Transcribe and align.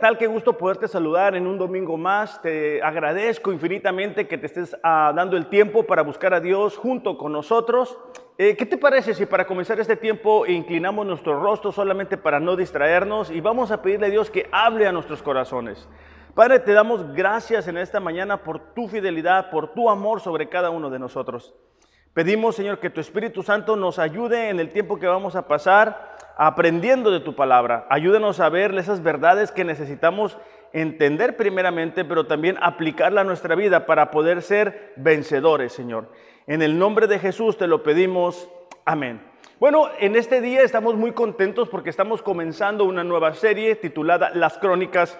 Hola, 0.00 0.08
¿qué 0.08 0.12
tal? 0.14 0.18
Qué 0.18 0.26
gusto 0.28 0.56
poderte 0.56 0.88
saludar 0.88 1.36
en 1.36 1.46
un 1.46 1.58
domingo 1.58 1.98
más. 1.98 2.40
Te 2.40 2.82
agradezco 2.82 3.52
infinitamente 3.52 4.26
que 4.26 4.38
te 4.38 4.46
estés 4.46 4.74
ah, 4.82 5.12
dando 5.14 5.36
el 5.36 5.48
tiempo 5.48 5.82
para 5.82 6.00
buscar 6.00 6.32
a 6.32 6.40
Dios 6.40 6.78
junto 6.78 7.18
con 7.18 7.32
nosotros. 7.32 7.98
Eh, 8.38 8.56
¿Qué 8.56 8.64
te 8.64 8.78
parece 8.78 9.12
si 9.12 9.26
para 9.26 9.46
comenzar 9.46 9.78
este 9.78 9.96
tiempo 9.96 10.46
inclinamos 10.46 11.06
nuestro 11.06 11.38
rostro 11.38 11.70
solamente 11.70 12.16
para 12.16 12.40
no 12.40 12.56
distraernos 12.56 13.30
y 13.30 13.42
vamos 13.42 13.70
a 13.72 13.82
pedirle 13.82 14.06
a 14.06 14.10
Dios 14.10 14.30
que 14.30 14.48
hable 14.52 14.86
a 14.86 14.92
nuestros 14.92 15.22
corazones? 15.22 15.86
Padre, 16.34 16.60
te 16.60 16.72
damos 16.72 17.12
gracias 17.12 17.68
en 17.68 17.76
esta 17.76 18.00
mañana 18.00 18.42
por 18.42 18.72
tu 18.72 18.88
fidelidad, 18.88 19.50
por 19.50 19.74
tu 19.74 19.90
amor 19.90 20.22
sobre 20.22 20.48
cada 20.48 20.70
uno 20.70 20.88
de 20.88 20.98
nosotros. 20.98 21.54
Pedimos, 22.14 22.56
Señor, 22.56 22.80
que 22.80 22.88
tu 22.88 23.02
Espíritu 23.02 23.42
Santo 23.42 23.76
nos 23.76 23.98
ayude 23.98 24.48
en 24.48 24.60
el 24.60 24.70
tiempo 24.70 24.98
que 24.98 25.06
vamos 25.06 25.36
a 25.36 25.46
pasar 25.46 26.09
aprendiendo 26.42 27.10
de 27.10 27.20
tu 27.20 27.34
palabra. 27.34 27.86
Ayúdanos 27.90 28.40
a 28.40 28.48
ver 28.48 28.74
esas 28.78 29.02
verdades 29.02 29.52
que 29.52 29.62
necesitamos 29.62 30.38
entender 30.72 31.36
primeramente, 31.36 32.02
pero 32.02 32.26
también 32.26 32.56
aplicarla 32.62 33.20
a 33.20 33.24
nuestra 33.24 33.54
vida 33.54 33.84
para 33.84 34.10
poder 34.10 34.40
ser 34.40 34.94
vencedores, 34.96 35.74
Señor. 35.74 36.08
En 36.46 36.62
el 36.62 36.78
nombre 36.78 37.08
de 37.08 37.18
Jesús 37.18 37.58
te 37.58 37.66
lo 37.66 37.82
pedimos. 37.82 38.48
Amén. 38.86 39.20
Bueno, 39.58 39.90
en 39.98 40.16
este 40.16 40.40
día 40.40 40.62
estamos 40.62 40.94
muy 40.94 41.12
contentos 41.12 41.68
porque 41.68 41.90
estamos 41.90 42.22
comenzando 42.22 42.86
una 42.86 43.04
nueva 43.04 43.34
serie 43.34 43.74
titulada 43.74 44.30
Las 44.32 44.56
Crónicas 44.56 45.18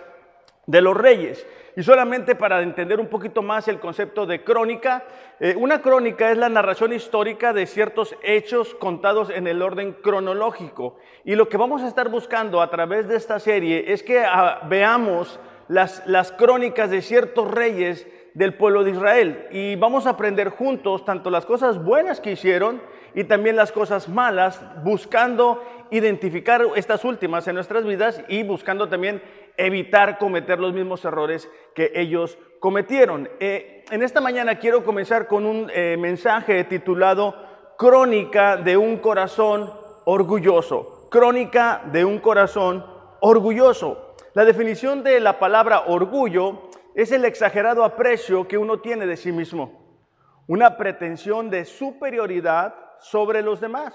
de 0.66 0.80
los 0.80 0.96
Reyes. 0.96 1.46
Y 1.76 1.82
solamente 1.82 2.34
para 2.34 2.62
entender 2.62 3.00
un 3.00 3.06
poquito 3.06 3.42
más 3.42 3.68
el 3.68 3.78
concepto 3.78 4.26
de 4.26 4.42
crónica, 4.42 5.04
eh, 5.38 5.54
una 5.56 5.80
crónica 5.80 6.30
es 6.30 6.36
la 6.36 6.48
narración 6.48 6.92
histórica 6.92 7.52
de 7.52 7.66
ciertos 7.66 8.16
hechos 8.22 8.74
contados 8.74 9.30
en 9.30 9.46
el 9.46 9.62
orden 9.62 9.92
cronológico. 9.92 10.96
Y 11.24 11.36
lo 11.36 11.48
que 11.48 11.56
vamos 11.56 11.82
a 11.82 11.88
estar 11.88 12.08
buscando 12.08 12.60
a 12.60 12.70
través 12.70 13.08
de 13.08 13.16
esta 13.16 13.38
serie 13.38 13.92
es 13.92 14.02
que 14.02 14.20
ah, 14.20 14.60
veamos 14.68 15.38
las, 15.68 16.06
las 16.06 16.32
crónicas 16.32 16.90
de 16.90 17.02
ciertos 17.02 17.50
reyes 17.50 18.06
del 18.34 18.54
pueblo 18.54 18.84
de 18.84 18.90
Israel. 18.90 19.46
Y 19.50 19.76
vamos 19.76 20.06
a 20.06 20.10
aprender 20.10 20.48
juntos 20.48 21.04
tanto 21.04 21.30
las 21.30 21.46
cosas 21.46 21.82
buenas 21.82 22.20
que 22.20 22.32
hicieron 22.32 22.82
y 23.14 23.24
también 23.24 23.56
las 23.56 23.72
cosas 23.72 24.08
malas, 24.08 24.62
buscando 24.84 25.62
identificar 25.90 26.64
estas 26.76 27.04
últimas 27.04 27.46
en 27.48 27.56
nuestras 27.56 27.84
vidas 27.84 28.22
y 28.28 28.42
buscando 28.44 28.88
también 28.88 29.22
evitar 29.56 30.18
cometer 30.18 30.58
los 30.58 30.72
mismos 30.72 31.04
errores 31.04 31.50
que 31.74 31.92
ellos 31.94 32.38
cometieron. 32.60 33.28
Eh, 33.40 33.84
en 33.90 34.02
esta 34.02 34.20
mañana 34.20 34.58
quiero 34.58 34.84
comenzar 34.84 35.26
con 35.26 35.46
un 35.46 35.70
eh, 35.74 35.96
mensaje 35.98 36.64
titulado 36.64 37.34
Crónica 37.76 38.56
de 38.56 38.76
un 38.76 38.98
corazón 38.98 39.72
orgulloso. 40.04 41.08
Crónica 41.10 41.82
de 41.92 42.04
un 42.04 42.18
corazón 42.18 42.84
orgulloso. 43.20 44.14
La 44.34 44.44
definición 44.44 45.02
de 45.02 45.18
la 45.18 45.38
palabra 45.38 45.84
orgullo 45.86 46.70
es 46.94 47.12
el 47.12 47.24
exagerado 47.24 47.84
aprecio 47.84 48.46
que 48.46 48.58
uno 48.58 48.80
tiene 48.80 49.06
de 49.06 49.16
sí 49.16 49.32
mismo, 49.32 49.98
una 50.46 50.76
pretensión 50.76 51.50
de 51.50 51.64
superioridad 51.64 52.74
sobre 53.00 53.42
los 53.42 53.60
demás, 53.60 53.94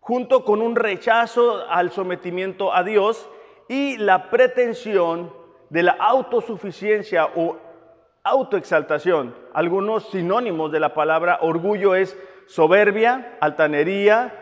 junto 0.00 0.44
con 0.44 0.60
un 0.60 0.76
rechazo 0.76 1.64
al 1.68 1.90
sometimiento 1.90 2.74
a 2.74 2.82
Dios 2.82 3.28
y 3.68 3.96
la 3.96 4.30
pretensión 4.30 5.32
de 5.70 5.82
la 5.82 5.92
autosuficiencia 5.92 7.26
o 7.34 7.56
autoexaltación. 8.22 9.34
Algunos 9.52 10.10
sinónimos 10.10 10.72
de 10.72 10.80
la 10.80 10.94
palabra 10.94 11.38
orgullo 11.42 11.94
es 11.94 12.16
soberbia, 12.46 13.36
altanería, 13.40 14.32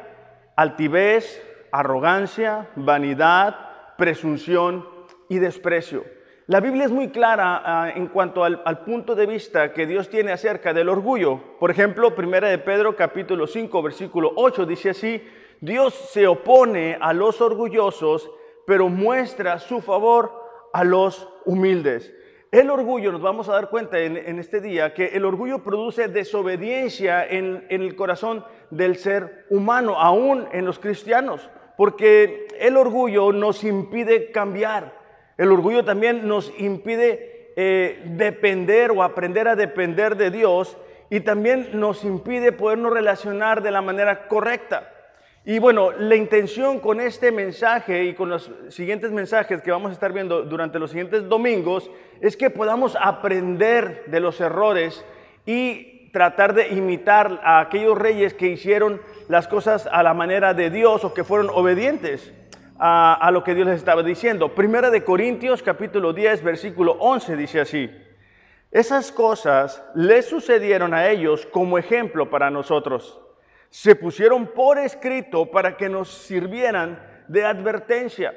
altivez, 0.57 1.43
arrogancia, 1.73 2.69
vanidad, 2.77 3.57
presunción 3.97 4.87
y 5.29 5.39
desprecio. 5.39 6.05
La 6.47 6.61
Biblia 6.61 6.85
es 6.85 6.91
muy 6.91 7.09
clara 7.09 7.63
ah, 7.65 7.91
en 7.95 8.09
cuanto 8.09 8.45
al, 8.45 8.85
punto 8.85 9.15
de 9.15 9.27
vista 9.27 9.73
que 9.73 9.87
Dios 9.87 10.11
tiene 10.11 10.33
acerca 10.33 10.75
del 10.75 10.89
orgullo. 10.89 11.41
Por 11.59 11.71
ejemplo, 11.71 12.15
Primera 12.15 12.49
de 12.49 12.59
Pedro 12.59 12.95
capítulo 12.97 13.47
5 13.47 13.83
versículo 13.83 14.33
8 14.35 14.67
dice 14.67 14.91
así, 14.91 15.27
Dios 15.61 15.95
se 15.95 16.27
opone 16.27 16.99
a 17.01 17.13
los 17.13 17.41
orgullosos 17.41 18.31
pero 18.67 18.89
muestra 18.89 19.59
su 19.59 19.81
favor 19.81 20.33
a 20.73 20.85
los 20.85 21.29
humildes. 21.45 22.13
El 22.53 22.69
orgullo, 22.69 23.13
nos 23.13 23.23
vamos 23.23 23.49
a 23.49 23.53
dar 23.53 23.71
cuenta 23.71 23.99
en, 23.99 24.39
este 24.39 24.61
día, 24.61 24.93
que 24.93 25.07
el 25.07 25.25
orgullo 25.25 25.65
produce 25.65 26.09
desobediencia 26.09 27.25
en, 27.25 27.65
el 27.71 27.97
corazón 27.97 28.45
del 28.71 28.97
ser 28.97 29.47
humano, 29.49 29.99
aún 29.99 30.47
en 30.53 30.67
los 30.67 30.79
cristianos, 30.79 31.49
porque 31.79 32.49
el 32.61 32.77
orgullo 32.77 33.33
nos 33.33 33.65
impide 33.65 34.31
cambiar. 34.33 34.93
El 35.39 35.51
orgullo 35.51 35.83
también 35.83 36.29
nos 36.29 36.53
impide 36.59 37.55
eh, 37.57 38.03
depender 38.05 38.91
o 38.91 39.03
aprender 39.03 39.49
a 39.49 39.57
depender 39.57 40.17
de 40.17 40.31
Dios 40.31 40.77
y 41.09 41.21
también 41.21 41.71
nos 41.73 42.05
impide 42.05 42.53
podernos 42.53 42.93
relacionar 42.93 43.63
de 43.63 43.71
la 43.71 43.81
manera 43.81 44.29
correcta. 44.29 44.91
Y 45.45 45.59
bueno, 45.59 45.91
la 45.91 46.15
intención 46.15 46.79
con 46.79 47.01
este 47.01 47.33
mensaje 47.33 48.05
y 48.05 48.15
con 48.15 48.29
los 48.29 48.49
siguientes 48.69 49.11
mensajes 49.11 49.61
que 49.61 49.73
vamos 49.73 49.91
a 49.91 49.93
estar 49.93 50.13
viendo 50.13 50.43
durante 50.43 50.79
los 50.79 50.91
siguientes 50.91 51.29
domingos 51.29 51.91
es 52.21 52.37
que 52.37 52.49
podamos 52.49 52.97
aprender 53.01 54.05
de 54.07 54.21
los 54.21 54.41
errores 54.41 55.05
y 55.45 56.11
tratar 56.13 56.55
de 56.55 56.69
imitar 56.69 57.41
a 57.43 57.59
aquellos 57.59 57.99
reyes 57.99 58.35
que 58.35 58.47
hicieron 58.47 59.01
las 59.29 59.49
cosas 59.49 59.89
a 59.91 60.05
la 60.05 60.15
manera 60.15 60.55
de 60.55 60.71
Dios 60.71 61.05
o 61.05 61.13
que 61.13 61.25
fueron 61.25 61.51
obedientes 61.51 62.33
a, 62.79 63.29
lo 63.33 63.43
que 63.43 63.57
Dios 63.57 63.67
les 63.67 63.79
estaba 63.79 64.05
diciendo. 64.05 64.55
Primera 64.55 64.91
de 64.91 65.03
Corintios 65.03 65.61
capítulo 65.61 66.13
10 66.13 66.45
versículo 66.45 66.93
11 67.01 67.37
dice 67.37 67.61
así. 67.61 67.91
Esas 68.71 69.11
cosas 69.11 69.83
les 69.97 70.25
sucedieron 70.27 70.95
a 70.95 71.09
ellos 71.09 71.47
como 71.47 71.79
ejemplo 71.79 72.31
para 72.31 72.49
nosotros 72.49 73.19
se 73.73 73.97
pusieron 73.97 74.49
por 74.49 74.77
escrito 74.77 75.51
para 75.51 75.79
que 75.79 75.89
nos 75.89 76.11
sirvieran 76.11 77.03
de 77.29 77.47
advertencia. 77.47 78.35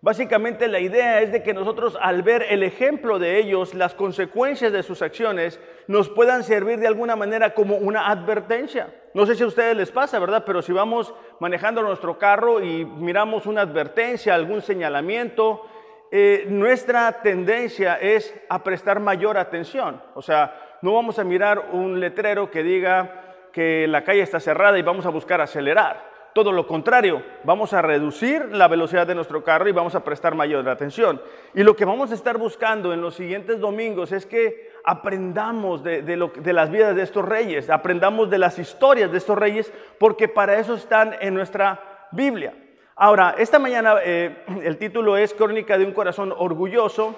Básicamente 0.00 0.66
la 0.66 0.80
idea 0.80 1.20
es 1.20 1.30
de 1.30 1.44
que 1.44 1.54
nosotros 1.54 1.96
al 2.00 2.24
ver 2.24 2.46
el 2.50 2.64
ejemplo 2.64 3.20
de 3.20 3.38
ellos, 3.38 3.74
las 3.74 3.94
consecuencias 3.94 4.72
de 4.72 4.82
sus 4.82 5.00
acciones, 5.00 5.60
nos 5.86 6.08
puedan 6.08 6.42
servir 6.42 6.80
de 6.80 6.88
alguna 6.88 7.14
manera 7.14 7.54
como 7.54 7.76
una 7.76 8.10
advertencia. 8.10 8.92
No 9.14 9.24
sé 9.24 9.36
si 9.36 9.44
a 9.44 9.46
ustedes 9.46 9.76
les 9.76 9.92
pasa, 9.92 10.18
¿verdad? 10.18 10.42
Pero 10.44 10.62
si 10.62 10.72
vamos 10.72 11.14
manejando 11.38 11.80
nuestro 11.82 12.18
carro 12.18 12.60
y 12.60 12.84
miramos 12.84 13.46
una 13.46 13.60
advertencia, 13.60 14.34
algún 14.34 14.62
señalamiento, 14.62 15.64
eh, 16.10 16.44
nuestra 16.48 17.22
tendencia 17.22 18.00
es 18.00 18.34
a 18.48 18.64
prestar 18.64 18.98
mayor 18.98 19.38
atención. 19.38 20.02
O 20.16 20.22
sea, 20.22 20.78
no 20.82 20.92
vamos 20.92 21.20
a 21.20 21.24
mirar 21.24 21.68
un 21.70 22.00
letrero 22.00 22.50
que 22.50 22.64
diga 22.64 23.21
que 23.52 23.86
la 23.86 24.04
calle 24.04 24.22
está 24.22 24.40
cerrada 24.40 24.78
y 24.78 24.82
vamos 24.82 25.06
a 25.06 25.10
buscar 25.10 25.40
acelerar. 25.40 26.12
Todo 26.34 26.50
lo 26.50 26.66
contrario, 26.66 27.22
vamos 27.44 27.74
a 27.74 27.82
reducir 27.82 28.46
la 28.52 28.66
velocidad 28.66 29.06
de 29.06 29.14
nuestro 29.14 29.44
carro 29.44 29.68
y 29.68 29.72
vamos 29.72 29.94
a 29.94 30.02
prestar 30.02 30.34
mayor 30.34 30.66
atención. 30.66 31.20
Y 31.52 31.62
lo 31.62 31.76
que 31.76 31.84
vamos 31.84 32.10
a 32.10 32.14
estar 32.14 32.38
buscando 32.38 32.94
en 32.94 33.02
los 33.02 33.14
siguientes 33.14 33.60
domingos 33.60 34.12
es 34.12 34.24
que 34.24 34.72
aprendamos 34.82 35.84
de, 35.84 36.00
de, 36.00 36.52
las 36.54 36.70
vidas 36.70 36.96
de 36.96 37.02
estos 37.02 37.26
reyes, 37.26 37.68
aprendamos 37.68 38.30
de 38.30 38.38
las 38.38 38.58
historias 38.58 39.12
de 39.12 39.18
estos 39.18 39.36
reyes, 39.36 39.70
porque 39.98 40.26
para 40.26 40.58
eso 40.58 40.74
están 40.74 41.14
en 41.20 41.34
nuestra 41.34 42.08
Biblia. 42.12 42.54
Ahora, 42.96 43.34
esta 43.36 43.58
mañana 43.58 43.96
eh, 44.02 44.44
el 44.64 44.78
título 44.78 45.18
es 45.18 45.34
Crónica 45.34 45.76
de 45.76 45.84
un 45.84 45.92
corazón 45.92 46.32
orgulloso 46.34 47.14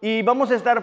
y 0.00 0.22
vamos 0.22 0.50
a 0.50 0.54
estar 0.54 0.82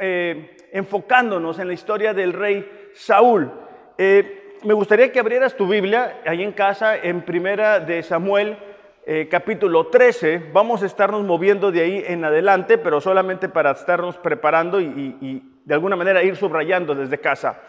eh, 0.00 0.56
enfocándonos 0.72 1.58
en 1.60 1.68
la 1.68 1.74
historia 1.74 2.12
del 2.12 2.32
rey 2.32 2.90
Saúl. 2.94 3.52
Eh, 3.98 4.39
me 4.64 4.74
gustaría 4.74 5.10
que 5.10 5.20
abrieras 5.20 5.56
tu 5.56 5.66
Biblia 5.66 6.20
ahí 6.26 6.42
en 6.42 6.52
casa, 6.52 6.96
en 6.96 7.22
Primera 7.22 7.80
de 7.80 8.02
Samuel, 8.02 8.58
eh, 9.06 9.28
capítulo 9.30 9.86
13. 9.86 10.50
Vamos 10.52 10.82
a 10.82 10.86
estarnos 10.86 11.24
moviendo 11.24 11.72
de 11.72 11.80
ahí 11.80 12.04
en 12.06 12.24
adelante, 12.24 12.76
pero 12.76 13.00
solamente 13.00 13.48
para 13.48 13.70
estarnos 13.70 14.16
preparando 14.18 14.80
y, 14.80 15.42
de 15.64 15.74
alguna 15.74 15.96
manera 15.96 16.22
ir 16.22 16.36
subrayando 16.36 16.94
desde 16.94 17.18
casa. 17.18 17.60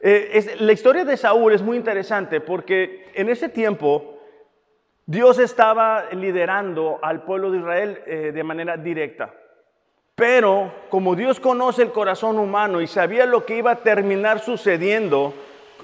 Eh, 0.00 0.56
la 0.60 0.72
historia 0.72 1.04
de 1.04 1.16
Saúl 1.16 1.52
es 1.52 1.62
muy 1.62 1.76
interesante 1.76 2.40
porque 2.40 3.10
en 3.14 3.28
ese 3.28 3.48
tiempo 3.48 4.18
Dios 5.06 5.38
estaba 5.38 6.06
liderando 6.12 6.98
al 7.02 7.22
pueblo 7.22 7.50
de 7.50 7.58
Israel 7.58 8.02
eh, 8.06 8.32
de 8.34 8.44
manera 8.44 8.76
directa. 8.76 9.34
Pero 10.14 10.72
como 10.88 11.14
Dios 11.14 11.38
conoce 11.38 11.82
el 11.82 11.92
corazón 11.92 12.38
humano 12.38 12.80
y 12.80 12.86
sabía 12.86 13.26
lo 13.26 13.44
que 13.44 13.56
iba 13.56 13.72
a 13.72 13.76
terminar 13.76 14.40
sucediendo, 14.40 15.34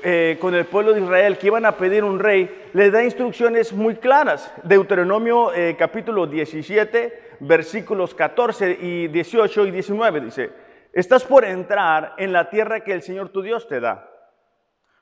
eh, 0.09 0.39
con 0.41 0.55
el 0.55 0.67
pueblo 0.67 0.93
de 0.93 1.01
Israel 1.01 1.37
que 1.37 1.49
iban 1.49 1.67
a 1.67 1.77
pedir 1.77 2.05
un 2.05 2.21
rey, 2.21 2.69
les 2.75 2.93
da 2.93 3.03
instrucciones 3.03 3.73
muy 3.73 3.97
claras. 3.97 4.55
Deuteronomio 4.63 5.53
eh, 5.53 5.75
capítulo 5.77 6.29
17, 6.29 7.39
versículos 7.41 8.15
14 8.15 8.79
y 8.81 9.09
18 9.09 9.67
y 9.67 9.71
19 9.73 10.21
dice, 10.21 10.51
estás 10.93 11.25
por 11.25 11.45
entrar 11.45 12.15
en 12.19 12.33
la 12.33 12.49
tierra 12.51 12.85
que 12.85 12.93
el 12.93 13.03
Señor 13.03 13.31
tu 13.31 13.43
Dios 13.43 13.67
te 13.67 13.81
da. 13.81 14.09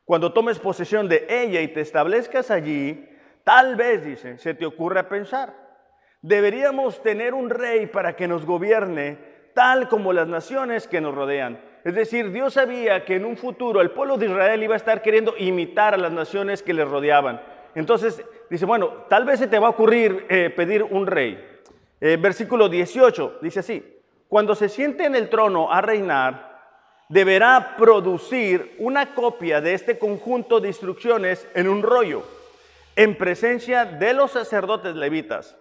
Cuando 0.07 0.33
tomes 0.33 0.59
posesión 0.59 1.07
de 1.07 1.27
ella 1.29 1.61
y 1.61 1.69
te 1.69 1.83
establezcas 1.83 2.51
allí, 2.51 3.07
tal 3.45 3.77
vez, 3.77 4.07
dice, 4.07 4.39
se 4.39 4.55
te 4.55 4.65
ocurra 4.65 5.07
pensar, 5.07 5.65
Deberíamos 6.25 7.03
tener 7.03 7.35
un 7.35 7.51
rey 7.51 7.87
para 7.87 8.17
que 8.17 8.27
nos 8.27 8.47
gobierne 8.47 9.19
tal 9.53 9.91
como 9.91 10.15
las 10.15 10.27
naciones 10.27 10.89
que 10.89 11.03
nos 11.03 11.15
rodean. 11.15 11.61
Es 11.85 11.95
decir, 11.95 12.33
Dios 12.33 12.55
sabía 12.55 13.05
que 13.05 13.17
en 13.17 13.27
un 13.27 13.37
futuro 13.37 13.83
el 13.83 13.91
pueblo 13.91 14.17
de 14.17 14.27
Israel 14.27 14.63
iba 14.63 14.73
a 14.73 14.79
estar 14.79 15.03
queriendo 15.03 15.35
imitar 15.37 15.93
a 15.93 15.99
las 15.99 16.13
naciones 16.13 16.63
que 16.63 16.73
le 16.73 16.83
rodeaban. 16.83 17.43
Entonces 17.75 18.23
dice, 18.49 18.65
bueno, 18.65 19.05
tal 19.11 19.27
vez 19.27 19.39
se 19.39 19.49
te 19.49 19.59
va 19.59 19.67
a 19.67 19.71
ocurrir 19.71 20.25
eh, 20.31 20.49
pedir 20.49 20.83
un 20.83 21.07
rey. 21.07 21.47
Eh, 22.01 22.17
versículo 22.19 22.71
18 22.71 23.39
dice 23.43 23.61
así, 23.61 24.01
cuando 24.29 24.55
se 24.55 24.71
siente 24.71 25.05
en 25.05 25.15
el 25.15 25.29
trono 25.29 25.71
a 25.71 25.83
reinar, 25.83 26.55
deberá 27.11 27.77
producir 27.77 28.77
una 28.79 29.15
copia 29.15 29.61
de 29.61 29.75
este 29.75 29.99
conjunto 29.99 30.61
de 30.61 30.69
instrucciones 30.69 31.47
en 31.55 31.69
un 31.69 31.83
rollo, 31.83 32.23
en 32.97 33.17
presencia 33.17 33.85
de 33.85 34.15
los 34.15 34.31
sacerdotes 34.33 34.97
levitas. 34.97 35.55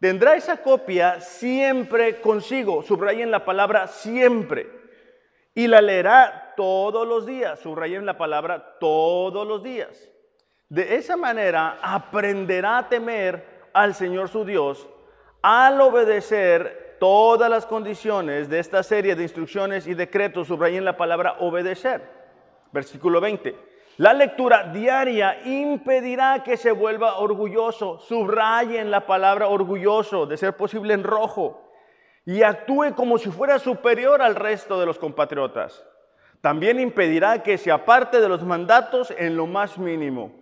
Tendrá 0.00 0.36
esa 0.36 0.62
copia 0.62 1.20
siempre 1.20 2.22
consigo, 2.22 2.82
subrayen 2.82 3.30
la 3.30 3.44
palabra 3.44 3.86
siempre, 3.88 4.79
y 5.60 5.68
la 5.68 5.82
leerá 5.82 6.54
todos 6.56 7.06
los 7.06 7.26
días, 7.26 7.58
subrayen 7.58 8.06
la 8.06 8.16
palabra 8.16 8.78
todos 8.80 9.46
los 9.46 9.62
días. 9.62 10.10
De 10.70 10.94
esa 10.94 11.18
manera 11.18 11.76
aprenderá 11.82 12.78
a 12.78 12.88
temer 12.88 13.68
al 13.74 13.94
Señor 13.94 14.30
su 14.30 14.46
Dios 14.46 14.88
al 15.42 15.78
obedecer 15.82 16.96
todas 16.98 17.50
las 17.50 17.66
condiciones 17.66 18.48
de 18.48 18.58
esta 18.58 18.82
serie 18.82 19.14
de 19.14 19.22
instrucciones 19.22 19.86
y 19.86 19.92
decretos, 19.92 20.48
subrayen 20.48 20.86
la 20.86 20.96
palabra 20.96 21.36
obedecer. 21.40 22.08
Versículo 22.72 23.20
20. 23.20 23.54
La 23.98 24.14
lectura 24.14 24.64
diaria 24.72 25.42
impedirá 25.44 26.42
que 26.42 26.56
se 26.56 26.72
vuelva 26.72 27.18
orgulloso. 27.18 27.98
Subrayen 27.98 28.90
la 28.90 29.04
palabra 29.04 29.48
orgulloso, 29.48 30.24
de 30.24 30.38
ser 30.38 30.56
posible 30.56 30.94
en 30.94 31.04
rojo, 31.04 31.69
y 32.24 32.42
actúe 32.42 32.94
como 32.94 33.18
si 33.18 33.30
fuera 33.30 33.58
superior 33.58 34.22
al 34.22 34.34
resto 34.34 34.78
de 34.78 34.86
los 34.86 34.98
compatriotas. 34.98 35.84
También 36.40 36.80
impedirá 36.80 37.42
que 37.42 37.58
se 37.58 37.70
aparte 37.70 38.20
de 38.20 38.28
los 38.28 38.42
mandatos 38.42 39.12
en 39.16 39.36
lo 39.36 39.46
más 39.46 39.78
mínimo. 39.78 40.32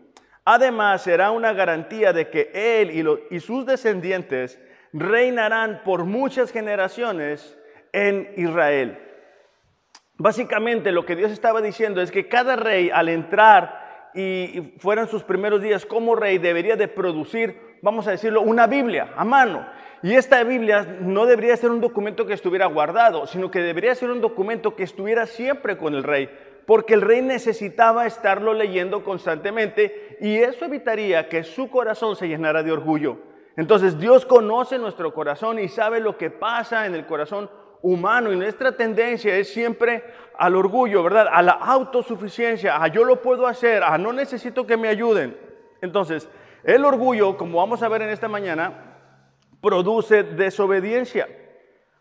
Además, 0.44 1.02
será 1.02 1.30
una 1.30 1.52
garantía 1.52 2.12
de 2.12 2.30
que 2.30 2.50
él 2.54 3.18
y, 3.30 3.40
sus 3.40 3.66
descendientes 3.66 4.58
reinarán 4.92 5.82
por 5.84 6.04
muchas 6.04 6.52
generaciones 6.52 7.58
en 7.92 8.32
Israel. 8.36 8.98
Básicamente 10.16 10.90
lo 10.90 11.04
que 11.04 11.16
Dios 11.16 11.30
estaba 11.30 11.60
diciendo 11.60 12.00
es 12.00 12.10
que 12.10 12.28
cada 12.28 12.56
rey 12.56 12.90
al 12.90 13.08
entrar 13.08 14.10
y 14.14 14.74
fueran 14.78 15.08
sus 15.08 15.22
primeros 15.22 15.60
días 15.60 15.84
como 15.84 16.16
rey 16.16 16.38
debería 16.38 16.76
de 16.76 16.88
producir, 16.88 17.78
vamos 17.82 18.06
a 18.06 18.12
decirlo, 18.12 18.40
una 18.40 18.66
Biblia 18.66 19.12
a 19.16 19.24
mano. 19.24 19.66
Y 20.02 20.14
esta 20.14 20.44
Biblia 20.44 20.98
no 21.00 21.26
debería 21.26 21.56
ser 21.56 21.70
un 21.70 21.80
documento 21.80 22.24
que 22.26 22.34
estuviera 22.34 22.66
guardado, 22.66 23.26
sino 23.26 23.50
que 23.50 23.60
debería 23.60 23.94
ser 23.94 24.10
un 24.10 24.20
documento 24.20 24.76
que 24.76 24.84
estuviera 24.84 25.26
siempre 25.26 25.76
con 25.76 25.94
el 25.94 26.04
rey, 26.04 26.30
porque 26.66 26.94
el 26.94 27.00
rey 27.00 27.20
necesitaba 27.20 28.06
estarlo 28.06 28.54
leyendo 28.54 29.02
constantemente 29.02 30.16
y 30.20 30.36
eso 30.36 30.66
evitaría 30.66 31.28
que 31.28 31.42
su 31.42 31.68
corazón 31.68 32.14
se 32.14 32.28
llenara 32.28 32.62
de 32.62 32.70
orgullo. 32.70 33.18
Entonces 33.56 33.98
Dios 33.98 34.24
conoce 34.24 34.78
nuestro 34.78 35.12
corazón 35.12 35.58
y 35.58 35.68
sabe 35.68 35.98
lo 35.98 36.16
que 36.16 36.30
pasa 36.30 36.86
en 36.86 36.94
el 36.94 37.06
corazón 37.06 37.50
humano 37.82 38.32
y 38.32 38.36
nuestra 38.36 38.72
tendencia 38.72 39.36
es 39.36 39.52
siempre 39.52 40.04
al 40.36 40.54
orgullo, 40.54 41.02
¿verdad? 41.02 41.26
A 41.32 41.42
la 41.42 41.52
autosuficiencia, 41.52 42.80
a 42.80 42.86
yo 42.86 43.02
lo 43.02 43.20
puedo 43.20 43.48
hacer, 43.48 43.82
a 43.82 43.98
no 43.98 44.12
necesito 44.12 44.64
que 44.64 44.76
me 44.76 44.86
ayuden. 44.86 45.36
Entonces, 45.80 46.28
el 46.62 46.84
orgullo, 46.84 47.36
como 47.36 47.58
vamos 47.58 47.82
a 47.82 47.88
ver 47.88 48.02
en 48.02 48.10
esta 48.10 48.28
mañana, 48.28 48.87
produce 49.60 50.22
desobediencia. 50.22 51.28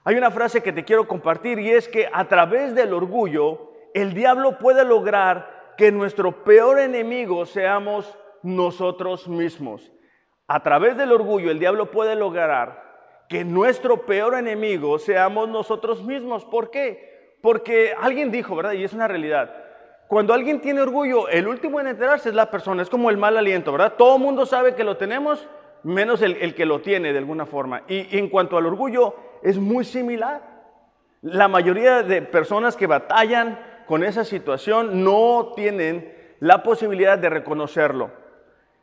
Hay 0.03 0.15
una 0.15 0.31
frase 0.31 0.61
que 0.61 0.71
te 0.71 0.85
quiero 0.85 1.07
compartir 1.07 1.59
y 1.59 1.71
es 1.71 1.87
que 1.87 2.09
a 2.11 2.27
través 2.27 2.73
del 2.75 2.93
orgullo 2.93 3.71
el 3.93 4.13
diablo 4.13 4.57
puede 4.57 4.85
lograr 4.85 5.73
que 5.77 5.91
nuestro 5.91 6.43
peor 6.43 6.79
enemigo 6.79 7.45
seamos 7.45 8.17
nosotros 8.43 9.27
mismos. 9.27 9.91
A 10.47 10.63
través 10.63 10.95
del 10.97 11.11
orgullo 11.11 11.51
el 11.51 11.59
diablo 11.59 11.91
puede 11.91 12.15
lograr 12.15 12.87
que 13.27 13.43
nuestro 13.43 14.05
peor 14.05 14.35
enemigo 14.35 14.99
seamos 14.99 15.49
nosotros 15.49 16.03
mismos. 16.03 16.45
¿Por 16.45 16.71
qué? 16.71 17.37
Porque 17.41 17.93
alguien 17.99 18.31
dijo, 18.31 18.55
¿verdad? 18.55 18.73
Y 18.73 18.83
es 18.83 18.93
una 18.93 19.07
realidad. 19.07 19.53
Cuando 20.07 20.33
alguien 20.33 20.61
tiene 20.61 20.81
orgullo, 20.81 21.27
el 21.27 21.47
último 21.47 21.81
en 21.81 21.87
enterarse 21.87 22.29
es 22.29 22.35
la 22.35 22.49
persona, 22.49 22.81
es 22.81 22.89
como 22.89 23.09
el 23.09 23.17
mal 23.17 23.35
aliento, 23.35 23.73
¿verdad? 23.73 23.95
Todo 23.97 24.15
el 24.15 24.21
mundo 24.21 24.45
sabe 24.45 24.73
que 24.73 24.85
lo 24.85 24.95
tenemos, 24.95 25.49
menos 25.87 26.21
el, 26.21 26.53
que 26.53 26.65
lo 26.65 26.81
tiene 26.81 27.11
de 27.13 27.19
alguna 27.19 27.45
forma. 27.45 27.83
y 27.87 28.17
en 28.17 28.29
cuanto 28.29 28.57
al 28.57 28.65
orgullo, 28.65 29.15
es 29.41 29.57
muy 29.57 29.85
similar. 29.85 30.41
La 31.21 31.47
mayoría 31.47 32.03
de 32.03 32.21
personas 32.21 32.75
que 32.75 32.87
batallan 32.87 33.59
con 33.87 34.03
esa 34.03 34.23
situación 34.23 35.03
no 35.03 35.53
tienen 35.55 36.13
la 36.39 36.61
posibilidad 36.61 37.17
de 37.17 37.29
reconocerlo. 37.29 38.11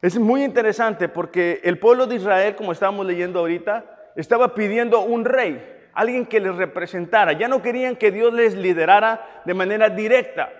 Es 0.02 0.18
muy 0.18 0.44
interesante 0.44 1.08
porque 1.08 1.60
el 1.64 1.78
pueblo 1.78 2.06
de 2.06 2.16
Israel, 2.16 2.56
como 2.56 2.72
estábamos 2.72 3.06
leyendo 3.06 3.38
ahorita, 3.38 3.84
estaba 4.16 4.54
pidiendo 4.54 5.00
un 5.00 5.24
rey, 5.24 5.64
alguien 5.92 6.26
que 6.26 6.40
les 6.40 6.54
representara. 6.56 7.32
Ya 7.32 7.48
no 7.48 7.62
querían 7.62 7.96
que 7.96 8.10
Dios 8.10 8.32
les 8.32 8.54
liderara 8.54 9.42
de 9.44 9.54
manera 9.54 9.88
directa. 9.88 10.52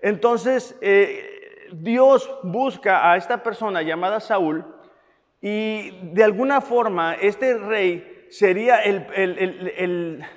Entonces, 0.00 0.76
eh, 0.80 1.68
Dios 1.72 2.30
busca 2.42 3.10
a 3.10 3.16
esta 3.16 3.42
persona 3.42 3.82
llamada 3.82 4.20
Saúl 4.20 4.64
y 5.42 5.90
de 6.14 6.22
alguna 6.22 6.60
forma 6.60 7.14
este 7.14 7.58
rey 7.58 8.26
sería 8.30 8.80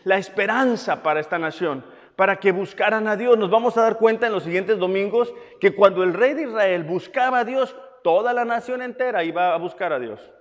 la 0.04 0.18
esperanza 0.18 1.02
para 1.04 1.22
esta 1.22 1.40
nación, 1.40 1.86
para 2.16 2.38
que 2.38 2.52
buscaran 2.52 3.08
a 3.08 3.16
Dios. 3.16 3.38
Nos 3.38 3.52
vamos 3.52 3.78
a 3.78 3.84
dar 3.84 3.98
cuenta 3.98 4.28
en 4.28 4.34
los 4.34 4.44
siguientes 4.44 4.80
domingos 4.80 5.34
que 5.62 5.76
cuando 5.76 6.04
el 6.04 6.14
rey 6.14 6.34
de 6.34 6.44
Israel 6.44 6.84
buscaba 6.84 7.40
a 7.40 7.46
Dios, 7.46 7.76
toda 8.04 8.34
la 8.34 8.44
nación 8.44 8.82
entera 8.82 9.24
iba 9.24 9.54
a 9.54 9.58
buscar 9.58 9.94
a 9.94 10.00
Dios. 10.00 10.32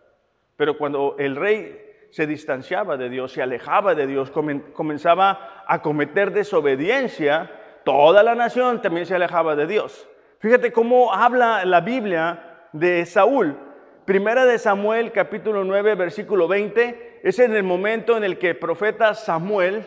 Pero 0.57 0.79
cuando 0.79 1.17
el 1.19 1.37
rey 1.37 1.81
se 2.11 2.27
distanciaba 2.27 2.97
de 2.97 3.11
Dios, 3.11 3.33
se 3.33 3.43
alejaba 3.43 3.95
de 3.95 4.07
Dios, 4.07 4.31
comenzaba 4.31 5.65
a 5.67 5.83
cometer 5.83 6.33
desobediencia, 6.33 7.51
toda 7.85 8.23
la 8.23 8.35
nación 8.35 8.81
también 8.81 9.05
se 9.05 9.15
alejaba 9.15 9.57
de 9.57 9.67
Dios. 9.67 10.09
Fíjate 10.39 10.73
cómo 10.73 11.13
habla 11.13 11.65
la 11.65 11.81
Biblia 11.83 12.69
de 12.73 13.05
Saúl. 13.05 13.59
Primera 14.05 14.45
de 14.45 14.59
Samuel, 14.59 15.13
capítulo 15.13 15.65
9, 15.65 15.95
versículo 15.95 16.47
20, 16.47 17.21
es 17.23 17.39
en 17.39 17.57
el 17.57 17.63
momento 17.63 18.19
en 18.19 18.25
el 18.25 18.39
que 18.39 18.51
el 18.51 18.59
profeta 18.59 19.15
Samuel 19.15 19.87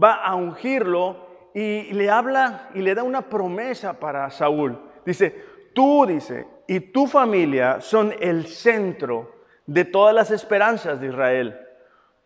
va 0.00 0.14
a 0.14 0.36
ungirlo 0.36 1.26
y 1.52 1.92
le 1.92 2.08
habla 2.08 2.70
y 2.72 2.82
le 2.82 2.94
da 2.94 3.02
una 3.02 3.22
promesa 3.22 3.98
para 3.98 4.30
Saúl. 4.30 4.78
Dice, 5.04 5.44
tú, 5.74 6.06
dice, 6.06 6.46
y 6.68 6.78
tu 6.78 7.08
familia 7.08 7.80
son 7.80 8.14
el 8.20 8.46
centro 8.46 9.32
de 9.66 9.84
todas 9.84 10.14
las 10.14 10.30
esperanzas 10.30 11.00
de 11.00 11.08
Israel. 11.08 11.58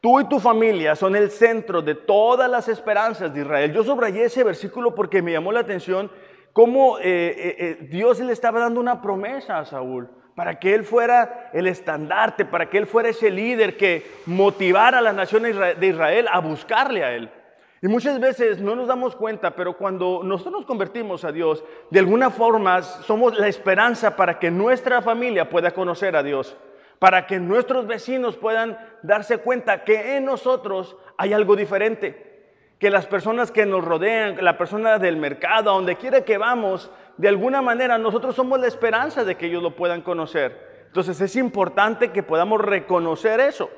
Tú 0.03 0.21
y 0.21 0.29
tu 0.29 0.39
familia 0.39 0.97
son 0.97 1.17
el 1.17 1.31
centro 1.31 1.81
de 1.81 1.95
todas 1.95 2.51
las 2.51 2.69
esperanzas 2.69 3.33
de 3.33 3.41
Israel. 3.41 3.73
Yo 3.73 3.85
subrayé 3.85 4.25
ese 4.25 4.45
versículo 4.45 4.95
porque 4.95 5.23
me 5.23 5.33
llamó 5.33 5.51
la 5.51 5.61
atención 5.61 6.11
cómo 6.53 6.99
eh, 6.99 7.03
eh, 7.05 7.57
eh, 7.59 7.89
Dios 7.89 8.21
le 8.21 8.35
estaba 8.35 8.61
dando 8.61 8.81
una 8.81 9.01
promesa 9.01 9.61
a 9.61 9.65
Saúl 9.65 10.20
para 10.35 10.59
que 10.59 10.75
él 10.75 10.85
fuera 10.85 11.51
el 11.53 11.67
estandarte, 11.67 12.45
para 12.45 12.71
que 12.71 12.79
él 12.79 12.87
fuera 12.87 13.09
ese 13.09 13.31
líder 13.31 13.77
que 13.77 14.11
motivara 14.27 14.99
a 14.99 15.03
las 15.03 15.15
naciones 15.15 15.57
de 15.79 15.87
Israel 15.87 16.27
a 16.31 16.41
buscarle 16.41 17.05
a 17.05 17.13
él. 17.13 17.31
Y 17.83 17.89
muchas 17.89 18.21
veces 18.21 18.61
no 18.61 18.77
nos 18.77 18.89
damos 18.89 19.17
cuenta, 19.17 19.53
pero 19.53 19.77
cuando 19.77 20.21
nosotros 20.23 20.61
nos 20.61 20.67
convertimos 20.67 21.25
a 21.25 21.33
Dios, 21.33 21.65
de 21.91 22.01
alguna 22.01 22.31
forma 22.31 22.83
somos 22.83 23.39
la 23.39 23.49
esperanza 23.49 24.17
para 24.17 24.39
que 24.39 24.51
nuestra 24.51 25.01
familia 25.01 25.49
pueda 25.49 25.71
conocer 25.71 26.15
a 26.15 26.23
Dios, 26.23 26.57
para 26.99 27.27
que 27.27 27.41
nuestros 27.41 27.87
vecinos 27.87 28.37
puedan 28.37 28.79
darse 29.03 29.39
cuenta 29.39 29.83
que 29.85 30.19
en 30.19 30.27
nosotros 30.27 30.97
hay 31.17 31.33
algo 31.33 31.57
diferente, 31.57 32.31
que 32.79 32.91
las 32.91 33.07
personas 33.07 33.51
que 33.51 33.65
nos 33.65 33.83
rodean, 33.83 34.45
la 34.45 34.59
persona 34.59 34.99
del 34.99 35.17
mercado, 35.17 35.71
a 35.71 35.75
donde 35.75 35.97
quiera 35.97 36.23
que 36.23 36.37
vamos, 36.37 36.91
de 37.21 37.29
alguna 37.29 37.61
manera 37.61 37.99
nosotros 37.99 38.35
somos 38.35 38.59
la 38.59 38.67
esperanza 38.67 39.25
de 39.25 39.37
que 39.37 39.47
ellos 39.47 39.63
lo 39.63 39.77
puedan 39.77 40.01
conocer. 40.01 40.85
Entonces 40.87 41.21
es 41.21 41.37
importante 41.37 42.13
que 42.13 42.23
podamos 42.23 42.63
reconocer 42.63 43.41
eso. 43.41 43.69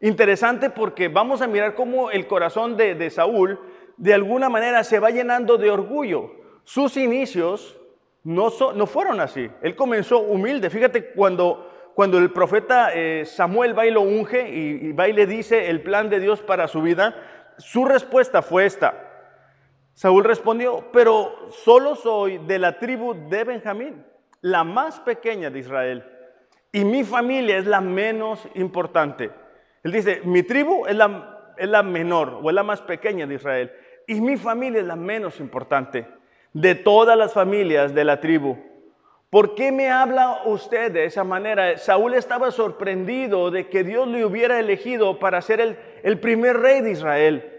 Interesante 0.00 0.70
porque 0.70 1.08
vamos 1.08 1.42
a 1.42 1.48
mirar 1.48 1.74
cómo 1.74 2.12
el 2.12 2.28
corazón 2.28 2.76
de, 2.76 3.10
Saúl 3.10 3.58
de 3.96 4.14
alguna 4.14 4.48
manera 4.48 4.84
se 4.84 5.00
va 5.00 5.10
llenando 5.10 5.58
de 5.58 5.72
orgullo. 5.72 6.30
Sus 6.62 6.96
inicios 6.96 7.76
no, 8.22 8.50
no 8.76 8.86
fueron 8.86 9.20
así. 9.20 9.50
Él 9.60 9.74
comenzó 9.74 10.20
humilde. 10.20 10.70
Fíjate 10.70 11.10
cuando, 11.14 11.90
cuando 11.96 12.18
el 12.18 12.30
profeta 12.30 12.94
eh, 12.94 13.24
Samuel 13.24 13.76
va 13.76 13.86
y 13.86 13.90
lo 13.90 14.02
unge 14.02 14.48
y, 14.50 14.94
y 14.96 15.08
y 15.08 15.12
le 15.12 15.26
dice 15.26 15.68
el 15.68 15.82
plan 15.82 16.08
de 16.10 16.20
Dios 16.20 16.42
para 16.42 16.68
su 16.68 16.80
vida, 16.80 17.16
su 17.58 17.84
respuesta 17.84 18.40
fue 18.40 18.66
esta. 18.66 19.03
Saúl 19.94 20.24
respondió, 20.24 20.88
pero 20.92 21.32
solo 21.50 21.94
soy 21.94 22.38
de 22.38 22.58
la 22.58 22.78
tribu 22.78 23.14
de 23.28 23.44
Benjamín, 23.44 24.04
la 24.40 24.64
más 24.64 24.98
pequeña 25.00 25.50
de 25.50 25.60
Israel, 25.60 26.04
y 26.72 26.84
mi 26.84 27.04
familia 27.04 27.56
es 27.56 27.66
la 27.66 27.80
menos 27.80 28.46
importante. 28.56 29.30
Él 29.84 29.92
dice, 29.92 30.22
mi 30.24 30.42
tribu 30.42 30.86
es 30.86 30.96
la, 30.96 31.82
menor 31.84 32.40
o 32.42 32.50
es 32.50 32.54
la 32.54 32.64
más 32.64 32.82
pequeña 32.82 33.26
de 33.26 33.36
Israel 33.36 33.72
y 34.08 34.20
mi 34.20 34.36
familia 34.36 34.80
es 34.80 34.86
la 34.86 34.96
menos 34.96 35.38
importante 35.38 36.06
de 36.52 36.74
todas 36.74 37.16
las 37.16 37.32
familias 37.32 37.94
de 37.94 38.04
la 38.04 38.20
tribu. 38.20 38.58
¿Por 39.30 39.54
qué 39.54 39.70
me 39.70 39.90
habla 39.90 40.42
usted 40.46 40.90
de 40.90 41.04
esa 41.04 41.22
manera? 41.22 41.78
Saúl 41.78 42.14
estaba 42.14 42.50
sorprendido 42.50 43.52
de 43.52 43.68
que 43.68 43.84
Dios 43.84 44.08
le 44.08 44.24
hubiera 44.24 44.58
elegido 44.58 45.20
para 45.20 45.40
ser 45.42 45.78
el 46.02 46.18
primer 46.18 46.56
rey 46.56 46.80
de 46.80 46.90
Israel. 46.90 47.53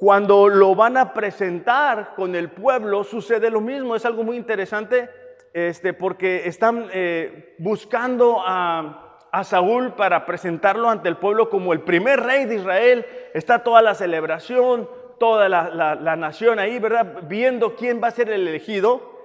Cuando 0.00 0.48
lo 0.48 0.74
van 0.74 0.96
a 0.96 1.12
presentar 1.12 2.14
con 2.16 2.34
el 2.34 2.48
pueblo, 2.48 3.04
sucede 3.04 3.50
lo 3.50 3.60
mismo. 3.60 3.94
Es 3.94 4.06
algo 4.06 4.24
muy 4.24 4.38
interesante 4.38 5.10
este, 5.52 5.92
porque 5.92 6.48
están 6.48 6.88
eh, 6.90 7.54
buscando 7.58 8.42
a, 8.42 9.18
Saúl 9.44 9.92
para 9.92 10.24
presentarlo 10.24 10.88
ante 10.88 11.10
el 11.10 11.18
pueblo 11.18 11.50
como 11.50 11.74
el 11.74 11.82
primer 11.82 12.20
rey 12.20 12.46
de 12.46 12.54
Israel. 12.54 13.04
Está 13.34 13.62
toda 13.62 13.82
la 13.82 13.94
celebración, 13.94 14.88
toda 15.18 15.50
la, 15.50 15.68
la 15.68 16.16
nación 16.16 16.58
ahí, 16.58 16.78
¿verdad? 16.78 17.18
Viendo 17.28 17.76
quién 17.76 18.02
va 18.02 18.08
a 18.08 18.12
ser 18.12 18.30
el 18.30 18.48
elegido 18.48 19.20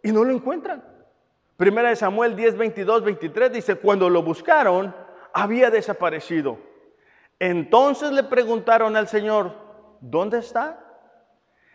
y 0.00 0.12
no 0.12 0.22
lo 0.22 0.32
encuentran. 0.32 0.84
Primera 1.56 1.88
de 1.88 1.96
Samuel 1.96 2.36
10, 2.36 2.56
22, 2.56 3.02
23 3.02 3.52
dice, 3.52 3.74
cuando 3.74 4.08
lo 4.08 4.22
buscaron, 4.22 4.94
había 5.34 5.70
desaparecido. 5.70 6.56
Entonces 7.40 8.12
le 8.12 8.22
preguntaron 8.22 8.96
al 8.96 9.08
Señor, 9.08 9.69
¿dónde 10.00 10.38
está? 10.38 10.78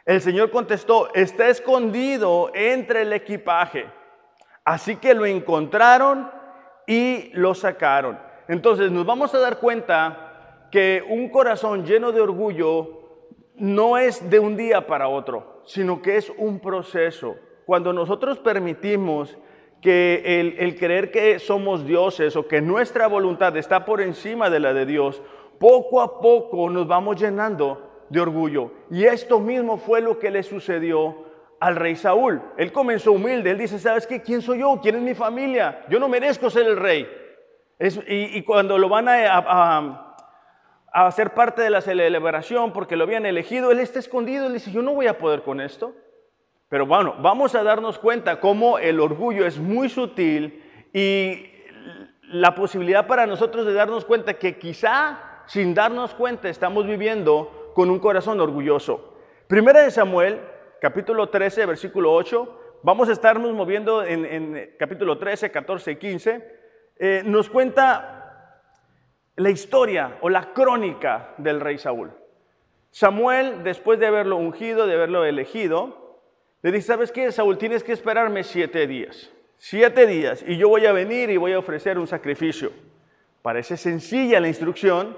El 0.05 0.22
Señor 0.22 0.51
contestó, 0.51 1.12
está 1.13 1.48
escondido 1.48 2.51
entre 2.53 3.01
el 3.01 3.13
equipaje. 3.13 3.88
Así 4.63 4.98
que 4.98 5.13
lo 5.13 5.25
encontraron 5.25 6.29
y 6.86 7.32
lo 7.34 7.55
sacaron. 7.55 8.20
Entonces 8.48 8.91
nos 8.91 9.05
vamos 9.05 9.34
a 9.34 9.39
dar 9.39 9.58
cuenta 9.58 10.67
que 10.72 11.03
un 11.08 11.29
corazón 11.29 11.86
lleno 11.86 12.12
de 12.12 12.22
orgullo 12.22 13.01
no 13.55 13.98
es 13.98 14.29
de 14.29 14.39
un 14.39 14.58
día 14.58 14.86
para 14.86 15.08
otro, 15.08 15.62
sino 15.65 16.01
que 16.01 16.17
es 16.17 16.32
un 16.38 16.60
proceso. 16.60 17.36
Cuando 17.65 17.94
nosotros 17.94 18.38
permitimos 18.38 19.38
que 19.82 20.39
el, 20.39 20.55
el, 20.60 20.77
creer 20.77 21.12
que 21.12 21.39
somos 21.39 21.86
dioses 21.86 22.36
o 22.36 22.48
que 22.48 22.62
nuestra 22.62 23.08
voluntad 23.08 23.55
está 23.58 23.86
por 23.86 24.01
encima 24.01 24.50
de 24.50 24.60
la 24.60 24.74
de 24.74 24.86
Dios, 24.86 25.22
poco 25.60 26.01
a 26.01 26.20
poco 26.20 26.70
nos 26.70 26.88
vamos 26.88 27.20
llenando 27.20 27.85
de 28.10 28.20
orgullo. 28.20 28.72
Y 28.90 29.06
esto 29.06 29.40
mismo 29.40 29.78
fue 29.78 30.02
lo 30.02 30.20
que 30.20 30.32
le 30.32 30.44
sucedió 30.44 31.26
al 31.60 31.76
rey 31.76 31.96
Saúl. 31.96 32.42
Él 32.58 32.72
comenzó 32.72 33.12
humilde, 33.14 33.52
él 33.52 33.58
dice, 33.58 33.80
¿sabes 33.80 34.06
qué? 34.08 34.22
¿Quién 34.22 34.42
soy 34.42 34.60
yo? 34.60 34.80
¿Quién 34.82 34.96
es 34.96 35.02
mi 35.02 35.16
familia? 35.16 35.86
Yo 35.90 36.00
no 36.00 36.08
merezco 36.08 36.50
ser 36.50 36.68
el 36.68 36.78
rey. 36.78 37.08
y, 38.08 38.42
cuando 38.44 38.78
lo 38.78 38.88
van 38.88 39.08
a, 39.08 39.38
a, 39.38 40.16
a, 40.94 41.08
hacer 41.08 41.34
parte 41.34 41.62
de 41.62 41.70
la 41.70 41.82
celebración 41.82 42.72
porque 42.72 42.96
lo 42.96 43.04
habían 43.04 43.26
elegido, 43.26 43.72
él 43.72 43.80
está 43.80 44.00
escondido, 44.00 44.48
él 44.48 44.54
dice, 44.54 44.72
yo 44.72 44.82
no 44.82 44.94
voy 44.94 45.08
a 45.08 45.18
poder 45.18 45.42
con 45.42 45.60
esto. 45.60 45.94
Pero 46.70 46.86
bueno, 46.86 47.16
vamos 47.20 47.54
a 47.56 47.64
darnos 47.64 48.00
cuenta 48.00 48.40
cómo 48.40 48.80
el 48.80 49.00
orgullo 49.00 49.46
es 49.46 49.60
muy 49.60 49.90
sutil 49.90 50.64
y 50.94 51.52
la 52.24 52.56
posibilidad 52.56 53.08
para 53.08 53.26
nosotros 53.26 53.66
de 53.66 53.74
darnos 53.74 54.06
cuenta 54.06 54.36
que 54.36 54.58
quizá 54.58 55.20
sin 55.46 55.74
darnos 55.74 56.16
cuenta 56.16 56.50
estamos 56.50 56.88
viviendo 56.88 57.64
con 57.75 57.91
un 57.91 58.00
corazón 58.00 58.39
orgulloso. 58.39 59.17
Primera 59.48 59.82
de 59.82 59.91
Samuel, 59.91 60.39
capítulo 60.79 61.27
13, 61.27 61.65
versículo 61.65 62.13
8, 62.13 62.79
vamos 62.84 63.10
a 63.10 63.12
estarnos 63.12 63.53
moviendo 63.53 64.01
en, 64.01 64.72
capítulo 64.79 65.17
13, 65.17 65.51
14 65.51 65.91
y 65.91 65.96
15, 65.98 66.58
eh, 66.98 67.22
nos 67.25 67.50
cuenta 67.50 68.62
la 69.36 69.50
historia 69.50 70.17
o 70.22 70.29
la 70.29 70.53
crónica 70.53 71.34
del 71.38 71.60
rey 71.60 71.77
Saúl. 71.77 72.12
Samuel, 72.91 73.62
después 73.65 74.00
de 74.00 74.08
haberlo 74.08 74.38
ungido, 74.38 74.88
de 74.88 74.94
haberlo 74.96 75.25
elegido, 75.25 76.22
le 76.62 76.72
dice, 76.72 76.88
¿sabes 76.88 77.12
qué, 77.12 77.29
Saúl? 77.34 77.58
Tienes 77.58 77.84
que 77.84 77.91
esperarme 77.91 78.46
siete 78.46 78.88
días. 78.88 79.34
Siete 79.58 80.08
días 80.08 80.46
y 80.48 80.55
yo 80.55 80.70
voy 80.70 80.86
a 80.86 80.94
venir 80.94 81.29
y 81.29 81.36
voy 81.36 81.51
a 81.51 81.60
ofrecer 81.60 82.00
un 82.00 82.08
sacrificio. 82.08 82.72
Parece 83.41 83.75
sencilla 83.75 84.39
la 84.39 84.48
instrucción, 84.48 85.17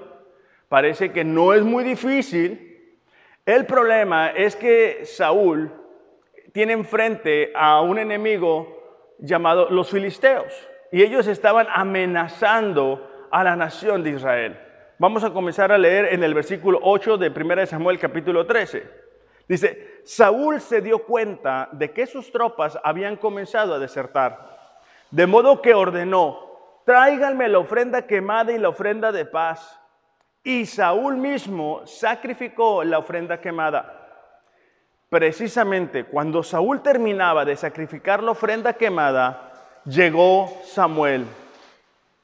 Parece 0.68 1.12
que 1.12 1.24
no 1.24 1.54
es 1.54 1.62
muy 1.62 1.84
difícil. 1.84 2.96
El 3.46 3.64
problema 3.66 4.28
es 4.28 4.54
que 4.56 5.04
Saúl 5.04 5.72
tiene 6.52 6.74
enfrente 6.74 7.52
a 7.54 7.80
un 7.80 7.98
enemigo 7.98 9.16
llamado 9.18 9.70
los 9.70 9.90
filisteos 9.90 10.52
y 10.92 11.02
ellos 11.02 11.26
estaban 11.26 11.66
amenazando 11.70 13.28
a 13.30 13.44
la 13.44 13.56
nación 13.56 14.02
de 14.02 14.10
Israel. 14.10 14.58
Vamos 14.98 15.22
a 15.24 15.30
comenzar 15.30 15.70
a 15.70 15.78
leer 15.78 16.12
en 16.12 16.22
el 16.24 16.34
versículo 16.34 16.80
8 16.82 17.18
de 17.18 17.28
1 17.28 17.66
Samuel 17.66 17.98
capítulo 17.98 18.46
13. 18.46 19.08
Dice, 19.48 20.00
Saúl 20.04 20.60
se 20.60 20.80
dio 20.80 21.04
cuenta 21.04 21.68
de 21.72 21.92
que 21.92 22.06
sus 22.06 22.30
tropas 22.32 22.78
habían 22.82 23.16
comenzado 23.16 23.74
a 23.74 23.78
desertar, 23.78 24.58
de 25.10 25.26
modo 25.26 25.62
que 25.62 25.72
ordenó, 25.72 26.82
tráiganme 26.84 27.48
la 27.48 27.58
ofrenda 27.58 28.06
quemada 28.06 28.52
y 28.52 28.58
la 28.58 28.68
ofrenda 28.68 29.10
de 29.12 29.24
paz. 29.24 29.77
Y 30.48 30.64
Saúl 30.64 31.18
mismo 31.18 31.82
sacrificó 31.84 32.82
la 32.82 32.96
ofrenda 32.96 33.38
quemada. 33.38 34.08
Precisamente 35.10 36.04
cuando 36.04 36.42
Saúl 36.42 36.80
terminaba 36.82 37.44
de 37.44 37.54
sacrificar 37.54 38.22
la 38.22 38.30
ofrenda 38.30 38.72
quemada, 38.72 39.52
llegó 39.84 40.50
Samuel. 40.64 41.26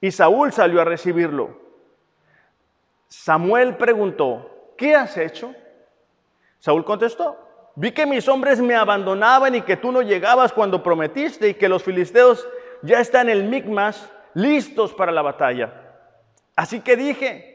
Y 0.00 0.10
Saúl 0.10 0.54
salió 0.54 0.80
a 0.80 0.86
recibirlo. 0.86 1.50
Samuel 3.08 3.76
preguntó, 3.76 4.72
¿qué 4.78 4.96
has 4.96 5.18
hecho? 5.18 5.54
Saúl 6.60 6.82
contestó, 6.82 7.36
vi 7.74 7.92
que 7.92 8.06
mis 8.06 8.26
hombres 8.26 8.58
me 8.58 8.74
abandonaban 8.74 9.54
y 9.54 9.60
que 9.60 9.76
tú 9.76 9.92
no 9.92 10.00
llegabas 10.00 10.50
cuando 10.50 10.82
prometiste 10.82 11.46
y 11.46 11.54
que 11.54 11.68
los 11.68 11.82
filisteos 11.82 12.48
ya 12.80 13.00
están 13.00 13.28
en 13.28 13.36
el 13.36 13.44
Micmas 13.44 14.08
listos 14.32 14.94
para 14.94 15.12
la 15.12 15.20
batalla. 15.20 15.74
Así 16.56 16.80
que 16.80 16.96
dije, 16.96 17.53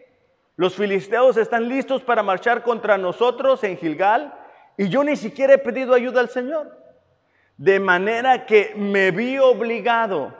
los 0.59 0.75
filisteos 0.75 1.37
están 1.37 1.69
listos 1.69 2.03
para 2.03 2.21
marchar 2.21 2.63
contra 2.63 2.97
nosotros 2.97 3.63
en 3.63 3.77
Gilgal 3.77 4.33
y 4.75 4.89
yo 4.89 5.05
ni 5.05 5.15
siquiera 5.15 5.53
he 5.53 5.57
pedido 5.57 5.93
ayuda 5.93 6.19
al 6.19 6.27
Señor. 6.27 6.77
De 7.55 7.79
manera 7.79 8.45
que 8.45 8.73
me 8.75 9.11
vi 9.11 9.37
obligado, 9.37 10.33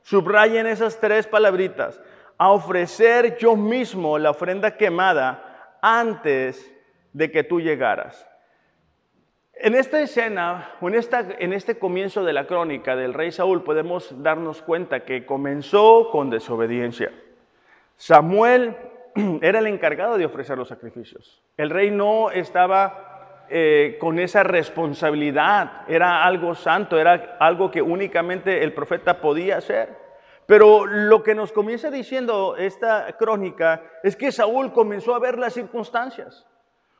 subrayen 0.00 0.66
esas 0.66 0.98
tres 0.98 1.26
palabritas, 1.26 2.00
a 2.38 2.52
ofrecer 2.52 3.36
yo 3.36 3.54
mismo 3.54 4.18
la 4.18 4.30
ofrenda 4.30 4.78
quemada 4.78 5.76
antes 5.82 6.72
de 7.12 7.30
que 7.30 7.44
tú 7.44 7.60
llegaras. 7.60 8.26
En 9.52 9.74
esta 9.74 10.00
escena, 10.00 10.70
en, 10.80 10.94
esta, 10.94 11.20
en 11.38 11.52
este 11.52 11.78
comienzo 11.78 12.24
de 12.24 12.32
la 12.32 12.46
crónica 12.46 12.96
del 12.96 13.12
rey 13.12 13.30
Saúl, 13.30 13.62
podemos 13.62 14.22
darnos 14.22 14.62
cuenta 14.62 15.04
que 15.04 15.26
comenzó 15.26 16.08
con 16.10 16.30
desobediencia. 16.30 17.12
Samuel 17.98 18.74
era 19.42 19.58
el 19.58 19.66
encargado 19.66 20.18
de 20.18 20.26
ofrecer 20.26 20.56
los 20.58 20.68
sacrificios. 20.68 21.42
El 21.56 21.70
rey 21.70 21.90
no 21.90 22.30
estaba 22.30 23.46
eh, 23.52 23.96
con 24.00 24.18
esa 24.18 24.44
responsabilidad, 24.44 25.82
era 25.88 26.24
algo 26.24 26.54
santo, 26.54 26.98
era 26.98 27.36
algo 27.40 27.70
que 27.70 27.82
únicamente 27.82 28.62
el 28.62 28.72
profeta 28.72 29.20
podía 29.20 29.56
hacer. 29.56 29.98
Pero 30.46 30.86
lo 30.86 31.22
que 31.22 31.34
nos 31.34 31.52
comienza 31.52 31.90
diciendo 31.90 32.56
esta 32.56 33.16
crónica 33.18 33.82
es 34.02 34.16
que 34.16 34.32
Saúl 34.32 34.72
comenzó 34.72 35.14
a 35.14 35.20
ver 35.20 35.38
las 35.38 35.54
circunstancias, 35.54 36.46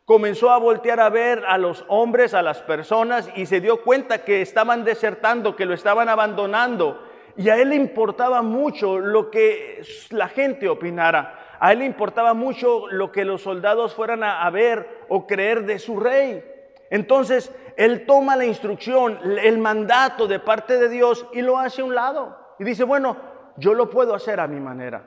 comenzó 0.04 0.50
a 0.50 0.58
voltear 0.58 1.00
a 1.00 1.08
ver 1.08 1.44
a 1.46 1.58
los 1.58 1.84
hombres, 1.88 2.34
a 2.34 2.42
las 2.42 2.62
personas 2.62 3.28
y 3.34 3.46
se 3.46 3.60
dio 3.60 3.82
cuenta 3.82 4.24
que 4.24 4.40
estaban 4.40 4.84
desertando, 4.84 5.56
que 5.56 5.66
lo 5.66 5.74
estaban 5.74 6.08
abandonando. 6.08 7.02
Y 7.36 7.48
a 7.48 7.56
él 7.56 7.70
le 7.70 7.76
importaba 7.76 8.42
mucho 8.42 8.98
lo 8.98 9.30
que 9.30 9.82
la 10.10 10.28
gente 10.28 10.68
opinara. 10.68 11.49
A 11.60 11.72
él 11.72 11.80
le 11.80 11.84
importaba 11.84 12.32
mucho 12.32 12.88
lo 12.88 13.12
que 13.12 13.26
los 13.26 13.42
soldados 13.42 13.94
fueran 13.94 14.24
a, 14.24 14.48
ver 14.48 15.04
o 15.10 15.26
creer 15.26 15.66
de 15.66 15.78
su 15.78 16.00
rey. 16.00 16.42
Entonces, 16.88 17.54
él 17.76 18.06
toma 18.06 18.34
la 18.34 18.46
instrucción, 18.46 19.18
el 19.42 19.58
mandato 19.58 20.26
de 20.26 20.40
parte 20.40 20.78
de 20.78 20.88
Dios 20.88 21.26
y 21.34 21.42
lo 21.42 21.58
hace 21.58 21.82
a 21.82 21.84
un 21.84 21.94
lado. 21.94 22.34
Y 22.58 22.64
dice, 22.64 22.84
bueno, 22.84 23.18
yo 23.58 23.74
lo 23.74 23.90
puedo 23.90 24.14
hacer 24.14 24.40
a 24.40 24.46
mi 24.46 24.58
manera. 24.58 25.04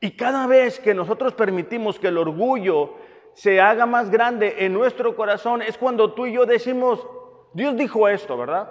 Y 0.00 0.12
cada 0.12 0.46
vez 0.46 0.78
que 0.78 0.94
nosotros 0.94 1.34
permitimos 1.34 1.98
que 1.98 2.08
el 2.08 2.18
orgullo 2.18 2.94
se 3.34 3.60
haga 3.60 3.84
más 3.84 4.08
grande 4.08 4.64
en 4.64 4.72
nuestro 4.72 5.16
corazón, 5.16 5.60
es 5.60 5.76
cuando 5.76 6.14
tú 6.14 6.26
y 6.26 6.34
yo 6.34 6.46
decimos, 6.46 7.04
Dios 7.52 7.76
dijo 7.76 8.08
esto, 8.08 8.38
¿verdad? 8.38 8.70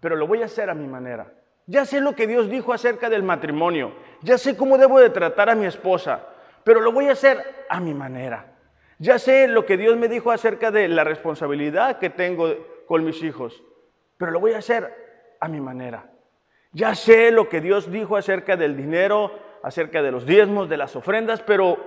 Pero 0.00 0.14
lo 0.14 0.28
voy 0.28 0.42
a 0.42 0.46
hacer 0.46 0.70
a 0.70 0.74
mi 0.74 0.86
manera. 0.86 1.32
Ya 1.66 1.84
sé 1.84 2.00
lo 2.00 2.14
que 2.14 2.28
Dios 2.28 2.48
dijo 2.48 2.72
acerca 2.72 3.10
del 3.10 3.24
matrimonio. 3.24 3.92
Ya 4.22 4.38
sé 4.38 4.56
cómo 4.56 4.78
debo 4.78 5.00
de 5.00 5.10
tratar 5.10 5.50
a 5.50 5.56
mi 5.56 5.66
esposa 5.66 6.28
pero 6.66 6.80
lo 6.80 6.90
voy 6.90 7.06
a 7.06 7.12
hacer 7.12 7.64
a 7.68 7.78
mi 7.78 7.94
manera. 7.94 8.56
Ya 8.98 9.20
sé 9.20 9.46
lo 9.46 9.64
que 9.64 9.76
Dios 9.76 9.96
me 9.96 10.08
dijo 10.08 10.32
acerca 10.32 10.72
de 10.72 10.88
la 10.88 11.04
responsabilidad 11.04 12.00
que 12.00 12.10
tengo 12.10 12.56
con 12.88 13.04
mis 13.04 13.22
hijos, 13.22 13.62
pero 14.16 14.32
lo 14.32 14.40
voy 14.40 14.54
a 14.54 14.58
hacer 14.58 14.92
a 15.38 15.46
mi 15.46 15.60
manera. 15.60 16.10
Ya 16.72 16.96
sé 16.96 17.30
lo 17.30 17.48
que 17.48 17.60
Dios 17.60 17.92
dijo 17.92 18.16
acerca 18.16 18.56
del 18.56 18.76
dinero, 18.76 19.30
acerca 19.62 20.02
de 20.02 20.10
los 20.10 20.26
diezmos, 20.26 20.68
de 20.68 20.76
las 20.76 20.96
ofrendas, 20.96 21.40
pero 21.40 21.78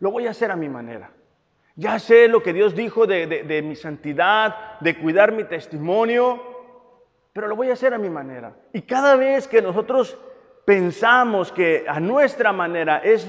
lo 0.00 0.10
voy 0.10 0.26
a 0.26 0.32
hacer 0.32 0.50
a 0.50 0.56
mi 0.56 0.68
manera. 0.68 1.12
Ya 1.74 1.98
sé 1.98 2.28
lo 2.28 2.42
que 2.42 2.52
Dios 2.52 2.74
dijo 2.74 3.06
de, 3.06 3.26
de 3.26 3.62
mi 3.62 3.74
santidad, 3.74 4.78
de 4.80 4.98
cuidar 4.98 5.32
mi 5.32 5.44
testimonio, 5.44 6.42
pero 7.32 7.48
lo 7.48 7.56
voy 7.56 7.70
a 7.70 7.72
hacer 7.72 7.94
a 7.94 7.98
mi 7.98 8.10
manera. 8.10 8.54
Y 8.74 8.82
cada 8.82 9.16
vez 9.16 9.48
que 9.48 9.62
nosotros 9.62 10.18
pensamos 10.66 11.50
que 11.52 11.86
a 11.88 12.00
nuestra 12.00 12.52
manera 12.52 12.98
es 12.98 13.26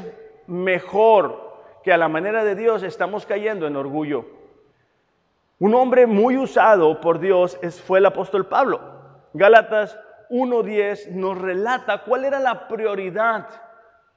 mejor 0.47 1.51
que 1.83 1.91
a 1.91 1.97
la 1.97 2.07
manera 2.07 2.43
de 2.43 2.55
Dios, 2.55 2.83
estamos 2.83 3.25
cayendo 3.25 3.67
en 3.67 3.75
orgullo. 3.75 4.25
Un 5.59 5.75
hombre 5.75 6.07
muy 6.07 6.37
usado 6.37 6.99
por 7.01 7.19
Dios 7.19 7.59
fue 7.85 7.99
el 7.99 8.05
apóstol 8.05 8.47
Pablo. 8.47 8.81
Gálatas 9.33 9.97
1.10 10.29 11.11
nos 11.11 11.37
relata 11.37 12.03
cuál 12.03 12.25
era 12.25 12.39
la 12.39 12.67
prioridad 12.67 13.47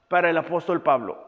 para 0.09 0.31
el 0.31 0.37
apóstol 0.37 0.83
Pablo. 0.83 1.19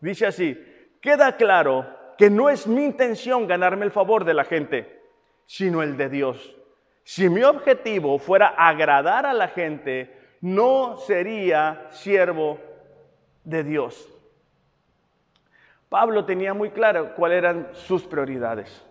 Dice 0.00 0.26
así, 0.26 0.56
queda 1.00 1.36
claro 1.36 1.86
que 2.16 2.30
no 2.30 2.48
es 2.48 2.66
mi 2.66 2.84
intención 2.84 3.46
ganarme 3.46 3.84
el 3.84 3.90
favor 3.90 4.24
de 4.24 4.34
la 4.34 4.44
gente, 4.44 5.02
sino 5.44 5.82
el 5.82 5.96
de 5.96 6.08
Dios. 6.08 6.56
Si 7.02 7.28
mi 7.28 7.42
objetivo 7.42 8.18
fuera 8.18 8.48
agradar 8.48 9.26
a 9.26 9.32
la 9.32 9.48
gente, 9.48 10.16
no 10.40 10.96
sería 10.96 11.86
siervo 11.90 12.58
de 13.44 13.62
Dios. 13.62 14.15
Pablo 15.88 16.24
tenía 16.24 16.52
muy 16.52 16.70
claro 16.70 17.14
cuáles 17.14 17.38
eran 17.38 17.68
sus 17.72 18.04
prioridades. 18.04 18.84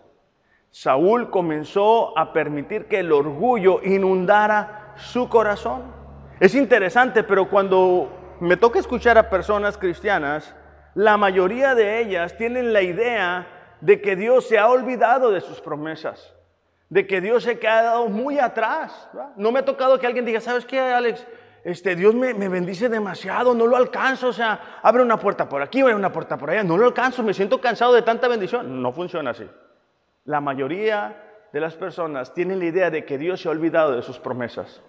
Saúl 0.70 1.30
comenzó 1.30 2.16
a 2.18 2.32
permitir 2.32 2.86
que 2.86 3.00
el 3.00 3.12
orgullo 3.12 3.80
inundara 3.82 4.94
su 4.96 5.28
corazón. 5.28 5.82
Es 6.40 6.54
interesante, 6.54 7.22
pero 7.22 7.48
cuando 7.48 8.36
me 8.40 8.56
toca 8.56 8.78
escuchar 8.78 9.18
a 9.18 9.30
personas 9.30 9.78
cristianas, 9.78 10.54
la 10.94 11.16
mayoría 11.16 11.74
de 11.74 12.00
ellas 12.00 12.36
tienen 12.36 12.72
la 12.72 12.82
idea 12.82 13.46
de 13.80 14.00
que 14.00 14.16
Dios 14.16 14.48
se 14.48 14.58
ha 14.58 14.68
olvidado 14.68 15.30
de 15.30 15.42
sus 15.42 15.60
promesas, 15.60 16.34
de 16.88 17.06
que 17.06 17.20
Dios 17.20 17.44
se 17.44 17.52
ha 17.52 17.58
quedado 17.58 18.08
muy 18.08 18.38
atrás. 18.38 19.08
No 19.36 19.52
me 19.52 19.58
ha 19.60 19.64
tocado 19.64 19.98
que 19.98 20.06
alguien 20.06 20.24
diga, 20.24 20.40
¿sabes 20.40 20.64
qué, 20.64 20.80
Alex? 20.80 21.26
Este, 21.66 21.96
Dios 21.96 22.14
me, 22.14 22.32
me, 22.32 22.48
bendice 22.48 22.88
demasiado, 22.88 23.52
no 23.52 23.66
lo 23.66 23.76
alcanzo, 23.76 24.28
o 24.28 24.32
sea, 24.32 24.78
abre 24.82 25.02
una 25.02 25.18
puerta 25.18 25.48
por 25.48 25.62
aquí, 25.62 25.80
abre 25.80 25.96
una 25.96 26.12
puerta 26.12 26.38
por 26.38 26.48
allá, 26.48 26.62
no 26.62 26.78
lo 26.78 26.86
alcanzo, 26.86 27.24
me 27.24 27.34
siento 27.34 27.60
cansado 27.60 27.92
de 27.92 28.02
tanta 28.02 28.28
bendición. 28.28 28.80
No 28.80 28.92
funciona 28.92 29.30
así. 29.30 29.50
La 30.26 30.40
mayoría 30.40 31.48
de 31.52 31.58
las 31.58 31.74
personas 31.74 32.32
tienen 32.32 32.60
la 32.60 32.66
idea 32.66 32.88
de 32.88 33.04
que 33.04 33.18
Dios 33.18 33.40
se 33.40 33.48
ha 33.48 33.50
olvidado 33.50 33.96
de 33.96 34.02
sus 34.02 34.20
promesas, 34.20 34.80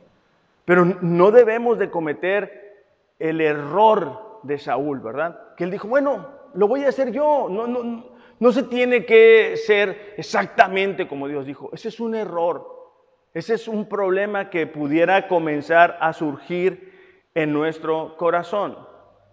pero 0.65 0.85
no 0.85 1.31
debemos 1.31 1.79
de 1.79 1.89
cometer 1.89 2.85
el 3.17 3.41
error 3.41 4.41
de 4.43 4.59
Saúl, 4.59 4.99
¿verdad? 4.99 5.55
Que 5.55 5.63
él 5.63 5.71
dijo, 5.71 5.87
bueno, 5.87 6.27
lo 6.53 6.67
voy 6.67 6.83
a 6.83 6.89
hacer 6.89 7.11
yo, 7.11 7.47
no, 7.49 7.65
no, 7.65 8.05
no 8.39 8.51
se 8.51 8.61
tiene 8.61 9.03
que 9.03 9.55
ser 9.57 10.13
exactamente 10.15 11.07
como 11.07 11.27
Dios 11.27 11.47
dijo, 11.47 11.71
ese 11.73 11.87
es 11.87 11.99
un 11.99 12.13
error. 12.13 12.76
Ese 13.33 13.55
es 13.55 13.67
un 13.67 13.87
problema 13.87 14.49
que 14.49 14.67
pudiera 14.67 15.27
comenzar 15.27 15.97
a 16.01 16.13
surgir 16.13 16.93
en 17.35 17.53
nuestro 17.53 18.17
corazón. 18.17 18.77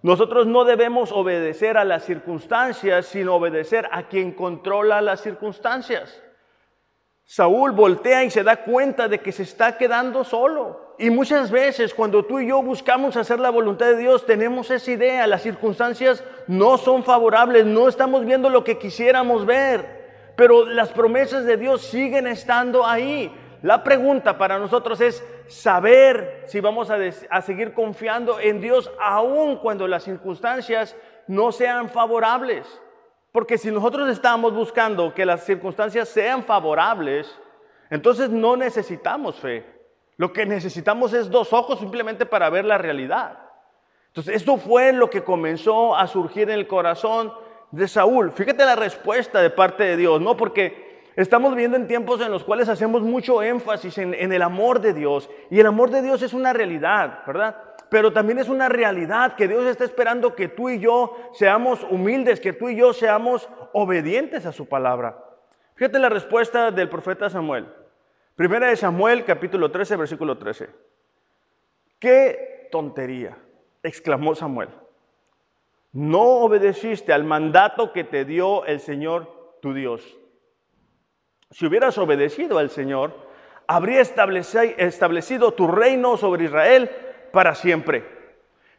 Nosotros 0.03 0.47
no 0.47 0.65
debemos 0.65 1.13
obedecer 1.13 1.79
a 1.79 1.85
las 1.85 2.05
circunstancias, 2.05 3.07
sino 3.07 3.37
obedecer 3.37 3.89
a 3.91 4.03
quien 4.09 4.33
controla 4.33 5.01
las 5.01 5.23
circunstancias. 5.23 6.23
Saúl 7.25 7.73
voltea 7.73 8.23
y 8.23 8.31
se 8.31 8.43
da 8.43 8.57
cuenta 8.57 9.09
de 9.09 9.21
que 9.21 9.33
se 9.33 9.45
está 9.45 9.79
quedando 9.79 10.23
solo. 10.25 10.95
Y 10.99 11.09
muchas 11.09 11.51
veces 11.51 11.95
cuando 11.95 12.25
tú 12.25 12.39
y 12.39 12.49
yo 12.49 12.63
buscamos 12.63 13.17
hacer 13.17 13.41
la 13.41 13.51
voluntad 13.51 13.87
de 13.87 13.97
Dios, 13.97 14.27
tenemos 14.27 14.71
esa 14.71 14.91
idea, 14.91 15.27
las 15.27 15.43
circunstancias 15.43 16.23
no 16.47 16.77
son 16.77 17.03
favorables, 17.03 17.65
no 17.65 17.89
estamos 17.89 18.27
viendo 18.27 18.51
lo 18.51 18.63
que 18.63 18.79
quisiéramos 18.79 19.47
ver, 19.47 20.33
pero 20.37 20.67
las 20.67 20.91
promesas 20.91 21.47
de 21.47 21.57
Dios 21.57 21.81
siguen 21.81 22.27
estando 22.27 22.87
ahí. 22.87 23.33
La 23.65 23.83
pregunta 23.83 24.37
para 24.37 24.59
nosotros 24.59 25.01
es 25.01 25.25
saber 25.47 26.43
si 26.45 26.61
vamos 26.61 26.91
a, 26.91 27.41
seguir 27.41 27.73
confiando 27.73 28.39
en 28.39 28.61
Dios 28.61 28.93
aun 29.01 29.57
cuando 29.57 29.89
las 29.89 30.03
circunstancias 30.03 30.95
no 31.29 31.51
sean 31.51 31.89
favorables. 31.89 32.67
Porque 33.33 33.57
si 33.57 33.71
nosotros 33.71 34.11
estamos 34.11 34.53
buscando 34.53 35.15
que 35.15 35.25
las 35.25 35.45
circunstancias 35.45 36.11
sean 36.11 36.45
favorables, 36.45 37.41
entonces 37.89 38.29
no 38.29 38.55
necesitamos 38.55 39.37
fe. 39.37 39.65
Lo 40.19 40.31
que 40.31 40.45
necesitamos 40.45 41.15
es 41.15 41.31
dos 41.31 41.51
ojos 41.55 41.79
simplemente 41.79 42.27
para 42.27 42.51
ver 42.51 42.67
la 42.67 42.77
realidad. 42.77 43.39
Entonces, 44.09 44.37
esto 44.37 44.59
fue 44.59 44.93
lo 44.93 45.09
que 45.09 45.25
comenzó 45.25 45.97
a 45.97 46.07
surgir 46.07 46.51
en 46.51 46.59
el 46.59 46.67
corazón 46.67 47.33
de 47.71 47.89
Saúl. 47.89 48.31
Fíjate 48.31 48.63
la 48.63 48.77
respuesta 48.77 49.41
de 49.41 49.49
parte 49.49 49.85
de 49.85 49.97
Dios, 49.97 50.21
¿no? 50.21 50.37
Porque 50.37 50.94
Estamos 51.17 51.53
viviendo 51.53 51.77
en 51.77 51.87
tiempos 51.87 52.21
en 52.21 52.31
los 52.33 52.43
cuales 52.43 52.69
hacemos 52.69 53.03
mucho 53.03 53.43
énfasis 53.43 53.99
en, 53.99 54.15
el 54.15 54.43
amor 54.43 54.81
de 54.81 54.93
Dios. 54.93 55.31
Y 55.51 55.61
el 55.61 55.67
amor 55.67 55.91
de 55.91 56.03
Dios 56.03 56.23
es 56.23 56.35
una 56.35 56.53
realidad, 56.53 57.21
¿verdad? 57.27 57.57
Pero 57.89 58.13
también 58.13 58.39
es 58.39 58.49
una 58.49 58.69
realidad 58.69 59.37
que 59.37 59.47
Dios 59.47 59.65
está 59.67 59.85
esperando 59.85 60.35
que 60.35 60.49
tú 60.49 60.71
y 60.71 60.81
yo 60.81 61.17
seamos 61.33 61.85
humildes, 61.89 62.41
que 62.41 62.53
tú 62.53 62.69
y 62.69 62.77
yo 62.77 62.93
seamos 62.93 63.49
obedientes 63.73 64.45
a 64.47 64.53
su 64.53 64.67
palabra. 64.67 65.23
Fíjate 65.77 66.01
la 66.01 66.09
respuesta 66.09 66.73
del 66.73 66.89
profeta 66.89 67.31
Samuel. 67.31 67.69
Primera 68.35 68.67
de 68.67 68.77
Samuel, 68.77 69.25
capítulo 69.25 69.71
13, 69.71 69.97
versículo 69.97 70.37
13. 70.37 70.69
¡Qué 72.01 72.69
tontería! 72.73 73.37
exclamó 73.85 74.35
Samuel. 74.35 74.71
No 75.93 76.23
obedeciste 76.23 77.13
al 77.13 77.23
mandato 77.23 77.93
que 77.93 78.03
te 78.03 78.25
dio 78.25 78.65
el 78.65 78.81
Señor 78.81 79.59
tu 79.63 79.73
Dios. 79.73 80.19
Si 81.55 81.65
hubieras 81.65 81.97
obedecido 81.99 82.59
al 82.59 82.69
Señor, 82.69 83.13
habría 83.69 84.01
establecido 84.01 85.53
tu 85.53 85.69
reino 85.69 86.17
sobre 86.17 86.47
Israel 86.47 86.91
para 87.31 87.55
siempre. 87.55 88.05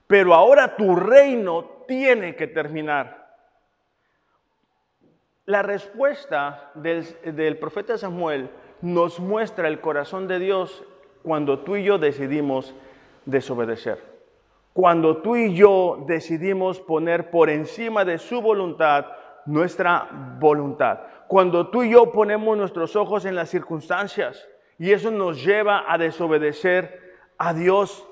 Pero 0.07 0.33
ahora 0.33 0.75
tu 0.75 0.93
reino 0.93 1.83
tiene 1.87 2.35
que 2.35 2.47
terminar. 2.47 3.33
La 5.45 5.61
respuesta 5.61 6.71
del, 6.73 7.57
profeta 7.59 7.97
Samuel 7.97 8.49
nos 8.81 9.21
muestra 9.21 9.69
el 9.69 9.79
corazón 9.79 10.27
de 10.27 10.39
Dios 10.39 10.83
cuando 11.23 11.59
tú 11.59 11.77
y 11.77 11.85
yo 11.85 11.97
decidimos 11.97 12.75
desobedecer. 13.23 14.03
Cuando 14.73 15.21
tú 15.21 15.37
y 15.37 15.55
yo 15.55 16.03
decidimos 16.07 16.81
poner 16.81 17.29
por 17.31 17.49
encima 17.49 18.03
de 18.03 18.17
su 18.17 18.41
voluntad 18.41 19.05
nuestra 19.45 20.09
voluntad 20.39 21.14
cuando 21.27 21.67
tú 21.69 21.83
y 21.83 21.91
yo 21.91 22.11
ponemos 22.11 22.57
nuestros 22.57 22.95
ojos 22.95 23.25
en 23.25 23.35
las 23.35 23.49
circunstancias 23.49 24.47
y 24.77 24.91
eso 24.91 25.11
nos 25.11 25.43
lleva 25.43 25.91
a 25.91 25.97
desobedecer 25.97 27.15
a 27.37 27.53
Dios. 27.53 28.07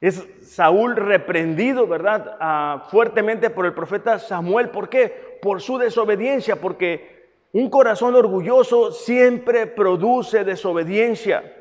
Es 0.00 0.26
Saúl 0.42 0.94
reprendido, 0.96 1.86
¿verdad? 1.86 2.36
Ah, 2.38 2.86
fuertemente 2.90 3.50
por 3.50 3.66
el 3.66 3.74
profeta 3.74 4.18
Samuel. 4.18 4.70
¿Por 4.70 4.88
qué? 4.88 5.38
Por 5.42 5.60
su 5.60 5.78
desobediencia, 5.78 6.56
porque 6.56 7.16
un 7.52 7.70
corazón 7.70 8.14
orgulloso 8.14 8.92
siempre 8.92 9.66
produce 9.66 10.44
desobediencia. 10.44 11.52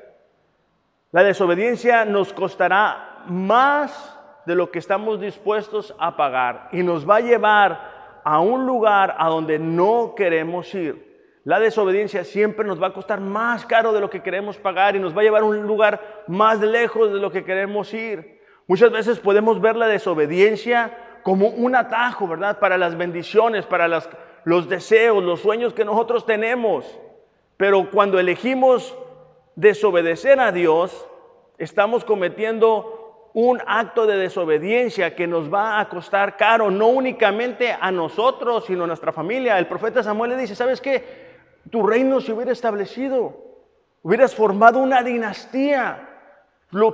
La 1.12 1.24
desobediencia 1.24 2.04
nos 2.04 2.34
costará 2.34 3.24
más 3.28 4.20
de 4.46 4.56
lo 4.56 4.70
que 4.70 4.80
estamos 4.80 5.20
dispuestos 5.20 5.96
a 5.98 6.18
pagar 6.18 6.70
y 6.72 6.84
nos 6.84 7.10
va 7.10 7.18
a 7.18 7.22
llevar 7.22 7.95
a 8.26 8.40
un 8.40 8.66
lugar 8.66 9.16
a 9.20 9.30
donde 9.30 9.60
no 9.60 10.16
queremos 10.16 10.74
ir. 10.74 11.16
La 11.44 11.60
desobediencia 11.60 12.24
siempre 12.24 12.66
nos 12.66 12.82
va 12.82 12.88
a 12.88 12.94
costar 12.94 13.22
más 13.22 13.68
caro 13.68 13.94
de 13.94 14.02
lo 14.02 14.10
que 14.10 14.24
queremos 14.24 14.58
pagar 14.58 14.96
y 14.96 15.00
nos 15.00 15.16
va 15.16 15.22
a 15.22 15.24
llevar 15.24 15.44
a 15.44 15.46
un 15.46 15.62
lugar 15.62 16.24
más 16.28 16.60
lejos 16.60 17.14
de 17.14 17.20
lo 17.20 17.32
que 17.32 17.44
queremos 17.44 17.94
ir. 17.94 18.42
Muchas 18.66 18.92
veces 18.92 19.20
podemos 19.20 19.62
ver 19.62 19.76
la 19.76 19.88
desobediencia 19.88 20.98
como 21.22 21.50
un 21.50 21.76
atajo, 21.76 22.28
¿verdad? 22.28 22.58
Para 22.58 22.80
las 22.80 22.98
bendiciones, 22.98 23.68
para 23.68 23.88
los 24.44 24.70
deseos, 24.70 25.24
los 25.24 25.42
sueños 25.42 25.74
que 25.74 25.86
nosotros 25.86 26.26
tenemos. 26.26 27.00
Pero 27.58 27.92
cuando 27.92 28.20
elegimos 28.20 28.98
desobedecer 29.56 30.40
a 30.40 30.52
Dios, 30.52 31.08
estamos 31.60 32.04
cometiendo 32.04 32.95
un 33.36 33.62
acto 33.68 34.08
de 34.08 34.16
desobediencia 34.16 35.14
que 35.14 35.28
nos 35.28 35.54
va 35.54 35.82
a 35.82 35.90
costar 35.90 36.38
caro, 36.38 36.72
no 36.72 36.88
únicamente 36.88 37.76
a 37.78 37.92
nosotros, 37.92 38.64
sino 38.66 38.86
a 38.86 38.88
nuestra 38.88 39.12
familia. 39.12 39.60
El 39.60 39.68
profeta 39.68 40.02
Samuel 40.02 40.32
le 40.32 40.38
dice, 40.38 40.56
¿sabes 40.56 40.80
qué? 40.80 41.04
Tu 41.70 41.86
reino 41.86 42.22
se 42.22 42.32
hubiera 42.32 42.54
establecido, 42.54 43.36
hubieras 44.04 44.34
formado 44.34 44.80
una 44.80 45.04
dinastía. 45.04 46.12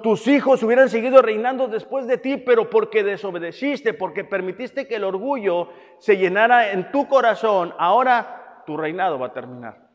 tus 0.02 0.28
hijos 0.28 0.64
hubieran 0.64 0.90
seguido 0.90 1.22
reinando 1.22 1.68
después 1.68 2.08
de 2.08 2.18
ti, 2.18 2.38
pero 2.38 2.72
porque 2.72 3.04
desobedeciste, 3.04 3.94
porque 3.94 4.24
permitiste 4.24 4.88
que 4.88 4.96
el 4.96 5.04
orgullo 5.04 5.70
se 6.00 6.18
llenara 6.18 6.72
en 6.72 6.92
tu 6.92 7.08
corazón, 7.08 7.76
ahora 7.78 8.64
tu 8.66 8.78
reinado 8.78 9.20
va 9.20 9.28
a 9.28 9.34
terminar. 9.34 9.90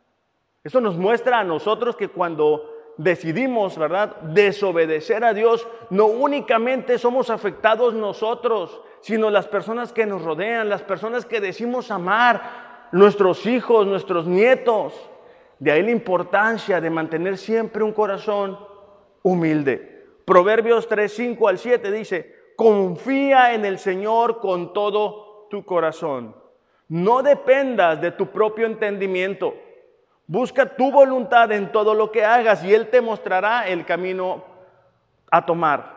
Eso 0.63 0.81
nos 0.81 0.97
muestra 0.97 1.41
a 1.41 1.45
nosotros 1.45 1.97
que 1.97 2.07
cuando 2.07 2.76
decidimos, 2.97 3.77
¿verdad?, 3.79 4.17
desobedecer 4.23 5.25
a 5.25 5.35
Dios, 5.35 5.67
no 5.91 6.07
únicamente 6.07 6.99
somos 6.99 7.31
afectados 7.31 7.95
nosotros, 7.95 8.81
sino 9.01 9.31
las 9.31 9.47
personas 9.47 9.93
que 9.93 10.07
nos 10.07 10.23
rodean, 10.23 10.69
las 10.69 10.83
personas 10.83 11.27
que 11.27 11.41
decimos 11.41 11.91
amar, 11.91 12.89
nuestros 12.93 13.47
hijos, 13.47 13.87
nuestros 13.87 14.27
nietos. 14.27 14.95
De 15.59 15.73
ahí 15.73 15.83
la 15.83 15.91
importancia 15.91 16.81
de 16.81 16.91
mantener 16.91 17.39
siempre 17.39 17.83
un 17.83 17.93
corazón 17.93 18.59
humilde. 19.23 20.07
Proverbios 20.25 20.89
3, 20.89 21.13
5 21.13 21.49
al 21.49 21.59
7 21.59 21.93
dice, 21.93 22.35
confía 22.57 23.55
en 23.55 23.65
el 23.65 23.79
Señor 23.79 24.41
con 24.41 24.73
todo 24.73 25.47
tu 25.51 25.65
corazón. 25.65 26.35
No 26.89 27.23
dependas 27.23 28.01
de 28.01 28.13
tu 28.13 28.27
propio 28.27 28.67
entendimiento. 28.67 29.55
Busca 30.27 30.77
tu 30.77 30.91
voluntad 30.91 31.53
en 31.53 31.71
todo 31.71 31.95
lo 31.95 32.11
que 32.11 32.25
hagas 32.25 32.65
y 32.65 32.75
Él 32.75 32.89
te 32.89 33.01
mostrará 33.01 33.69
el 33.69 33.85
camino 33.85 34.45
a 35.31 35.47
tomar. 35.47 35.97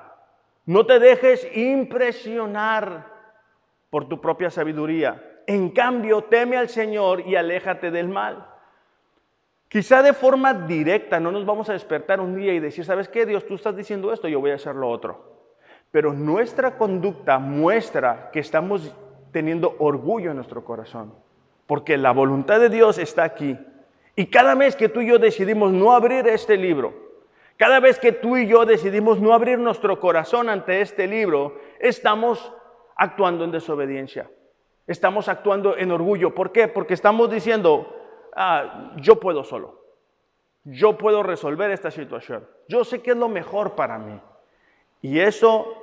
No 0.65 0.86
te 0.86 1.00
dejes 1.00 1.48
impresionar 1.56 3.08
por 3.89 4.08
tu 4.08 4.22
propia 4.22 4.52
sabiduría. 4.52 5.24
En 5.48 5.72
cambio, 5.72 6.24
teme 6.26 6.58
al 6.58 6.70
Señor 6.70 7.22
y 7.22 7.36
aléjate 7.36 7.89
del 7.89 8.08
mal. 8.08 8.46
Quizá 9.68 10.04
de 10.04 10.13
forma 10.13 10.54
directa 10.54 11.20
no 11.20 11.32
nos 11.32 11.46
vamos 11.46 11.70
a 11.70 11.74
despertar 11.74 12.20
un 12.20 12.36
día 12.36 12.54
y 12.54 12.60
decir, 12.60 12.86
¿sabes 12.86 13.08
qué? 13.08 13.26
Dios, 13.26 13.46
tú 13.48 13.56
estás 13.56 13.76
diciendo 13.76 14.12
esto, 14.12 14.28
yo 14.28 14.39
voy 14.39 14.52
a 14.52 14.56
hacer 14.56 14.76
lo 14.76 14.89
otro. 14.89 15.30
Pero 15.92 16.13
nuestra 16.13 16.78
conducta 16.78 17.39
muestra 17.39 18.30
que 18.32 18.39
estamos 18.39 18.96
teniendo 19.32 19.76
orgullo 19.80 20.32
en 20.32 20.38
nuestro 20.38 20.63
corazón, 20.63 21.13
porque 21.68 21.98
la 21.98 22.12
voluntad 22.12 22.60
de 22.60 22.70
Dios 22.70 22.98
está 22.98 23.24
aquí. 23.24 23.58
Y 24.19 24.25
cada 24.25 24.53
vez 24.53 24.75
que 24.75 24.89
tú 24.89 24.99
y 24.99 25.08
yo 25.08 25.17
decidimos 25.17 25.71
no 25.71 25.93
abrir 25.93 26.27
este 26.27 26.58
libro, 26.58 26.93
cada 27.55 27.79
vez 27.79 27.97
que 27.99 28.12
tú 28.12 28.36
y 28.36 28.47
yo 28.47 28.65
decidimos 28.65 29.21
no 29.21 29.34
abrir 29.34 29.58
nuestro 29.58 29.97
corazón 30.01 30.49
ante 30.49 30.82
este 30.82 31.08
libro, 31.08 31.58
estamos 31.79 32.51
actuando 32.97 33.45
en 33.45 33.51
desobediencia. 33.51 34.29
Estamos 34.88 35.29
actuando 35.29 35.77
en 35.77 35.89
orgullo. 35.93 36.36
¿Por 36.36 36.51
qué? 36.51 36.67
Porque 36.67 36.95
estamos 36.95 37.32
diciendo, 37.32 37.95
ah, 38.36 38.91
yo 38.97 39.21
puedo 39.21 39.45
solo. 39.45 39.86
Yo 40.65 40.97
puedo 40.97 41.23
resolver 41.23 41.71
esta 41.71 41.89
situación. 41.89 42.45
Yo 42.67 42.84
sé 42.84 43.01
que 43.01 43.12
es 43.12 43.17
lo 43.17 43.29
mejor 43.29 43.75
para 43.75 43.97
mí. 43.99 44.19
Y 45.01 45.21
eso 45.21 45.77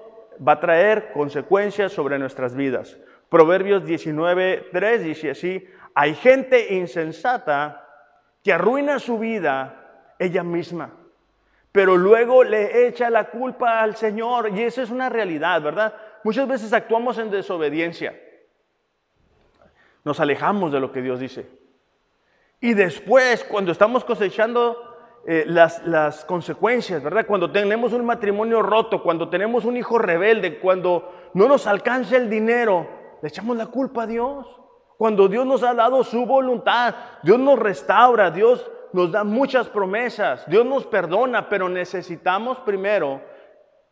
va 0.47 0.53
a 0.53 0.61
traer 0.61 1.11
consecuencias 1.13 1.91
sobre 1.91 2.19
nuestras 2.19 2.55
vidas. 2.55 2.99
Proverbios 3.31 3.87
19, 3.87 4.69
3 4.73 5.05
dice 5.05 5.31
así, 5.31 5.67
hay 5.95 6.15
gente 6.15 6.75
insensata 6.75 7.85
que 8.47 8.53
arruina 8.53 9.01
su 9.01 9.19
vida 9.19 10.15
ella 10.19 10.45
misma 10.45 10.93
pero 11.77 11.95
luego 11.95 12.43
le 12.43 12.89
echa 12.89 13.11
la 13.11 13.25
culpa 13.25 13.83
al 13.83 13.97
Señor. 13.97 14.49
Y 14.57 14.63
eso 14.63 14.81
es 14.81 14.89
una 14.89 15.11
realidad, 15.11 15.61
¿verdad? 15.61 15.95
Muchas 16.25 16.49
veces 16.49 16.73
actuamos 16.73 17.19
en 17.19 17.31
desobediencia. 17.31 18.19
Nos 20.03 20.19
alejamos 20.19 20.73
de 20.73 20.81
lo 20.81 20.91
que 20.91 21.03
Dios 21.03 21.21
dice. 21.21 21.47
Y 22.63 22.73
después, 22.73 23.45
cuando 23.45 23.73
estamos 23.73 24.05
cosechando 24.05 24.97
eh, 25.27 25.45
las, 25.47 25.87
las 25.87 26.25
consecuencias, 26.25 27.03
¿verdad? 27.03 27.27
Cuando 27.27 27.53
tenemos 27.53 27.93
un 27.93 28.07
matrimonio 28.07 28.63
roto, 28.63 29.03
cuando 29.03 29.29
tenemos 29.29 29.67
un 29.67 29.77
hijo 29.77 29.99
rebelde, 29.99 30.59
cuando 30.59 31.13
no 31.35 31.47
nos 31.47 31.67
alcanza 31.67 32.17
el 32.17 32.31
dinero, 32.31 32.89
le 33.21 33.29
echamos 33.29 33.55
la 33.55 33.67
culpa 33.67 34.05
a 34.05 34.07
Dios. 34.07 34.47
Cuando 34.99 35.29
Dios 35.29 35.47
nos 35.47 35.63
ha 35.63 35.75
dado 35.75 36.03
su 36.05 36.25
voluntad, 36.25 36.95
Dios 37.23 37.39
nos 37.39 37.59
restaura, 37.59 38.31
Dios 38.31 38.71
nos 38.93 39.13
da 39.13 39.25
muchas 39.25 39.69
promesas, 39.69 40.49
Dios 40.49 40.65
nos 40.65 40.87
perdona, 40.87 41.49
pero 41.49 41.69
necesitamos 41.69 42.59
primero 42.61 43.21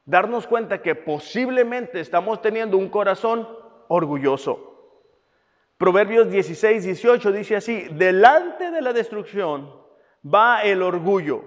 darnos 0.05 0.47
cuenta 0.47 0.81
que 0.81 0.95
posiblemente 0.95 2.01
estamos 2.01 2.41
teniendo 2.41 2.77
un 2.77 2.89
corazón 2.89 3.49
orgulloso. 3.89 4.71
Proverbios 5.77 6.31
16, 6.31 6.85
18 6.85 7.33
dice 7.33 7.57
así, 7.57 7.89
delante 7.91 8.71
de 8.71 8.81
la 8.81 8.93
destrucción 8.93 9.71
va 10.25 10.63
el 10.63 10.83
orgullo 10.83 11.45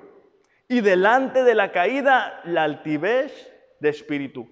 y 0.68 0.82
delante 0.82 1.44
de 1.44 1.56
la 1.56 1.72
caída 1.72 2.42
la 2.44 2.64
altivez 2.64 3.54
de 3.80 3.90
espíritu. 3.90 4.48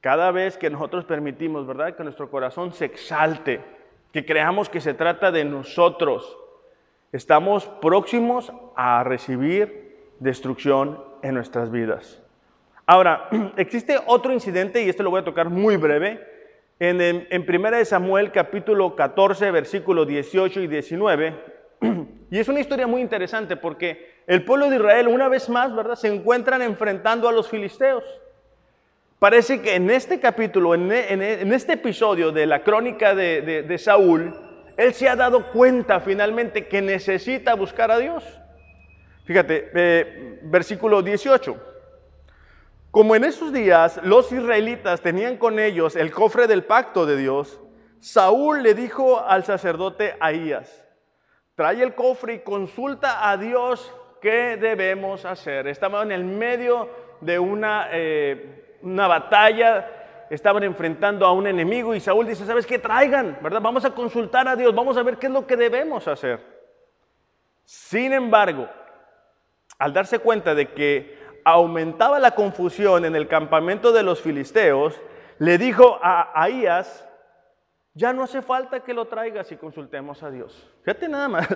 Cada 0.00 0.30
vez 0.30 0.56
que 0.56 0.70
nosotros 0.70 1.04
permitimos, 1.04 1.66
¿verdad? 1.66 1.94
Que 1.94 2.04
nuestro 2.04 2.30
corazón 2.30 2.72
se 2.72 2.86
exalte, 2.86 3.60
que 4.12 4.24
creamos 4.24 4.68
que 4.68 4.80
se 4.80 4.94
trata 4.94 5.30
de 5.30 5.44
nosotros, 5.44 6.38
Estamos 7.10 7.64
próximos 7.80 8.52
a 8.76 9.02
recibir 9.02 9.96
destrucción 10.20 11.02
en 11.22 11.34
nuestras 11.36 11.70
vidas. 11.70 12.22
Ahora, 12.84 13.30
existe 13.56 13.98
otro 14.06 14.30
incidente, 14.30 14.82
y 14.82 14.90
este 14.90 15.02
lo 15.02 15.08
voy 15.08 15.22
a 15.22 15.24
tocar 15.24 15.48
muy 15.48 15.78
breve, 15.78 16.22
en, 16.78 17.00
en, 17.00 17.46
1 17.48 17.84
Samuel 17.86 18.30
capítulo 18.30 18.94
14, 18.94 19.50
versículo 19.50 20.04
18 20.04 20.60
y 20.60 20.66
19. 20.66 21.34
Y 22.30 22.38
es 22.38 22.46
una 22.46 22.60
historia 22.60 22.86
muy 22.86 23.00
interesante 23.00 23.56
porque 23.56 24.22
el 24.26 24.44
pueblo 24.44 24.68
de 24.68 24.76
Israel, 24.76 25.08
una 25.08 25.30
vez 25.30 25.48
más, 25.48 25.74
¿verdad?, 25.74 25.94
se 25.94 26.14
encuentran 26.14 26.60
enfrentando 26.60 27.26
a 27.26 27.32
los 27.32 27.48
filisteos. 27.48 28.04
Parece 29.18 29.60
que 29.60 29.74
en 29.74 29.90
este 29.90 30.20
capítulo, 30.20 30.74
en, 30.74 30.92
este 30.92 31.72
episodio 31.72 32.30
de 32.30 32.46
la 32.46 32.62
crónica 32.62 33.14
de, 33.14 33.62
de 33.62 33.78
Saúl, 33.78 34.34
él 34.76 34.94
se 34.94 35.08
ha 35.08 35.16
dado 35.16 35.46
cuenta 35.46 35.98
finalmente 36.00 36.68
que 36.68 36.80
necesita 36.80 37.54
buscar 37.54 37.90
a 37.90 37.98
Dios. 37.98 38.24
Fíjate, 39.28 39.70
eh, 39.74 40.38
versículo 40.44 41.02
18. 41.02 41.54
Como 42.90 43.14
en 43.14 43.24
esos 43.24 43.52
días 43.52 44.00
los 44.02 44.32
israelitas 44.32 45.02
tenían 45.02 45.36
con 45.36 45.58
ellos 45.58 45.96
el 45.96 46.10
cofre 46.10 46.46
del 46.46 46.64
pacto 46.64 47.04
de 47.04 47.18
Dios, 47.18 47.60
Saúl 48.00 48.62
le 48.62 48.72
dijo 48.72 49.20
al 49.20 49.44
sacerdote 49.44 50.14
Ahías, 50.18 50.82
trae 51.56 51.82
el 51.82 51.94
cofre 51.94 52.34
y 52.34 52.38
consulta 52.38 53.28
a 53.30 53.36
Dios 53.36 53.92
qué 54.22 54.56
debemos 54.56 55.26
hacer. 55.26 55.66
Estaba 55.66 56.02
en 56.02 56.12
el 56.12 56.24
medio 56.24 56.88
de 57.20 57.38
una, 57.38 57.88
eh, 57.92 58.57
una 58.82 59.06
batalla 59.06 60.26
estaban 60.30 60.62
enfrentando 60.62 61.26
a 61.26 61.32
un 61.32 61.46
enemigo 61.46 61.94
y 61.94 62.00
Saúl 62.00 62.26
dice, 62.26 62.44
¿sabes 62.44 62.66
qué? 62.66 62.78
Traigan, 62.78 63.38
¿verdad? 63.42 63.60
Vamos 63.60 63.84
a 63.84 63.94
consultar 63.94 64.46
a 64.48 64.56
Dios, 64.56 64.74
vamos 64.74 64.96
a 64.96 65.02
ver 65.02 65.16
qué 65.16 65.26
es 65.26 65.32
lo 65.32 65.46
que 65.46 65.56
debemos 65.56 66.06
hacer. 66.06 66.40
Sin 67.64 68.12
embargo, 68.12 68.68
al 69.78 69.92
darse 69.92 70.18
cuenta 70.18 70.54
de 70.54 70.72
que 70.72 71.18
aumentaba 71.44 72.18
la 72.18 72.32
confusión 72.32 73.04
en 73.04 73.16
el 73.16 73.28
campamento 73.28 73.92
de 73.92 74.02
los 74.02 74.20
filisteos, 74.20 75.00
le 75.38 75.56
dijo 75.56 75.98
a 76.02 76.32
Ahías, 76.34 77.06
ya 77.94 78.12
no 78.12 78.22
hace 78.22 78.42
falta 78.42 78.80
que 78.80 78.94
lo 78.94 79.06
traigas 79.06 79.50
y 79.52 79.56
consultemos 79.56 80.22
a 80.22 80.30
Dios. 80.30 80.68
Fíjate 80.82 81.08
nada 81.08 81.28
más. 81.28 81.48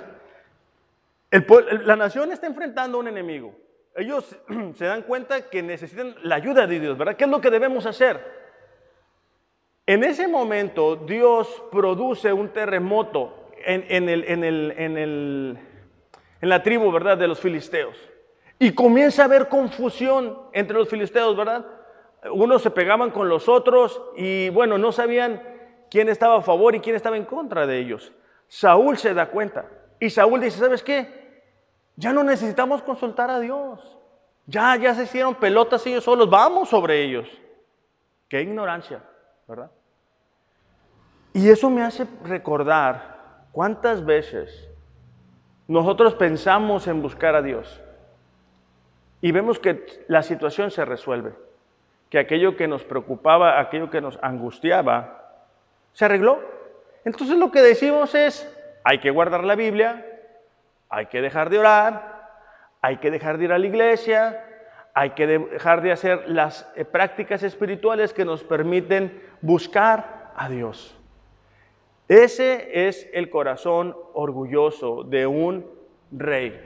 la 1.85 1.97
nación 1.97 2.33
está 2.33 2.47
enfrentando 2.47 2.99
a 2.99 3.01
un 3.01 3.09
enemigo. 3.09 3.55
Ellos 3.97 4.37
se 4.75 4.85
dan 4.85 5.03
cuenta 5.03 5.49
que 5.51 5.63
necesitan 5.63 6.15
la 6.23 6.37
ayuda 6.37 6.67
de 6.67 6.81
Dios, 6.81 6.97
¿verdad? 6.97 7.17
¿Qué 7.17 7.25
es 7.25 7.31
lo 7.31 7.41
que 7.41 7.51
debemos 7.51 7.87
hacer? 7.87 8.43
En 9.87 10.05
ese 10.05 10.29
momento 10.29 10.97
Dios 10.97 11.63
produce 11.71 12.33
un 12.33 12.51
terremoto 12.51 13.49
en, 13.65 14.07
la 16.41 16.63
tribu, 16.63 16.91
¿verdad?, 16.91 17.19
de 17.19 17.29
los 17.29 17.41
filisteos. 17.41 17.97
Y 18.59 18.73
comienza 18.73 19.23
a 19.23 19.25
haber 19.25 19.49
confusión 19.49 20.39
entre 20.53 20.77
los 20.77 20.89
filisteos, 20.89 21.37
¿verdad? 21.37 21.67
Unos 22.33 22.63
se 22.63 22.71
pegaban 22.71 23.11
con 23.11 23.29
los 23.29 23.49
otros 23.49 24.01
y 24.17 24.51
bueno, 24.51 24.79
no 24.79 24.93
sabían 24.93 25.43
quién 25.91 26.09
estaba 26.09 26.37
a 26.37 26.43
favor 26.43 26.75
y 26.77 26.81
quién 26.81 26.95
estaba 26.95 27.17
en 27.17 27.25
contra 27.25 27.67
de 27.67 27.79
ellos. 27.79 28.13
Saúl 28.47 28.99
se 28.99 29.15
da 29.15 29.27
cuenta 29.27 29.69
y 29.99 30.11
Saúl 30.11 30.41
dice, 30.41 30.59
¿sabes 30.59 30.83
qué? 30.83 31.22
Ya 32.03 32.13
no 32.13 32.25
necesitamos 32.25 32.83
consultar 32.83 33.31
a 33.31 33.39
Dios. 33.39 33.97
Ya, 34.47 34.75
ya 34.75 34.93
se 34.93 35.05
hicieron 35.05 35.37
pelotas 35.37 35.87
ellos 35.87 36.03
solos, 36.03 36.29
vamos 36.29 36.69
sobre 36.69 37.01
ellos. 37.01 37.29
Qué 38.29 38.43
ignorancia. 38.43 39.01
¿verdad? 39.47 39.71
Y 41.33 41.49
eso 41.49 41.71
me 41.71 41.83
hace 41.83 42.09
recordar 42.25 43.45
cuántas 43.53 44.05
veces 44.05 44.69
nosotros 45.69 46.15
pensamos 46.15 46.89
en 46.89 47.03
buscar 47.03 47.37
a 47.37 47.43
Dios 47.43 47.81
y 49.21 49.31
vemos 49.31 49.61
que 49.61 50.05
la 50.09 50.25
situación 50.25 50.73
se 50.73 50.85
resuelve, 50.85 51.35
que 52.11 52.19
aquello 52.19 52.57
que 52.57 52.67
nos 52.67 52.83
preocupaba, 52.83 53.61
aquello 53.61 53.91
que 53.91 54.01
nos 54.01 54.19
angustiaba, 54.23 55.37
se 55.93 56.05
arregló. 56.05 56.41
Entonces 57.05 57.37
lo 57.37 57.53
que 57.53 57.63
decimos 57.63 58.17
es, 58.17 58.53
hay 58.83 58.99
que 58.99 59.13
guardar 59.13 59.45
la 59.45 59.55
Biblia, 59.55 60.12
hay 60.93 61.07
que 61.07 61.23
dejar 61.23 61.49
de 61.49 61.59
orar, 61.59 62.29
hay 62.83 62.99
que 62.99 63.11
dejar 63.11 63.39
de 63.39 63.45
ir 63.45 63.53
a 63.53 63.59
la 63.59 63.67
iglesia, 63.67 64.45
hay 64.93 65.11
que 65.11 65.27
dejar 65.27 65.81
de 65.81 65.91
hacer 65.91 66.29
las 66.29 66.71
eh, 66.77 66.85
prácticas 66.85 67.43
espirituales 67.43 68.13
que 68.13 68.27
nos 68.27 68.45
permiten 68.45 69.23
buscar 69.41 70.33
a 70.37 70.51
Dios. 70.51 70.95
Ese 72.09 72.89
es 72.89 73.09
el 73.15 73.31
corazón 73.31 73.97
orgulloso 74.13 75.03
de 75.03 75.27
un 75.27 75.67
rey. 76.11 76.61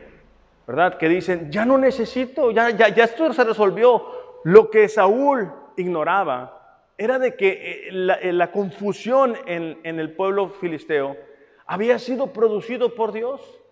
¿verdad? 0.67 0.99
Que 0.99 1.09
dicen, 1.09 1.53
ya 1.53 1.65
no 1.65 1.79
necesito, 1.79 2.51
ya, 2.51 2.71
ya, 2.71 3.05
esto 3.05 3.33
se 3.33 3.45
resolvió. 3.45 4.41
Lo 4.43 4.71
que 4.71 4.89
Saúl 4.89 5.53
ignoraba 5.77 6.81
era 6.99 7.21
de 7.21 7.37
que 7.37 7.49
eh, 7.49 7.89
eh, 8.23 8.33
la, 8.33 8.51
confusión 8.51 9.37
en, 9.47 9.79
en 9.85 10.01
el 10.01 10.11
pueblo 10.11 10.49
filisteo 10.49 11.17
había 11.65 12.01
sido 12.01 12.33
producido 12.33 12.93
por 12.97 13.13
Dios. 13.13 13.63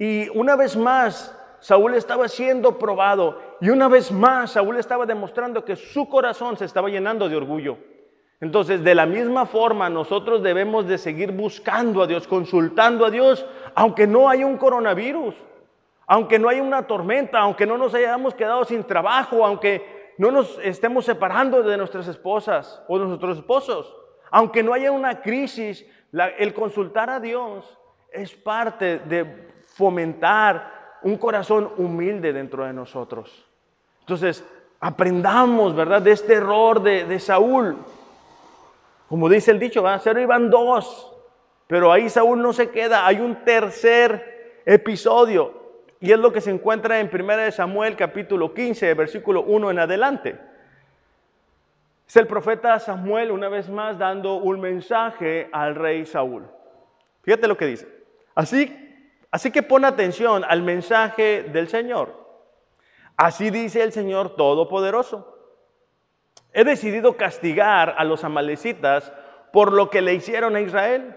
Y 0.00 0.30
una 0.30 0.56
vez 0.56 0.78
más, 0.78 1.38
Saúl 1.58 1.94
estaba 1.94 2.26
siendo 2.26 2.78
probado 2.78 3.38
y 3.60 3.68
una 3.68 3.86
vez 3.86 4.10
más 4.10 4.52
Saúl 4.52 4.78
estaba 4.78 5.04
demostrando 5.04 5.62
que 5.62 5.76
su 5.76 6.08
corazón 6.08 6.56
se 6.56 6.64
estaba 6.64 6.88
llenando 6.88 7.28
de 7.28 7.36
orgullo. 7.36 7.76
Entonces, 8.40 8.82
de 8.82 8.94
la 8.94 9.04
misma 9.04 9.44
forma, 9.44 9.90
nosotros 9.90 10.42
debemos 10.42 10.86
de 10.86 10.96
seguir 10.96 11.32
buscando 11.32 12.02
a 12.02 12.06
Dios, 12.06 12.26
consultando 12.26 13.04
a 13.04 13.10
Dios, 13.10 13.44
aunque 13.74 14.06
no 14.06 14.30
haya 14.30 14.46
un 14.46 14.56
coronavirus, 14.56 15.34
aunque 16.06 16.38
no 16.38 16.48
haya 16.48 16.62
una 16.62 16.86
tormenta, 16.86 17.38
aunque 17.40 17.66
no 17.66 17.76
nos 17.76 17.92
hayamos 17.92 18.32
quedado 18.34 18.64
sin 18.64 18.84
trabajo, 18.84 19.44
aunque 19.44 20.14
no 20.16 20.30
nos 20.30 20.58
estemos 20.62 21.04
separando 21.04 21.62
de 21.62 21.76
nuestras 21.76 22.08
esposas 22.08 22.82
o 22.88 22.98
de 22.98 23.04
nuestros 23.04 23.36
esposos. 23.36 23.94
Aunque 24.30 24.62
no 24.62 24.72
haya 24.72 24.92
una 24.92 25.20
crisis, 25.20 25.84
el 26.38 26.54
consultar 26.54 27.10
a 27.10 27.20
Dios 27.20 27.78
es 28.10 28.34
parte 28.34 29.00
de 29.00 29.50
fomentar 29.80 30.98
un 31.02 31.16
corazón 31.16 31.72
humilde 31.78 32.34
dentro 32.34 32.66
de 32.66 32.72
nosotros. 32.74 33.46
Entonces, 34.00 34.44
aprendamos, 34.78 35.74
¿verdad?, 35.74 36.02
de 36.02 36.12
este 36.12 36.34
error 36.34 36.82
de, 36.82 37.18
Saúl. 37.18 37.78
Como 39.08 39.26
dice 39.30 39.52
el 39.52 39.58
dicho, 39.58 39.82
¿verdad? 39.82 40.02
Cero 40.04 40.20
iban 40.20 40.50
dos, 40.50 41.10
pero 41.66 41.90
ahí 41.90 42.10
Saúl 42.10 42.42
no 42.42 42.52
se 42.52 42.68
queda, 42.68 43.06
hay 43.06 43.20
un 43.20 43.42
tercer 43.42 44.60
episodio. 44.66 45.58
Y 45.98 46.12
es 46.12 46.18
lo 46.18 46.30
que 46.30 46.42
se 46.42 46.50
encuentra 46.50 47.00
en 47.00 47.10
1 47.10 47.52
Samuel 47.52 47.96
capítulo 47.96 48.52
15, 48.52 48.92
versículo 48.92 49.44
1 49.44 49.70
en 49.70 49.78
adelante. 49.78 50.38
Es 52.06 52.16
el 52.16 52.26
profeta 52.26 52.78
Samuel 52.78 53.30
una 53.30 53.48
vez 53.48 53.70
más 53.70 53.96
dando 53.96 54.34
un 54.34 54.60
mensaje 54.60 55.48
al 55.52 55.74
rey 55.74 56.04
Saúl. 56.04 56.44
Fíjate 57.22 57.48
lo 57.48 57.56
que 57.56 57.66
dice. 57.66 57.88
Así, 58.34 58.89
así 59.30 59.50
que 59.50 59.62
pon 59.62 59.84
atención 59.84 60.44
al 60.44 60.62
mensaje 60.62 61.42
del 61.42 61.68
Señor. 61.68 62.18
Así 63.16 63.50
dice 63.50 63.82
el 63.82 63.92
Señor 63.92 64.36
Todopoderoso. 64.36 65.36
He 66.52 66.64
decidido 66.64 67.16
castigar 67.16 67.94
a 67.98 68.04
los 68.04 68.24
amalecitas 68.24 69.12
por 69.52 69.72
lo 69.72 69.90
que 69.90 70.02
le 70.02 70.14
hicieron 70.14 70.56
a 70.56 70.60
Israel, 70.60 71.16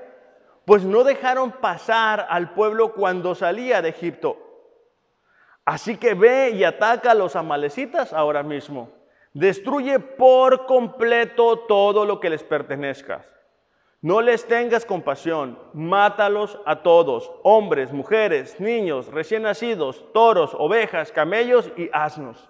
pues 0.65 0.83
no 0.83 1.03
dejaron 1.03 1.51
pasar 1.51 2.27
al 2.29 2.53
pueblo 2.53 2.93
cuando 2.93 3.35
salía 3.35 3.81
de 3.81 3.89
Egipto 3.89 4.43
Así 5.65 5.97
que 5.97 6.13
ve 6.13 6.51
y 6.51 6.63
ataca 6.63 7.11
a 7.11 7.15
los 7.15 7.35
amalecitas 7.35 8.11
ahora 8.11 8.43
mismo. 8.43 8.89
Destruye 9.33 9.99
por 9.99 10.65
completo 10.65 11.59
todo 11.59 12.05
lo 12.05 12.19
que 12.19 12.29
les 12.29 12.43
pertenezca. 12.43 13.23
No 14.03 14.21
les 14.21 14.45
tengas 14.45 14.85
compasión, 14.85 15.57
mátalos 15.71 16.59
a 16.65 16.83
todos, 16.83 17.31
hombres, 17.41 17.93
mujeres, 17.93 18.59
niños, 18.59 19.07
recién 19.07 19.43
nacidos, 19.43 20.03
toros, 20.11 20.53
ovejas, 20.59 21.13
camellos 21.13 21.71
y 21.77 21.89
asnos. 21.93 22.49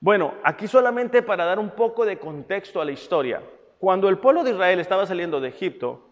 Bueno, 0.00 0.34
aquí 0.42 0.66
solamente 0.66 1.22
para 1.22 1.44
dar 1.44 1.60
un 1.60 1.70
poco 1.70 2.04
de 2.04 2.18
contexto 2.18 2.80
a 2.80 2.84
la 2.84 2.90
historia. 2.90 3.40
Cuando 3.78 4.08
el 4.08 4.18
pueblo 4.18 4.42
de 4.42 4.50
Israel 4.50 4.80
estaba 4.80 5.06
saliendo 5.06 5.40
de 5.40 5.50
Egipto, 5.50 6.08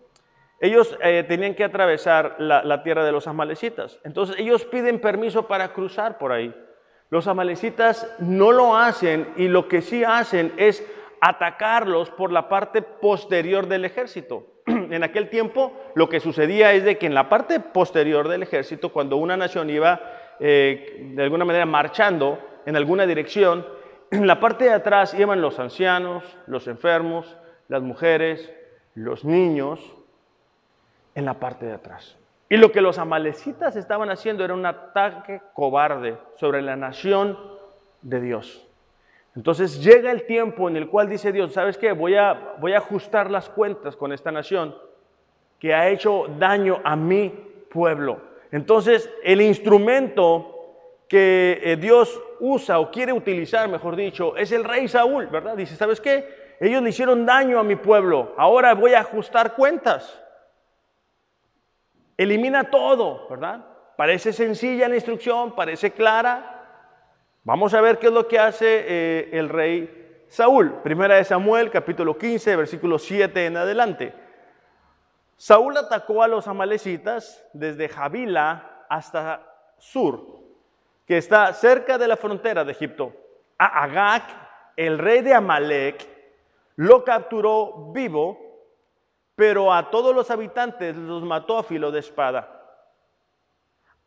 ellos 0.61 0.97
eh, 1.03 1.25
tenían 1.27 1.57
que 1.57 1.65
atravesar 1.65 2.37
la, 2.39 2.83
tierra 2.85 3.05
de 3.05 3.11
los 3.11 3.27
amalecitas. 3.27 3.99
Entonces 4.05 4.37
ellos 4.39 4.65
piden 4.65 5.01
permiso 5.01 5.49
para 5.49 5.73
cruzar 5.73 6.17
por 6.17 6.31
ahí. 6.31 6.55
Los 7.11 7.27
amalecitas 7.27 8.09
no 8.21 8.53
lo 8.53 8.77
hacen 8.77 9.33
y 9.37 9.49
lo 9.49 9.67
que 9.67 9.83
sí 9.83 10.05
hacen 10.05 10.53
es 10.59 10.87
atacarlos 11.21 12.11
por 12.11 12.33
la 12.33 12.49
parte 12.49 12.83
posterior 12.83 13.67
del 13.67 13.85
ejército. 13.85 14.47
en 14.67 15.03
aquel 15.03 15.29
tiempo 15.29 15.73
lo 15.95 16.09
que 16.09 16.21
sucedía 16.21 16.73
es 16.73 16.85
de 16.85 16.99
que 16.99 17.07
en 17.07 17.15
la 17.15 17.29
parte 17.29 17.61
posterior 17.61 18.29
del 18.29 18.43
ejército, 18.43 18.93
cuando 18.93 19.17
una 19.17 19.37
nación 19.37 19.71
iba 19.71 20.01
eh, 20.41 21.13
de 21.15 21.23
alguna 21.23 21.45
manera 21.45 21.67
marchando 21.67 22.39
en 22.67 22.77
alguna 22.77 23.07
dirección, 23.07 23.67
en 24.11 24.27
la 24.27 24.41
parte 24.41 24.65
de 24.65 24.73
atrás 24.73 25.15
iban 25.15 25.41
los 25.41 25.59
ancianos, 25.59 26.25
los 26.47 26.67
enfermos, 26.69 27.37
las 27.69 27.83
mujeres, 27.83 28.53
los 28.95 29.25
niños, 29.25 29.95
en 31.15 31.25
la 31.25 31.35
parte 31.35 31.67
de 31.67 31.75
atrás. 31.75 32.17
Y 32.49 32.57
lo 32.57 32.73
que 32.73 32.81
los 32.81 32.99
amalecitas 32.99 33.77
estaban 33.77 34.09
haciendo 34.11 34.45
era 34.45 34.55
un 34.55 34.65
ataque 34.65 35.43
cobarde 35.53 36.17
sobre 36.37 36.63
la 36.63 36.77
nación 36.77 37.37
de 38.01 38.21
Dios. 38.21 38.68
Entonces 39.39 39.81
llega 39.85 40.11
el 40.11 40.27
tiempo 40.27 40.69
en 40.69 40.77
el 40.77 40.89
cual 40.89 41.09
dice 41.09 41.31
Dios, 41.31 41.53
¿sabes 41.53 41.79
qué? 41.79 41.93
Voy 41.93 42.17
a, 42.17 42.57
voy 42.59 42.73
a 42.73 42.79
ajustar 42.79 43.31
las 43.31 43.49
cuentas 43.49 43.95
con 43.95 44.13
esta 44.13 44.33
nación 44.33 44.75
que 45.61 45.73
ha 45.73 45.89
hecho 45.91 46.27
daño 46.41 46.81
a 46.83 46.97
mi 46.97 47.29
pueblo. 47.71 48.21
Entonces 48.51 49.09
el 49.23 49.41
instrumento 49.41 50.57
que 51.09 51.61
eh, 51.63 51.77
Dios 51.77 52.21
usa 52.41 52.81
o 52.81 52.91
quiere 52.91 53.13
utilizar, 53.13 53.69
mejor 53.69 53.95
dicho, 53.95 54.37
es 54.37 54.51
el 54.51 54.65
rey 54.65 54.89
Saúl, 54.89 55.29
¿verdad? 55.29 55.57
Dice, 55.57 55.77
¿sabes 55.77 56.01
qué? 56.01 56.57
Ellos 56.59 56.83
le 56.83 56.89
hicieron 56.89 57.25
daño 57.25 57.61
a 57.61 57.63
mi 57.63 57.77
pueblo, 57.77 58.35
ahora 58.37 58.75
voy 58.75 58.95
a 58.95 59.03
ajustar 59.03 59.55
cuentas. 59.55 60.21
Elimina 62.17 62.71
todo, 62.71 63.29
¿verdad? 63.31 63.65
Parece 63.97 64.33
sencilla 64.33 64.89
la 64.89 64.97
instrucción, 64.97 65.55
parece 65.55 65.93
clara. 65.93 66.58
Vamos 67.49 67.73
a 67.73 67.81
ver 67.81 67.99
qué 67.99 68.09
es 68.09 68.13
lo 68.13 68.29
que 68.29 68.39
hace 68.39 68.85
eh, 68.87 69.31
el 69.33 69.49
rey 69.49 70.27
Saúl. 70.29 70.83
Primera 70.83 71.15
de 71.15 71.25
Samuel, 71.25 71.71
capítulo 71.71 72.19
15, 72.19 72.57
versículo 72.57 72.99
7 72.99 73.47
en 73.47 73.57
adelante. 73.57 74.13
Saúl 75.35 75.75
atacó 75.79 76.23
a 76.23 76.29
los 76.29 76.47
amalecitas 76.47 77.43
desde 77.55 77.89
Javila 77.89 78.85
hasta 78.91 79.47
Sur, 79.79 80.27
que 81.07 81.17
está 81.17 81.51
cerca 81.55 81.97
de 81.97 82.09
la 82.09 82.19
frontera 82.19 82.67
de 82.67 82.73
Egipto. 82.73 83.15
A 83.57 83.83
Agag, 83.85 84.25
el 84.77 84.99
rey 84.99 85.23
de 85.23 85.33
Amalek, 85.33 86.07
lo 86.77 87.03
capturó 87.03 87.91
vivo 87.95 88.49
pero 89.35 89.73
a 89.73 89.89
todos 89.89 90.13
los 90.13 90.33
habitantes 90.33 90.97
los 90.97 91.23
mató 91.23 91.57
a 91.59 91.63
filo 91.63 91.93
de 91.93 92.01
espada. 92.01 92.58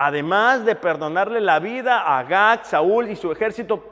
Además 0.03 0.65
de 0.65 0.73
perdonarle 0.73 1.39
la 1.41 1.59
vida 1.59 2.01
a 2.01 2.17
Agag, 2.17 2.65
Saúl 2.65 3.11
y 3.11 3.15
su 3.15 3.31
ejército, 3.31 3.83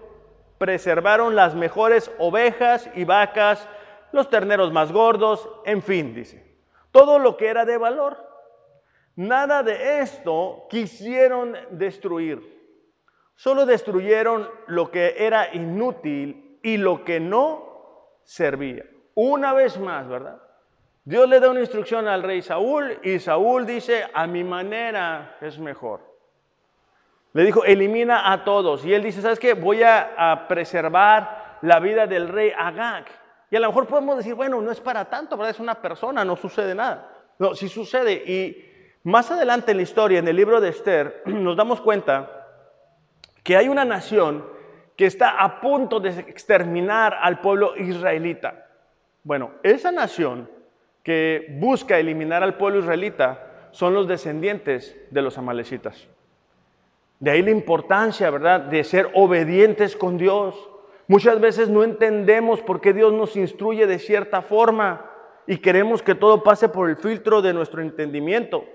preservaron 0.57 1.35
las 1.35 1.53
mejores 1.53 2.11
ovejas 2.17 2.89
y 2.95 3.03
vacas, 3.03 3.69
los 4.11 4.27
terneros 4.27 4.71
más 4.71 4.91
gordos, 4.91 5.47
en 5.65 5.83
fin, 5.83 6.15
dice, 6.15 6.57
todo 6.89 7.19
lo 7.19 7.37
que 7.37 7.45
era 7.45 7.63
de 7.63 7.77
valor. 7.77 8.17
Nada 9.15 9.61
de 9.61 9.99
esto 9.99 10.65
quisieron 10.71 11.55
destruir. 11.69 12.57
Solo 13.35 13.67
destruyeron 13.67 14.49
lo 14.65 14.89
que 14.89 15.13
era 15.15 15.53
inútil 15.53 16.59
y 16.63 16.77
lo 16.77 17.05
que 17.05 17.19
no 17.19 18.17
servía. 18.23 18.83
Una 19.13 19.53
vez 19.53 19.79
más, 19.79 20.07
¿verdad? 20.07 20.41
Dios 21.09 21.27
le 21.27 21.39
da 21.39 21.49
una 21.49 21.61
instrucción 21.61 22.07
al 22.07 22.21
rey 22.21 22.43
Saúl 22.43 22.99
y 23.01 23.17
Saúl 23.17 23.65
dice, 23.65 24.05
a 24.13 24.27
mi 24.27 24.43
manera 24.43 25.37
es 25.41 25.57
mejor. 25.57 26.01
Le 27.33 27.45
dijo, 27.45 27.65
elimina 27.65 28.31
a 28.31 28.43
todos. 28.43 28.85
Y 28.85 28.93
él 28.93 29.01
dice, 29.01 29.23
¿sabes 29.23 29.39
qué? 29.39 29.55
Voy 29.55 29.81
a, 29.81 30.45
preservar 30.47 31.57
la 31.63 31.79
vida 31.79 32.05
del 32.05 32.27
rey 32.27 32.51
Agag. 32.55 33.05
Y 33.49 33.55
a 33.55 33.59
lo 33.59 33.69
mejor 33.69 33.87
podemos 33.87 34.17
decir, 34.17 34.35
bueno, 34.35 34.61
no 34.61 34.69
es 34.69 34.79
para 34.79 35.05
tanto, 35.05 35.35
¿verdad? 35.35 35.49
Es 35.49 35.59
una 35.59 35.81
persona, 35.81 36.23
no 36.23 36.35
sucede 36.35 36.75
nada. 36.75 37.09
No, 37.39 37.55
sí 37.55 37.69
sucede. 37.69 38.13
Y 38.13 38.71
más 39.01 39.31
adelante 39.31 39.71
en 39.71 39.77
la 39.77 39.83
historia, 39.83 40.19
en 40.19 40.27
el 40.27 40.35
libro 40.35 40.61
de 40.61 40.69
Esther, 40.69 41.23
nos 41.25 41.57
damos 41.57 41.81
cuenta 41.81 42.29
que 43.41 43.57
hay 43.57 43.67
una 43.67 43.83
nación 43.83 44.45
que 44.95 45.07
está 45.07 45.41
a 45.41 45.59
punto 45.59 45.99
de 45.99 46.11
exterminar 46.19 47.17
al 47.19 47.41
pueblo 47.41 47.75
israelita. 47.77 48.67
Bueno, 49.23 49.53
esa 49.63 49.91
nación 49.91 50.58
que 51.09 51.47
busca 51.57 51.97
eliminar 51.97 52.43
al 52.43 52.55
pueblo 52.55 52.81
israelita 52.81 53.69
son 53.71 53.95
los 53.95 54.07
descendientes 54.07 54.95
de 55.09 55.23
los 55.23 55.39
amalecitas. 55.39 56.07
De 57.19 57.31
ahí 57.31 57.41
la 57.41 57.49
importancia, 57.49 58.29
¿verdad?, 58.29 58.59
de 58.59 58.83
ser 58.83 59.09
obedientes 59.15 59.95
con 59.95 60.19
Dios. 60.19 60.69
Muchas 61.07 61.41
veces 61.41 61.67
no 61.67 61.83
entendemos 61.83 62.61
por 62.61 62.79
qué 62.79 62.93
Dios 62.93 63.11
nos 63.11 63.35
instruye 63.35 63.87
de 63.87 63.97
cierta 63.97 64.43
forma 64.43 65.09
y 65.47 65.57
queremos 65.57 66.03
que 66.03 66.13
todo 66.13 66.43
pase 66.43 66.69
por 66.69 66.87
el 66.87 66.95
filtro 66.95 67.41
de 67.41 67.53
nuestro 67.53 67.81
entendimiento. 67.81 68.65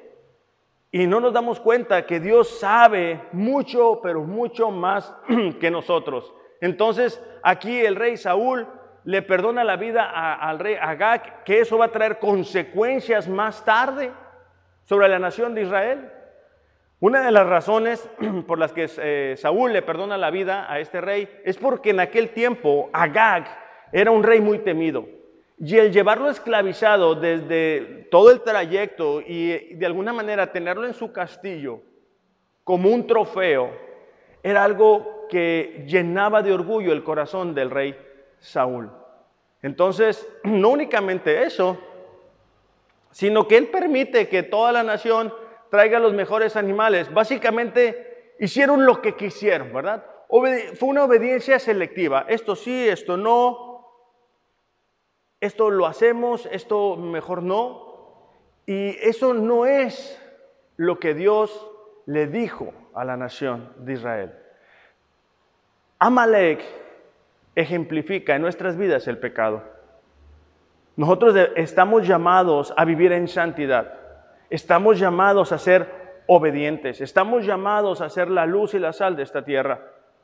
Y 0.91 1.07
no 1.07 1.21
nos 1.21 1.33
damos 1.33 1.61
cuenta 1.61 2.05
que 2.05 2.19
Dios 2.19 2.59
sabe 2.59 3.21
mucho, 3.31 4.01
pero 4.03 4.23
mucho 4.25 4.73
más 4.73 5.15
que 5.61 5.71
nosotros. 5.71 6.35
Entonces, 6.61 7.23
aquí 7.45 7.79
el 7.79 7.95
rey 7.95 8.17
Saúl 8.17 8.67
le 9.05 9.23
perdona 9.23 9.65
la 9.65 9.77
vida 9.77 10.05
al 10.35 10.59
rey 10.59 10.77
Agag, 10.81 11.45
que 11.45 11.61
eso 11.61 11.79
va 11.79 11.87
a 11.87 11.93
traer 11.93 12.19
consecuencias 12.19 13.29
más 13.29 13.65
tarde 13.65 14.13
sobre 14.85 15.09
la 15.09 15.19
nación 15.19 15.55
de 15.55 15.63
Israel. 15.63 16.11
Una 17.01 17.21
de 17.21 17.31
las 17.31 17.47
razones 17.47 18.09
por 18.47 18.59
las 18.59 18.73
que 18.73 18.89
eh, 18.99 19.35
Saúl 19.37 19.73
le 19.73 19.83
perdona 19.83 20.17
la 20.17 20.31
vida 20.31 20.73
a 20.73 20.81
este 20.81 21.01
rey 21.01 21.29
es 21.45 21.59
porque 21.59 21.91
en 21.91 22.01
aquel 22.01 22.31
tiempo 22.31 22.89
Agag 22.93 23.45
era 23.93 24.11
un 24.11 24.23
rey 24.23 24.41
muy 24.41 24.61
temido. 24.61 25.07
Y 25.59 25.77
el 25.77 25.93
llevarlo 25.93 26.31
esclavizado 26.31 27.15
desde 27.15 28.09
todo 28.11 28.31
el 28.31 28.41
trayecto 28.41 29.21
y 29.21 29.75
de 29.75 29.87
alguna 29.87 30.13
manera 30.13 30.51
tenerlo 30.51 30.87
en 30.87 30.95
su 30.95 31.13
castillo 31.13 31.81
como 32.65 32.89
un 32.89 33.07
trofeo 33.07 33.71
era 34.43 34.65
algo 34.65 35.27
que 35.29 35.85
llenaba 35.87 36.43
de 36.43 36.53
orgullo 36.53 36.93
el 36.93 37.05
corazón 37.05 37.55
del 37.55 37.71
rey 37.71 37.97
Saúl. 38.45 38.91
Entonces, 39.63 40.29
no 40.45 40.69
únicamente 40.69 41.43
eso, 41.45 41.79
sino 43.11 43.49
que 43.49 43.57
él 43.57 43.69
permite 43.69 44.29
que 44.29 44.43
toda 44.43 44.71
la 44.71 44.83
nación 44.83 45.33
traiga 45.71 45.99
los 45.99 46.13
mejores 46.13 46.57
animales. 46.57 47.13
Básicamente 47.13 48.35
hicieron 48.39 48.85
lo 48.85 49.01
que 49.01 49.17
quisieron, 49.17 49.73
¿verdad? 49.73 50.05
fue 50.29 50.89
una 50.89 51.05
obediencia 51.05 51.59
selectiva. 51.59 52.27
Esto 52.29 52.57
sí, 52.57 52.89
esto 52.89 53.17
no. 53.17 53.87
Esto 55.41 55.71
lo 55.71 55.87
hacemos, 55.87 56.49
esto 56.51 56.97
mejor 56.97 57.43
no. 57.43 58.31
Y 58.67 58.97
eso 59.01 59.33
no 59.33 59.65
es 59.65 60.21
lo 60.77 60.99
que 60.99 61.15
Dios 61.15 61.71
le 62.07 62.27
dijo 62.27 62.73
a 62.95 63.05
la 63.05 63.17
nación 63.17 63.73
de 63.79 63.93
Israel. 63.93 64.35
Amalek 66.01 66.65
ejemplifica 67.55 68.35
en 68.35 68.43
nuestras 68.43 68.77
vidas 68.77 69.07
el 69.09 69.19
pecado. 69.19 69.63
Nosotros 70.97 71.35
estamos 71.57 72.07
llamados 72.07 72.73
a 72.77 72.85
vivir 72.85 73.13
en 73.13 73.27
santidad. 73.27 73.95
Estamos 74.51 74.99
llamados 74.99 75.51
a 75.53 75.59
ser 75.59 75.89
obedientes. 76.27 77.01
Estamos 77.01 77.45
llamados 77.45 78.01
a 78.01 78.09
ser 78.09 78.31
la 78.31 78.47
luz 78.47 78.75
y 78.75 78.79
la 78.79 78.93
sal 78.93 79.17
de 79.17 79.25
esta 79.25 79.45
tierra. 79.45 79.81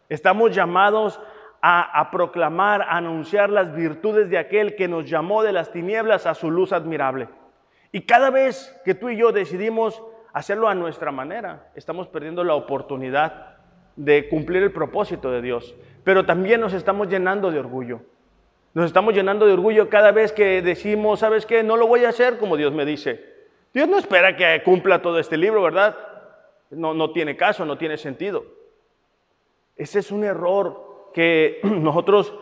Estamos 0.08 0.54
llamados 0.54 1.20
a, 1.62 2.10
proclamar, 2.10 2.82
a 2.82 2.96
anunciar 2.96 3.50
las 3.50 3.74
virtudes 3.74 4.30
de 4.30 4.38
aquel 4.38 4.76
que 4.76 4.88
nos 4.88 5.08
llamó 5.08 5.42
de 5.42 5.52
las 5.52 5.72
tinieblas 5.72 6.26
a 6.26 6.34
su 6.34 6.50
luz 6.50 6.72
admirable. 6.72 7.28
Y 7.92 8.02
cada 8.02 8.30
vez 8.30 8.80
que 8.84 8.94
tú 8.94 9.10
y 9.10 9.16
yo 9.16 9.32
decidimos 9.32 10.02
hacerlo 10.32 10.68
a 10.68 10.74
nuestra 10.74 11.10
manera, 11.10 11.70
estamos 11.74 12.08
perdiendo 12.08 12.44
la 12.44 12.54
oportunidad 12.54 13.56
de 13.96 14.28
cumplir 14.28 14.62
el 14.62 14.72
propósito 14.72 15.30
de 15.30 15.42
Dios. 15.42 15.74
Pero 16.04 16.24
también 16.24 16.60
nos 16.60 16.72
estamos 16.72 17.08
llenando 17.08 17.50
de 17.50 17.58
orgullo. 17.58 18.00
Nos 18.72 18.86
estamos 18.86 19.14
llenando 19.14 19.46
de 19.46 19.52
orgullo 19.52 19.88
cada 19.88 20.12
vez 20.12 20.32
que 20.32 20.62
decimos, 20.62 21.20
¿sabes 21.20 21.44
qué? 21.44 21.62
No 21.62 21.76
lo 21.76 21.86
voy 21.86 22.04
a 22.04 22.10
hacer 22.10 22.38
como 22.38 22.56
Dios 22.56 22.72
me 22.72 22.84
dice. 22.84 23.24
Dios 23.74 23.88
no 23.88 23.98
espera 23.98 24.36
que 24.36 24.62
cumpla 24.64 25.02
todo 25.02 25.18
este 25.18 25.36
libro, 25.36 25.62
¿verdad? 25.62 25.96
No, 26.70 26.94
no 26.94 27.12
tiene 27.12 27.36
caso, 27.36 27.64
no 27.64 27.78
tiene 27.78 27.96
sentido. 27.96 28.44
Ese 29.76 29.98
es 29.98 30.10
un 30.10 30.24
error 30.24 31.10
que 31.12 31.60
nosotros 31.64 32.32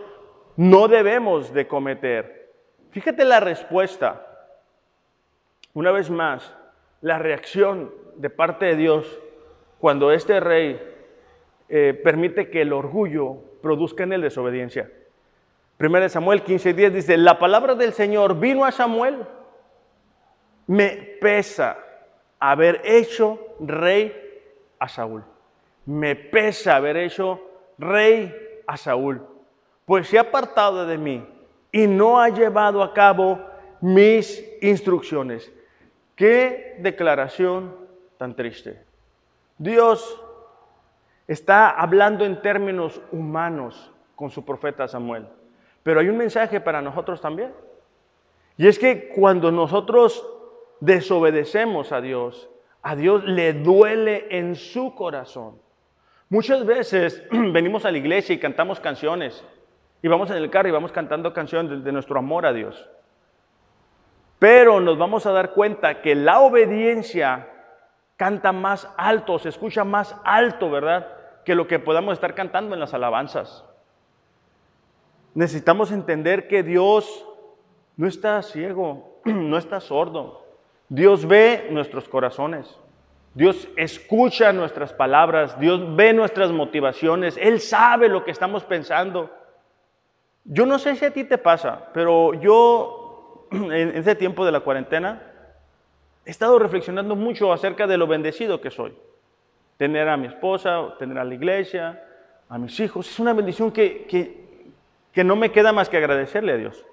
no 0.56 0.88
debemos 0.88 1.52
de 1.54 1.66
cometer. 1.66 2.52
Fíjate 2.90 3.24
la 3.24 3.40
respuesta. 3.40 4.24
Una 5.72 5.92
vez 5.92 6.10
más, 6.10 6.54
la 7.00 7.18
reacción 7.18 7.92
de 8.16 8.30
parte 8.30 8.66
de 8.66 8.76
Dios 8.76 9.18
cuando 9.78 10.10
este 10.10 10.40
rey 10.40 10.80
eh, 11.68 11.98
permite 12.02 12.50
que 12.50 12.62
el 12.62 12.72
orgullo 12.72 13.36
produzca 13.60 14.04
en 14.04 14.14
él 14.14 14.22
desobediencia. 14.22 14.90
Primero 15.76 16.08
Samuel 16.08 16.42
15:10 16.42 16.90
dice, 16.90 17.16
la 17.16 17.38
palabra 17.38 17.74
del 17.74 17.92
Señor 17.92 18.38
vino 18.38 18.64
a 18.64 18.72
Samuel, 18.72 19.26
me 20.66 20.88
pesa 21.20 21.78
haber 22.38 22.80
hecho 22.84 23.38
rey 23.60 24.12
a 24.78 24.88
Saúl. 24.88 25.24
Me 25.86 26.14
pesa 26.14 26.76
haber 26.76 26.96
hecho 26.96 27.40
rey 27.78 28.34
a 28.66 28.76
Saúl, 28.76 29.22
pues 29.86 30.08
se 30.08 30.18
ha 30.18 30.22
apartado 30.22 30.86
de 30.86 30.98
mí 30.98 31.26
y 31.72 31.86
no 31.86 32.20
ha 32.20 32.28
llevado 32.28 32.82
a 32.82 32.92
cabo 32.92 33.40
mis 33.80 34.44
instrucciones. 34.60 35.50
Qué 36.14 36.76
declaración 36.80 37.74
tan 38.18 38.34
triste. 38.34 38.82
Dios 39.56 40.20
está 41.28 41.70
hablando 41.70 42.24
en 42.24 42.42
términos 42.42 43.00
humanos 43.12 43.92
con 44.16 44.30
su 44.30 44.44
profeta 44.44 44.88
Samuel, 44.88 45.28
pero 45.84 46.00
hay 46.00 46.08
un 46.08 46.16
mensaje 46.16 46.60
para 46.60 46.82
nosotros 46.82 47.20
también. 47.20 47.52
Y 48.56 48.66
es 48.66 48.78
que 48.78 49.10
cuando 49.10 49.52
nosotros 49.52 50.26
desobedecemos 50.80 51.92
a 51.92 52.00
Dios, 52.00 52.50
a 52.82 52.96
Dios 52.96 53.24
le 53.24 53.52
duele 53.52 54.26
en 54.30 54.56
su 54.56 54.94
corazón. 54.94 55.60
Muchas 56.28 56.66
veces 56.66 57.22
venimos 57.30 57.84
a 57.84 57.90
la 57.90 57.98
iglesia 57.98 58.34
y 58.34 58.38
cantamos 58.38 58.80
canciones, 58.80 59.44
y 60.02 60.08
vamos 60.08 60.30
en 60.30 60.36
el 60.36 60.50
carro 60.50 60.68
y 60.68 60.72
vamos 60.72 60.92
cantando 60.92 61.32
canciones 61.32 61.82
de, 61.82 61.92
nuestro 61.92 62.18
amor 62.18 62.46
a 62.46 62.52
Dios. 62.52 62.88
Pero 64.38 64.80
nos 64.80 64.96
vamos 64.96 65.26
a 65.26 65.32
dar 65.32 65.50
cuenta 65.52 66.00
que 66.00 66.14
la 66.14 66.40
obediencia 66.40 67.48
canta 68.16 68.52
más 68.52 68.88
alto, 68.96 69.38
se 69.38 69.48
escucha 69.48 69.82
más 69.82 70.14
alto, 70.24 70.70
¿verdad? 70.70 71.17
Que 71.48 71.54
lo 71.54 71.66
que 71.66 71.78
podamos 71.78 72.12
estar 72.12 72.34
cantando 72.34 72.74
en 72.74 72.80
las 72.80 72.92
alabanzas. 72.92 73.64
Necesitamos 75.32 75.90
entender 75.90 76.46
que 76.46 76.62
Dios 76.62 77.24
no 77.96 78.06
está 78.06 78.42
ciego, 78.42 79.18
no 79.24 79.56
está 79.56 79.80
sordo. 79.80 80.44
Dios 80.90 81.26
ve 81.26 81.68
nuestros 81.70 82.06
corazones. 82.06 82.78
Dios 83.32 83.66
escucha 83.78 84.52
nuestras 84.52 84.92
palabras, 84.92 85.58
Dios 85.58 85.96
ve 85.96 86.12
nuestras 86.12 86.52
motivaciones, 86.52 87.38
Él 87.40 87.60
sabe 87.60 88.10
lo 88.10 88.26
que 88.26 88.30
estamos 88.30 88.62
pensando. 88.64 89.30
Yo 90.44 90.66
no 90.66 90.78
sé 90.78 90.96
si 90.96 91.06
a 91.06 91.14
ti 91.14 91.24
te 91.24 91.38
pasa, 91.38 91.88
pero 91.94 92.34
yo 92.34 93.48
en 93.52 93.96
ese 93.96 94.14
tiempo 94.16 94.44
de 94.44 94.52
la 94.52 94.60
cuarentena, 94.60 95.22
he 96.26 96.30
estado 96.30 96.58
reflexionando 96.58 97.16
mucho 97.16 97.54
acerca 97.54 97.86
de 97.86 97.96
lo 97.96 98.06
bendecido 98.06 98.60
que 98.60 98.70
soy. 98.70 98.94
Tener 99.78 100.06
a 100.08 100.18
mi 100.18 100.26
esposa, 100.26 100.94
tener 100.98 101.16
a 101.18 101.24
la 101.24 101.34
iglesia, 101.34 102.04
a 102.50 102.58
mis 102.58 102.78
hijos, 102.80 103.10
es 103.10 103.18
una 103.18 103.32
bendición 103.32 103.72
que, 103.72 104.04
que, 104.04 104.70
que 105.12 105.24
no 105.24 105.36
me 105.36 105.50
queda 105.50 105.72
más 105.72 105.88
que 105.88 105.96
agradecerle 105.96 106.52
a 106.52 106.56
Dios. 106.56 106.84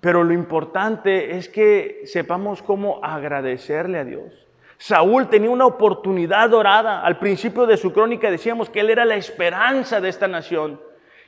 Pero 0.00 0.22
lo 0.22 0.32
importante 0.32 1.36
es 1.36 1.48
que 1.48 2.02
sepamos 2.04 2.62
cómo 2.62 3.00
agradecerle 3.02 3.98
a 3.98 4.04
Dios. 4.04 4.46
Saúl 4.78 5.28
tenía 5.28 5.50
una 5.50 5.66
oportunidad 5.66 6.50
dorada. 6.50 7.00
Al 7.00 7.18
principio 7.18 7.66
de 7.66 7.76
su 7.76 7.92
crónica 7.92 8.30
decíamos 8.30 8.68
que 8.68 8.80
él 8.80 8.90
era 8.90 9.04
la 9.04 9.16
esperanza 9.16 10.00
de 10.00 10.08
esta 10.08 10.28
nación. 10.28 10.80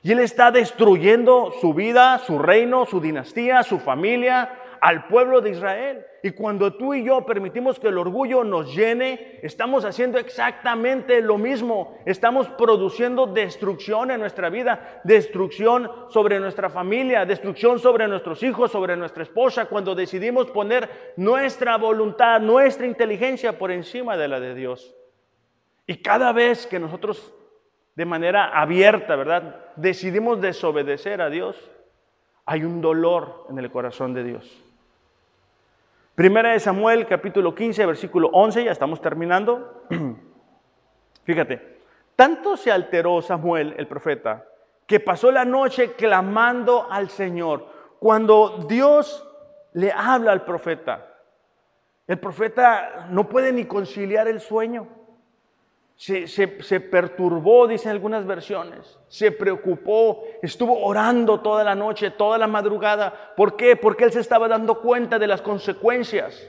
Y 0.03 0.13
él 0.13 0.21
está 0.21 0.51
destruyendo 0.51 1.53
su 1.61 1.75
vida, 1.75 2.19
su 2.19 2.39
reino, 2.39 2.85
su 2.85 3.01
dinastía, 3.01 3.63
su 3.63 3.79
familia, 3.79 4.58
al 4.81 5.07
pueblo 5.07 5.41
de 5.41 5.51
Israel. 5.51 6.05
Y 6.23 6.31
cuando 6.33 6.75
tú 6.75 6.95
y 6.95 7.05
yo 7.05 7.25
permitimos 7.25 7.79
que 7.79 7.89
el 7.89 7.99
orgullo 7.99 8.45
nos 8.45 8.75
llene, 8.75 9.39
estamos 9.43 9.85
haciendo 9.85 10.19
exactamente 10.19 11.21
lo 11.21 11.39
mismo. 11.39 11.99
Estamos 12.07 12.49
produciendo 12.51 13.27
destrucción 13.27 14.11
en 14.11 14.21
nuestra 14.21 14.51
vida, 14.51 15.01
destrucción 15.05 15.91
sobre 16.09 16.41
nuestra 16.41 16.71
familia, 16.71 17.25
destrucción 17.25 17.79
sobre 17.79 18.09
nuestros 18.09 18.43
hijos, 18.43 18.73
sobre 18.73 18.97
nuestra 18.97 19.23
esposa, 19.23 19.67
cuando 19.67 19.95
decidimos 19.95 20.51
poner 20.51 21.15
nuestra 21.17 21.77
voluntad, 21.77 22.41
nuestra 22.41 22.87
inteligencia 22.87 23.59
por 23.59 23.71
encima 23.71 24.17
de 24.17 24.29
la 24.29 24.41
de 24.41 24.55
Dios. 24.55 24.95
Y 25.87 26.03
cada 26.03 26.33
vez 26.33 26.67
que 26.67 26.79
nosotros 26.79 27.35
de 27.99 28.05
manera 28.05 28.61
abierta, 28.61 29.17
¿verdad? 29.17 29.73
Decidimos 29.75 30.41
desobedecer 30.41 31.21
a 31.21 31.31
Dios, 31.31 31.57
hay 32.47 32.63
un 32.63 32.81
dolor 32.81 33.47
en 33.51 33.59
el 33.59 33.73
corazón 33.73 34.15
de 34.15 34.23
Dios. 34.23 34.65
Primera 36.19 36.51
de 36.51 36.59
Samuel, 36.59 37.07
capítulo 37.07 37.55
15, 37.55 37.87
versículo 37.87 38.29
11, 38.33 38.65
ya 38.65 38.73
estamos 38.73 39.01
terminando. 39.01 39.85
Fíjate, 41.23 41.79
tanto 42.17 42.57
se 42.57 42.73
alteró 42.73 43.23
Samuel, 43.23 43.77
el 43.79 43.87
profeta, 43.87 44.45
que 44.85 44.99
pasó 44.99 45.31
la 45.31 45.45
noche 45.45 45.93
clamando 45.93 46.89
al 46.91 47.09
Señor. 47.09 47.67
Cuando 48.01 48.67
Dios 48.69 49.25
le 49.75 49.93
habla 49.93 50.33
al 50.33 50.45
profeta, 50.45 51.07
el 52.09 52.19
profeta 52.19 53.07
no 53.11 53.29
puede 53.29 53.53
ni 53.53 53.67
conciliar 53.67 54.27
el 54.27 54.41
sueño 54.41 54.89
se, 55.99 56.81
perturbó, 56.81 57.67
dicen 57.67 57.91
algunas 57.91 58.25
versiones, 58.25 59.01
se 59.09 59.33
preocupó, 59.33 60.23
estuvo 60.41 60.85
orando 60.85 61.41
toda 61.41 61.65
la 61.65 61.75
noche, 61.75 62.13
toda 62.13 62.39
la 62.39 62.47
madrugada. 62.47 63.33
¿Por 63.37 63.57
qué? 63.57 63.75
Porque 63.75 64.05
él 64.05 64.13
se 64.13 64.21
estaba 64.21 64.47
dando 64.47 64.81
cuenta 64.81 65.19
de 65.19 65.27
las 65.27 65.43
consecuencias. 65.43 66.49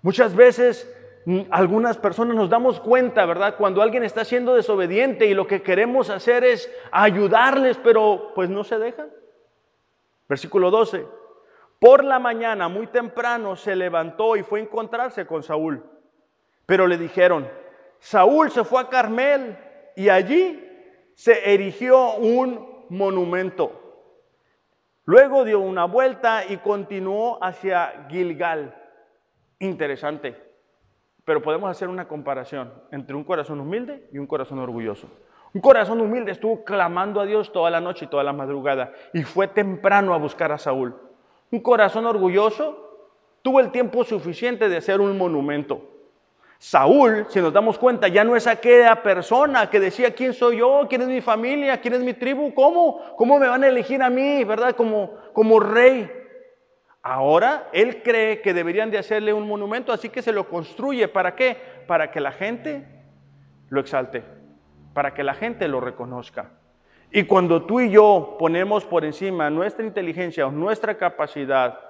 Muchas 0.00 0.34
veces 0.34 0.90
mm, 1.26 1.42
algunas 1.50 1.98
personas 1.98 2.34
nos 2.34 2.48
damos 2.48 2.80
cuenta, 2.80 3.26
¿verdad? 3.26 3.56
Cuando 3.58 3.82
alguien 3.82 4.02
está 4.02 4.24
siendo 4.24 4.54
desobediente 4.54 5.26
y 5.26 5.34
lo 5.34 5.46
que 5.46 5.60
queremos 5.60 6.08
hacer 6.08 6.42
es 6.42 6.72
ayudarles, 6.90 7.76
pero 7.84 8.32
pues 8.34 8.48
no 8.48 8.64
se 8.64 8.78
dejan. 8.78 9.10
Versículo 10.26 10.70
12. 10.70 11.04
Por 11.78 12.02
la 12.02 12.18
mañana, 12.18 12.68
muy 12.68 12.86
temprano, 12.86 13.56
se 13.56 13.76
levantó 13.76 14.36
y 14.36 14.42
fue 14.42 14.60
a 14.60 14.62
encontrarse 14.62 15.26
con 15.26 15.42
Saúl. 15.42 15.84
Pero 16.64 16.86
le 16.86 16.96
dijeron, 16.96 17.46
Saúl 18.02 18.50
se 18.50 18.64
fue 18.64 18.80
a 18.80 18.88
Carmel 18.88 19.56
y 19.94 20.08
allí 20.08 20.60
se 21.14 21.54
erigió 21.54 22.14
un 22.16 22.84
monumento. 22.88 23.78
Luego 25.04 25.44
dio 25.44 25.60
una 25.60 25.84
vuelta 25.84 26.44
y 26.44 26.56
continuó 26.56 27.38
hacia 27.40 28.08
Gilgal. 28.10 28.74
Interesante. 29.60 30.36
Pero 31.24 31.42
podemos 31.42 31.70
hacer 31.70 31.88
una 31.88 32.08
comparación 32.08 32.74
entre 32.90 33.14
un 33.14 33.22
corazón 33.22 33.60
humilde 33.60 34.08
y 34.12 34.18
un 34.18 34.26
corazón 34.26 34.58
orgulloso. 34.58 35.06
Un 35.54 35.60
corazón 35.60 36.00
humilde 36.00 36.32
estuvo 36.32 36.64
clamando 36.64 37.20
a 37.20 37.24
Dios 37.24 37.52
toda 37.52 37.70
la 37.70 37.80
noche 37.80 38.06
y 38.06 38.08
toda 38.08 38.24
la 38.24 38.32
madrugada 38.32 38.92
y 39.14 39.22
fue 39.22 39.46
temprano 39.46 40.12
a 40.12 40.18
buscar 40.18 40.50
a 40.50 40.58
Saúl. 40.58 40.96
Un 41.52 41.60
corazón 41.60 42.04
orgulloso 42.06 43.12
tuvo 43.42 43.60
el 43.60 43.70
tiempo 43.70 44.02
suficiente 44.02 44.68
de 44.68 44.78
hacer 44.78 45.00
un 45.00 45.16
monumento. 45.16 45.91
Saúl, 46.62 47.26
si 47.28 47.40
nos 47.40 47.52
damos 47.52 47.76
cuenta, 47.76 48.06
ya 48.06 48.22
no 48.22 48.36
es 48.36 48.46
aquella 48.46 49.02
persona 49.02 49.68
que 49.68 49.80
decía 49.80 50.14
quién 50.14 50.32
soy 50.32 50.58
yo, 50.58 50.86
quién 50.88 51.02
es 51.02 51.08
mi 51.08 51.20
familia, 51.20 51.80
quién 51.80 51.94
es 51.94 52.00
mi 52.02 52.14
tribu, 52.14 52.54
cómo, 52.54 53.00
cómo 53.16 53.36
me 53.40 53.48
van 53.48 53.64
a 53.64 53.66
elegir 53.66 54.00
a 54.00 54.08
mí, 54.08 54.44
¿verdad? 54.44 54.76
Como, 54.76 55.12
como 55.32 55.58
rey. 55.58 56.08
Ahora 57.02 57.68
él 57.72 58.00
cree 58.04 58.40
que 58.42 58.54
deberían 58.54 58.92
de 58.92 58.98
hacerle 58.98 59.32
un 59.32 59.48
monumento, 59.48 59.92
así 59.92 60.08
que 60.08 60.22
se 60.22 60.30
lo 60.30 60.48
construye. 60.48 61.08
¿Para 61.08 61.34
qué? 61.34 61.56
Para 61.88 62.12
que 62.12 62.20
la 62.20 62.30
gente 62.30 62.86
lo 63.68 63.80
exalte, 63.80 64.22
para 64.94 65.14
que 65.14 65.24
la 65.24 65.34
gente 65.34 65.66
lo 65.66 65.80
reconozca. 65.80 66.50
Y 67.10 67.24
cuando 67.24 67.64
tú 67.64 67.80
y 67.80 67.90
yo 67.90 68.36
ponemos 68.38 68.84
por 68.84 69.04
encima 69.04 69.50
nuestra 69.50 69.84
inteligencia 69.84 70.46
o 70.46 70.52
nuestra 70.52 70.96
capacidad, 70.96 71.80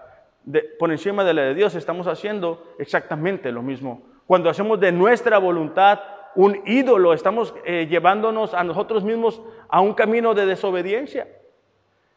por 0.79 0.91
encima 0.91 1.25
de 1.25 1.35
la 1.35 1.43
de 1.43 1.55
Dios, 1.55 1.75
estamos 1.75 2.07
haciendo 2.07 2.75
exactamente 2.79 3.53
lo 3.53 3.61
mismo 3.61 4.12
cuando 4.27 4.51
hacemos 4.51 4.81
de 4.81 4.93
nuestra 4.93 5.39
voluntad 5.39 6.01
un 6.35 6.63
ídolo, 6.67 7.13
estamos 7.13 7.55
eh, 7.65 7.87
llevándonos 7.89 8.55
a 8.55 8.65
nosotros 8.65 9.05
mismos 9.05 9.43
a 9.69 9.81
un 9.81 9.95
camino 9.95 10.35
de 10.35 10.47
desobediencia. 10.47 11.29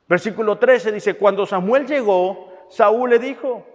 Versículo 0.07 0.57
13 0.57 0.91
dice, 0.91 1.15
cuando 1.15 1.45
Samuel 1.45 1.85
llegó, 1.85 2.53
Saúl 2.69 3.09
le 3.09 3.19
dijo, 3.19 3.65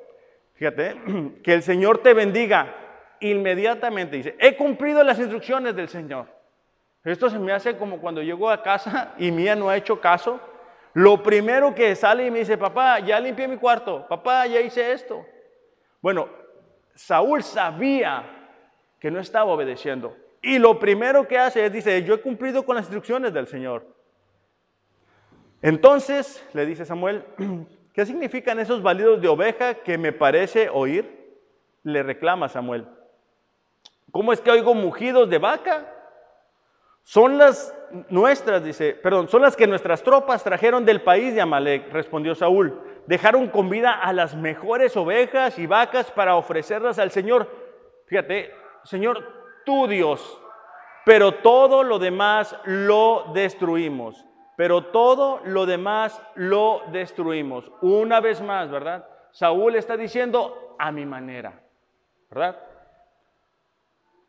fíjate, 0.54 0.96
que 1.42 1.54
el 1.54 1.62
Señor 1.62 1.98
te 1.98 2.14
bendiga. 2.14 2.76
Inmediatamente 3.20 4.16
dice, 4.16 4.36
he 4.38 4.56
cumplido 4.56 5.04
las 5.04 5.18
instrucciones 5.18 5.76
del 5.76 5.88
Señor. 5.88 6.26
Esto 7.04 7.28
se 7.28 7.38
me 7.38 7.52
hace 7.52 7.76
como 7.76 7.98
cuando 7.98 8.22
llego 8.22 8.48
a 8.48 8.62
casa 8.62 9.14
y 9.18 9.30
Mía 9.30 9.54
no 9.54 9.68
ha 9.68 9.76
hecho 9.76 10.00
caso. 10.00 10.40
Lo 10.94 11.22
primero 11.22 11.74
que 11.74 11.94
sale 11.94 12.26
y 12.26 12.30
me 12.30 12.40
dice, 12.40 12.56
papá, 12.58 12.98
ya 13.00 13.20
limpié 13.20 13.46
mi 13.46 13.56
cuarto, 13.56 14.06
papá, 14.08 14.46
ya 14.46 14.60
hice 14.60 14.92
esto. 14.92 15.24
Bueno, 16.00 16.28
Saúl 17.00 17.42
sabía 17.42 18.24
que 18.98 19.10
no 19.10 19.20
estaba 19.20 19.50
obedeciendo. 19.50 20.14
Y 20.42 20.58
lo 20.58 20.78
primero 20.78 21.26
que 21.26 21.38
hace 21.38 21.64
es, 21.64 21.72
dice, 21.72 22.04
yo 22.04 22.12
he 22.12 22.20
cumplido 22.20 22.62
con 22.62 22.76
las 22.76 22.84
instrucciones 22.84 23.32
del 23.32 23.46
Señor. 23.46 23.86
Entonces, 25.62 26.46
le 26.52 26.66
dice 26.66 26.84
Samuel, 26.84 27.24
¿qué 27.94 28.04
significan 28.04 28.60
esos 28.60 28.82
balidos 28.82 29.22
de 29.22 29.28
oveja 29.28 29.74
que 29.76 29.96
me 29.96 30.12
parece 30.12 30.68
oír? 30.68 31.40
Le 31.84 32.02
reclama 32.02 32.50
Samuel. 32.50 32.86
¿Cómo 34.12 34.34
es 34.34 34.42
que 34.42 34.50
oigo 34.50 34.74
mugidos 34.74 35.30
de 35.30 35.38
vaca? 35.38 35.90
Son 37.02 37.38
las 37.38 37.74
nuestras, 38.10 38.62
dice, 38.62 38.92
perdón, 38.92 39.26
son 39.28 39.40
las 39.40 39.56
que 39.56 39.66
nuestras 39.66 40.02
tropas 40.02 40.44
trajeron 40.44 40.84
del 40.84 41.00
país 41.00 41.34
de 41.34 41.40
Amalek, 41.40 41.90
respondió 41.90 42.34
Saúl 42.34 42.78
dejaron 43.06 43.48
con 43.48 43.68
vida 43.68 43.92
a 43.92 44.12
las 44.12 44.34
mejores 44.34 44.96
ovejas 44.96 45.58
y 45.58 45.66
vacas 45.66 46.10
para 46.10 46.36
ofrecerlas 46.36 46.98
al 46.98 47.10
Señor. 47.10 47.48
Fíjate, 48.06 48.52
Señor, 48.84 49.24
tú 49.64 49.86
Dios, 49.86 50.40
pero 51.04 51.34
todo 51.34 51.82
lo 51.82 51.98
demás 51.98 52.56
lo 52.64 53.26
destruimos. 53.32 54.24
Pero 54.56 54.84
todo 54.84 55.40
lo 55.44 55.64
demás 55.64 56.22
lo 56.34 56.82
destruimos. 56.92 57.72
Una 57.80 58.20
vez 58.20 58.42
más, 58.42 58.70
¿verdad? 58.70 59.08
Saúl 59.30 59.74
está 59.74 59.96
diciendo 59.96 60.76
a 60.78 60.92
mi 60.92 61.06
manera, 61.06 61.62
¿verdad? 62.28 62.60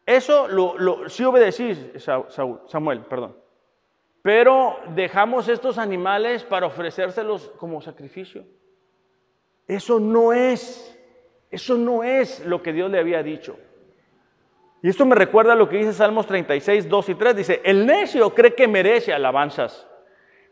Eso 0.05 0.47
lo, 0.47 0.77
lo 0.77 1.09
sí 1.09 1.25
obedecís, 1.25 1.85
Samuel, 2.67 3.01
perdón. 3.01 3.35
Pero 4.21 4.77
dejamos 4.95 5.47
estos 5.47 5.77
animales 5.77 6.43
para 6.43 6.67
ofrecérselos 6.67 7.51
como 7.57 7.81
sacrificio. 7.81 8.45
Eso 9.67 9.99
no 9.99 10.33
es, 10.33 10.97
eso 11.49 11.75
no 11.75 12.03
es 12.03 12.45
lo 12.45 12.61
que 12.61 12.73
Dios 12.73 12.91
le 12.91 12.99
había 12.99 13.23
dicho. 13.23 13.57
Y 14.83 14.89
esto 14.89 15.05
me 15.05 15.15
recuerda 15.15 15.53
a 15.53 15.55
lo 15.55 15.69
que 15.69 15.77
dice 15.77 15.93
Salmos 15.93 16.25
36, 16.25 16.89
2 16.89 17.09
y 17.09 17.15
3. 17.15 17.35
Dice, 17.35 17.61
el 17.63 17.85
necio 17.85 18.33
cree 18.33 18.55
que 18.55 18.67
merece 18.67 19.13
alabanzas 19.13 19.87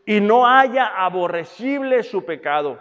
y 0.06 0.20
no 0.20 0.46
haya 0.46 0.86
aborrecible 0.86 2.02
su 2.02 2.24
pecado. 2.24 2.78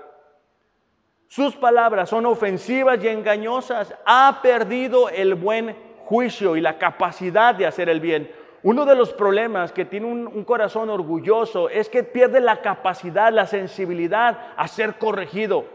Sus 1.28 1.56
palabras 1.56 2.10
son 2.10 2.26
ofensivas 2.26 3.04
y 3.04 3.08
engañosas. 3.08 3.94
Ha 4.06 4.40
perdido 4.42 5.10
el 5.10 5.36
buen 5.36 5.76
juicio 6.06 6.56
y 6.56 6.62
la 6.62 6.78
capacidad 6.78 7.56
de 7.56 7.66
hacer 7.66 7.90
el 7.90 8.00
bien. 8.00 8.32
Uno 8.62 8.86
de 8.86 8.96
los 8.96 9.14
problemas 9.14 9.72
que 9.72 9.86
tiene 9.86 10.08
un, 10.08 10.28
un, 10.28 10.44
corazón 10.44 10.90
orgulloso 10.90 11.70
es 11.70 11.88
que 11.88 12.04
pierde 12.04 12.42
la 12.42 12.62
capacidad, 12.62 13.32
la 13.32 13.46
sensibilidad 13.46 14.54
a 14.58 14.68
ser 14.68 14.96
corregido. 14.96 15.66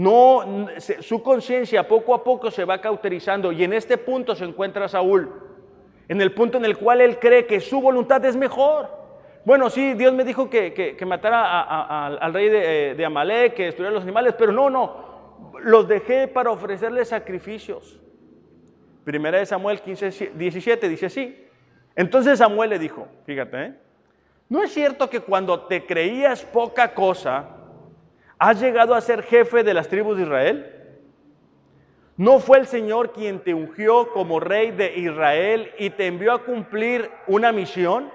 No, 0.00 0.66
su 1.00 1.22
conciencia 1.22 1.86
poco 1.86 2.14
a 2.14 2.24
poco 2.24 2.50
se 2.50 2.64
va 2.64 2.80
cauterizando 2.80 3.52
y 3.52 3.64
en 3.64 3.74
este 3.74 3.98
punto 3.98 4.34
se 4.34 4.46
encuentra 4.46 4.88
Saúl, 4.88 5.30
en 6.08 6.22
el 6.22 6.32
punto 6.32 6.56
en 6.56 6.64
el 6.64 6.78
cual 6.78 7.02
él 7.02 7.18
cree 7.18 7.44
que 7.44 7.60
su 7.60 7.82
voluntad 7.82 8.24
es 8.24 8.34
mejor. 8.34 8.88
Bueno, 9.44 9.68
sí, 9.68 9.92
Dios 9.92 10.14
me 10.14 10.24
dijo 10.24 10.48
que, 10.48 10.96
matara 11.06 11.60
al 12.16 12.32
rey 12.32 12.48
de, 12.48 12.94
de 12.94 13.04
Amalek, 13.04 13.52
que 13.52 13.64
destruyera 13.66 13.92
los 13.92 14.04
animales, 14.04 14.34
pero 14.38 14.52
no, 14.52 14.70
no, 14.70 15.50
los 15.60 15.86
dejé 15.86 16.28
para 16.28 16.50
ofrecerles 16.50 17.08
sacrificios. 17.08 18.00
Primera 19.04 19.38
de 19.38 19.44
Samuel 19.44 19.82
15, 19.82 20.32
17 20.34 20.88
dice 20.88 21.06
así. 21.06 21.46
Entonces 21.94 22.38
Samuel 22.38 22.70
le 22.70 22.78
dijo, 22.78 23.06
fíjate, 23.26 23.64
¿eh? 23.64 23.74
¿no 24.48 24.62
es 24.62 24.72
cierto 24.72 25.10
que 25.10 25.20
cuando 25.20 25.66
te 25.66 25.84
creías 25.84 26.42
poca 26.42 26.94
cosa, 26.94 27.59
¿Has 28.42 28.58
llegado 28.58 28.94
a 28.94 29.02
ser 29.02 29.22
jefe 29.22 29.62
de 29.62 29.74
las 29.74 29.88
tribus 29.88 30.16
de 30.16 30.22
Israel? 30.22 30.74
¿No 32.16 32.38
fue 32.38 32.56
el 32.56 32.66
Señor 32.66 33.12
quien 33.12 33.40
te 33.40 33.52
ungió 33.52 34.10
como 34.12 34.40
rey 34.40 34.70
de 34.70 34.96
Israel 34.96 35.70
y 35.76 35.90
te 35.90 36.06
envió 36.06 36.32
a 36.32 36.42
cumplir 36.42 37.10
una 37.26 37.52
misión? 37.52 38.10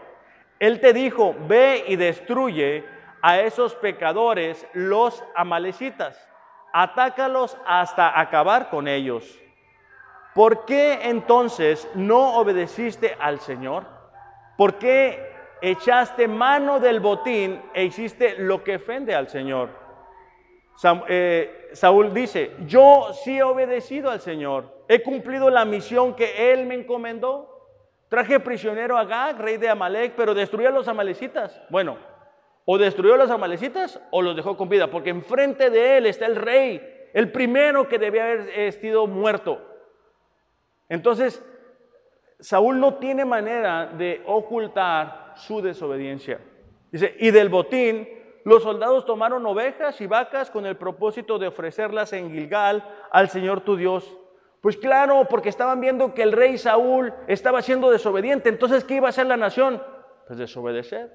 Él 0.57 0.79
te 0.79 0.93
dijo, 0.93 1.35
ve 1.47 1.85
y 1.87 1.95
destruye 1.95 2.83
a 3.21 3.39
esos 3.39 3.75
pecadores, 3.75 4.65
los 4.73 5.23
amalecitas. 5.35 6.27
Atácalos 6.73 7.55
hasta 7.63 8.19
acabar 8.19 8.71
con 8.71 8.87
ellos. 8.87 9.39
¿Por 10.33 10.65
qué 10.65 11.01
entonces 11.03 11.87
no 11.93 12.37
obedeciste 12.37 13.15
al 13.19 13.41
Señor? 13.41 13.85
¿Por 14.57 14.79
qué 14.79 15.35
echaste 15.61 16.27
mano 16.27 16.79
del 16.79 16.99
botín 16.99 17.61
e 17.75 17.83
hiciste 17.83 18.39
lo 18.39 18.63
que 18.63 18.77
ofende 18.77 19.13
al 19.13 19.29
Señor? 19.29 19.84
Eh, 21.07 21.69
Saúl 21.73 22.13
dice, 22.13 22.51
yo 22.65 23.11
sí 23.23 23.37
he 23.37 23.43
obedecido 23.43 24.11
al 24.11 24.19
Señor, 24.19 24.83
he 24.87 25.01
cumplido 25.01 25.49
la 25.49 25.65
misión 25.65 26.15
que 26.15 26.51
Él 26.51 26.65
me 26.65 26.75
encomendó. 26.75 27.51
Traje 28.09 28.39
prisionero 28.39 28.97
a 28.97 29.05
Gag, 29.05 29.39
rey 29.39 29.57
de 29.57 29.67
Amalek, 29.67 30.13
pero 30.15 30.33
destruyó 30.33 30.69
a 30.69 30.71
los 30.71 30.87
amalecitas. 30.87 31.59
Bueno, 31.69 31.97
o 32.65 32.77
destruyó 32.77 33.15
a 33.15 33.17
los 33.17 33.31
amalecitas 33.31 33.99
o 34.11 34.21
los 34.21 34.35
dejó 34.35 34.55
con 34.57 34.69
vida, 34.69 34.87
porque 34.87 35.09
enfrente 35.09 35.69
de 35.69 35.97
Él 35.97 36.05
está 36.05 36.25
el 36.25 36.35
rey, 36.35 36.81
el 37.13 37.31
primero 37.31 37.87
que 37.87 37.97
debía 37.97 38.23
haber 38.23 38.71
sido 38.73 39.07
muerto. 39.07 39.59
Entonces, 40.89 41.43
Saúl 42.39 42.79
no 42.79 42.95
tiene 42.95 43.25
manera 43.25 43.87
de 43.87 44.21
ocultar 44.25 45.33
su 45.35 45.61
desobediencia. 45.61 46.39
Dice, 46.91 47.15
y 47.19 47.31
del 47.31 47.49
botín 47.49 48.07
los 48.45 48.61
soldados 48.61 49.07
tomaron 49.07 49.43
ovejas 49.47 49.99
y 50.01 50.05
vacas 50.05 50.51
con 50.51 50.67
el 50.67 50.77
propósito 50.77 51.39
de 51.39 51.47
ofrecerlas 51.47 52.13
en 52.13 52.31
Gilgal 52.31 52.87
al 53.09 53.29
Señor 53.29 53.61
tu 53.61 53.75
Dios. 53.75 54.15
Pues 54.61 54.77
claro, 54.77 55.25
porque 55.27 55.49
estaban 55.49 55.81
viendo 55.81 56.13
que 56.13 56.21
el 56.21 56.31
rey 56.31 56.59
Saúl 56.59 57.11
estaba 57.27 57.63
siendo 57.63 57.89
desobediente. 57.89 58.49
Entonces, 58.49 58.83
¿qué 58.83 58.97
iba 58.97 59.07
a 59.07 59.09
hacer 59.09 59.25
la 59.25 59.35
nación? 59.35 59.81
Pues 60.27 60.37
desobedecer. 60.37 61.11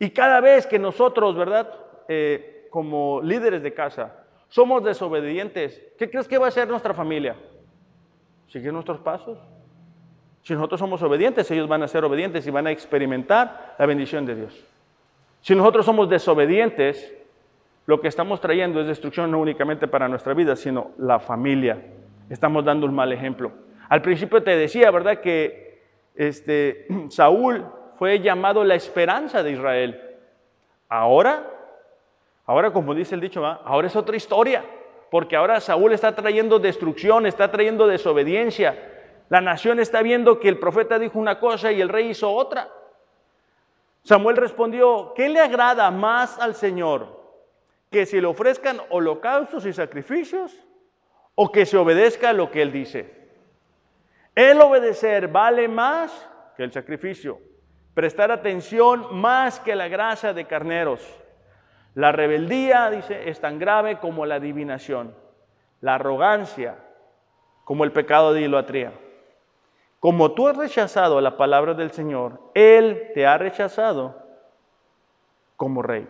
Y 0.00 0.10
cada 0.10 0.40
vez 0.40 0.66
que 0.66 0.80
nosotros, 0.80 1.36
¿verdad? 1.36 1.72
Eh, 2.08 2.66
como 2.70 3.20
líderes 3.22 3.62
de 3.62 3.72
casa, 3.72 4.24
somos 4.48 4.82
desobedientes, 4.82 5.80
¿qué 5.96 6.10
crees 6.10 6.26
que 6.26 6.38
va 6.38 6.46
a 6.46 6.48
hacer 6.48 6.66
nuestra 6.66 6.92
familia? 6.92 7.36
¿Seguir 8.48 8.72
nuestros 8.72 8.98
pasos? 8.98 9.38
Si 10.42 10.54
nosotros 10.54 10.80
somos 10.80 11.00
obedientes, 11.02 11.48
ellos 11.52 11.68
van 11.68 11.84
a 11.84 11.88
ser 11.88 12.04
obedientes 12.04 12.44
y 12.48 12.50
van 12.50 12.66
a 12.66 12.72
experimentar 12.72 13.76
la 13.78 13.86
bendición 13.86 14.26
de 14.26 14.34
Dios. 14.34 14.66
Si 15.40 15.54
nosotros 15.54 15.86
somos 15.86 16.08
desobedientes, 16.08 17.14
lo 17.86 18.00
que 18.00 18.08
estamos 18.08 18.40
trayendo 18.40 18.80
es 18.80 18.86
destrucción 18.86 19.30
no 19.30 19.40
únicamente 19.40 19.88
para 19.88 20.08
nuestra 20.08 20.34
vida, 20.34 20.54
sino 20.54 20.92
la 20.98 21.18
familia. 21.18 21.82
Estamos 22.28 22.64
dando 22.64 22.86
un 22.86 22.94
mal 22.94 23.12
ejemplo. 23.12 23.50
Al 23.88 24.02
principio 24.02 24.42
te 24.42 24.56
decía, 24.56 24.90
¿verdad? 24.90 25.20
Que 25.20 25.82
este, 26.14 26.86
Saúl 27.08 27.66
fue 27.98 28.20
llamado 28.20 28.64
la 28.64 28.74
esperanza 28.74 29.42
de 29.42 29.52
Israel. 29.52 30.00
Ahora, 30.88 31.48
ahora 32.46 32.72
como 32.72 32.94
dice 32.94 33.14
el 33.14 33.20
dicho, 33.20 33.44
ahora 33.44 33.86
es 33.86 33.96
otra 33.96 34.16
historia, 34.16 34.64
porque 35.10 35.36
ahora 35.36 35.60
Saúl 35.60 35.92
está 35.92 36.14
trayendo 36.14 36.58
destrucción, 36.58 37.26
está 37.26 37.50
trayendo 37.50 37.86
desobediencia. 37.86 38.76
La 39.28 39.40
nación 39.40 39.80
está 39.80 40.02
viendo 40.02 40.38
que 40.38 40.48
el 40.48 40.58
profeta 40.58 40.98
dijo 40.98 41.18
una 41.18 41.38
cosa 41.40 41.72
y 41.72 41.80
el 41.80 41.88
rey 41.88 42.10
hizo 42.10 42.30
otra. 42.30 42.68
Samuel 44.02 44.36
respondió, 44.36 45.12
¿qué 45.14 45.28
le 45.28 45.40
agrada 45.40 45.90
más 45.90 46.38
al 46.38 46.54
Señor? 46.54 47.20
¿Que 47.90 48.06
se 48.06 48.20
le 48.20 48.26
ofrezcan 48.26 48.80
holocaustos 48.90 49.66
y 49.66 49.72
sacrificios 49.72 50.52
o 51.34 51.50
que 51.52 51.66
se 51.66 51.76
obedezca 51.76 52.32
lo 52.32 52.50
que 52.50 52.62
Él 52.62 52.72
dice? 52.72 53.20
El 54.34 54.60
obedecer 54.60 55.28
vale 55.28 55.68
más 55.68 56.28
que 56.56 56.62
el 56.62 56.72
sacrificio, 56.72 57.40
prestar 57.94 58.30
atención 58.30 59.20
más 59.20 59.60
que 59.60 59.74
la 59.74 59.88
grasa 59.88 60.32
de 60.32 60.46
carneros. 60.46 61.00
La 61.94 62.12
rebeldía, 62.12 62.88
dice, 62.90 63.28
es 63.28 63.40
tan 63.40 63.58
grave 63.58 63.98
como 63.98 64.24
la 64.24 64.36
adivinación, 64.36 65.14
la 65.80 65.96
arrogancia 65.96 66.76
como 67.64 67.84
el 67.84 67.92
pecado 67.92 68.32
de 68.32 68.42
idolatría. 68.42 68.92
Como 70.00 70.32
tú 70.32 70.48
has 70.48 70.56
rechazado 70.56 71.20
la 71.20 71.36
palabra 71.36 71.74
del 71.74 71.92
Señor, 71.92 72.40
Él 72.54 73.10
te 73.14 73.26
ha 73.26 73.36
rechazado 73.36 74.16
como 75.56 75.82
rey. 75.82 76.08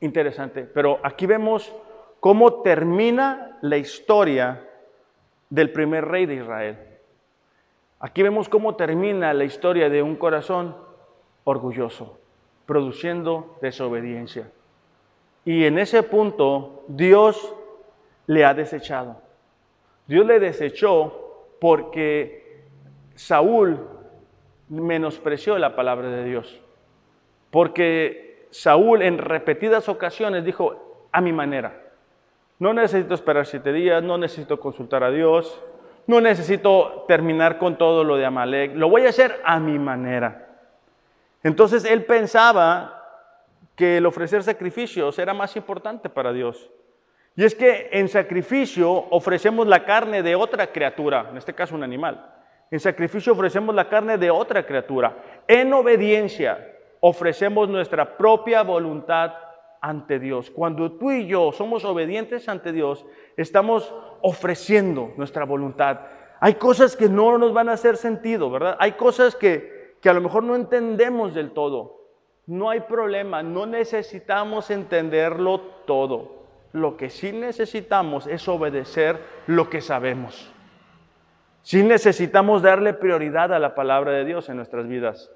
Interesante, 0.00 0.64
pero 0.64 0.98
aquí 1.02 1.26
vemos 1.26 1.70
cómo 2.18 2.62
termina 2.62 3.58
la 3.60 3.76
historia 3.76 4.66
del 5.50 5.70
primer 5.70 6.06
rey 6.06 6.24
de 6.24 6.36
Israel. 6.36 6.78
Aquí 7.98 8.22
vemos 8.22 8.48
cómo 8.48 8.74
termina 8.74 9.34
la 9.34 9.44
historia 9.44 9.90
de 9.90 10.02
un 10.02 10.16
corazón 10.16 10.74
orgulloso, 11.44 12.18
produciendo 12.64 13.58
desobediencia. 13.60 14.50
Y 15.44 15.66
en 15.66 15.78
ese 15.78 16.02
punto 16.02 16.84
Dios 16.88 17.54
le 18.26 18.46
ha 18.46 18.54
desechado. 18.54 19.20
Dios 20.06 20.24
le 20.24 20.40
desechó 20.40 21.19
porque 21.60 22.64
Saúl 23.14 23.86
menospreció 24.68 25.58
la 25.58 25.76
palabra 25.76 26.08
de 26.08 26.24
Dios. 26.24 26.60
Porque 27.50 28.46
Saúl 28.50 29.02
en 29.02 29.18
repetidas 29.18 29.88
ocasiones 29.88 30.44
dijo, 30.44 31.08
a 31.12 31.20
mi 31.20 31.32
manera. 31.32 31.80
No 32.58 32.72
necesito 32.74 33.14
esperar 33.14 33.46
siete 33.46 33.72
días, 33.72 34.02
no 34.02 34.18
necesito 34.18 34.60
consultar 34.60 35.02
a 35.02 35.10
Dios, 35.10 35.62
no 36.06 36.20
necesito 36.20 37.04
terminar 37.08 37.58
con 37.58 37.78
todo 37.78 38.04
lo 38.04 38.16
de 38.16 38.26
Amalek, 38.26 38.74
lo 38.74 38.88
voy 38.88 39.06
a 39.06 39.10
hacer 39.10 39.40
a 39.44 39.58
mi 39.58 39.78
manera. 39.78 40.48
Entonces 41.42 41.84
él 41.84 42.04
pensaba 42.04 42.96
que 43.76 43.96
el 43.96 44.06
ofrecer 44.06 44.42
sacrificios 44.42 45.18
era 45.18 45.32
más 45.32 45.56
importante 45.56 46.10
para 46.10 46.32
Dios. 46.32 46.70
Y 47.36 47.44
es 47.44 47.54
que 47.54 47.88
en 47.92 48.08
sacrificio 48.08 48.90
ofrecemos 48.90 49.66
la 49.66 49.84
carne 49.84 50.22
de 50.22 50.34
otra 50.34 50.72
criatura, 50.72 51.28
en 51.30 51.36
este 51.36 51.54
caso 51.54 51.74
un 51.74 51.82
animal. 51.82 52.26
En 52.70 52.80
sacrificio 52.80 53.32
ofrecemos 53.32 53.74
la 53.74 53.88
carne 53.88 54.18
de 54.18 54.30
otra 54.30 54.64
criatura. 54.64 55.16
En 55.48 55.72
obediencia 55.72 56.76
ofrecemos 57.00 57.68
nuestra 57.68 58.16
propia 58.16 58.62
voluntad 58.62 59.32
ante 59.80 60.18
Dios. 60.18 60.50
Cuando 60.50 60.92
tú 60.92 61.10
y 61.10 61.26
yo 61.26 61.52
somos 61.52 61.84
obedientes 61.84 62.48
ante 62.48 62.72
Dios, 62.72 63.04
estamos 63.36 63.92
ofreciendo 64.22 65.12
nuestra 65.16 65.44
voluntad. 65.44 66.00
Hay 66.38 66.54
cosas 66.54 66.96
que 66.96 67.08
no 67.08 67.38
nos 67.38 67.52
van 67.52 67.68
a 67.68 67.72
hacer 67.72 67.96
sentido, 67.96 68.50
¿verdad? 68.50 68.76
Hay 68.78 68.92
cosas 68.92 69.34
que, 69.34 69.96
que 70.00 70.08
a 70.08 70.12
lo 70.12 70.20
mejor 70.20 70.42
no 70.44 70.54
entendemos 70.54 71.34
del 71.34 71.52
todo. 71.52 72.08
No 72.46 72.70
hay 72.70 72.80
problema, 72.80 73.42
no 73.42 73.66
necesitamos 73.66 74.70
entenderlo 74.70 75.60
todo. 75.86 76.39
Lo 76.72 76.96
que 76.96 77.10
sí 77.10 77.32
necesitamos 77.32 78.26
es 78.26 78.46
obedecer 78.48 79.18
lo 79.46 79.68
que 79.68 79.80
sabemos. 79.80 80.52
Sí 81.62 81.82
necesitamos 81.82 82.62
darle 82.62 82.94
prioridad 82.94 83.52
a 83.52 83.58
la 83.58 83.74
palabra 83.74 84.12
de 84.12 84.24
Dios 84.24 84.48
en 84.48 84.56
nuestras 84.56 84.86
vidas. 84.86 85.30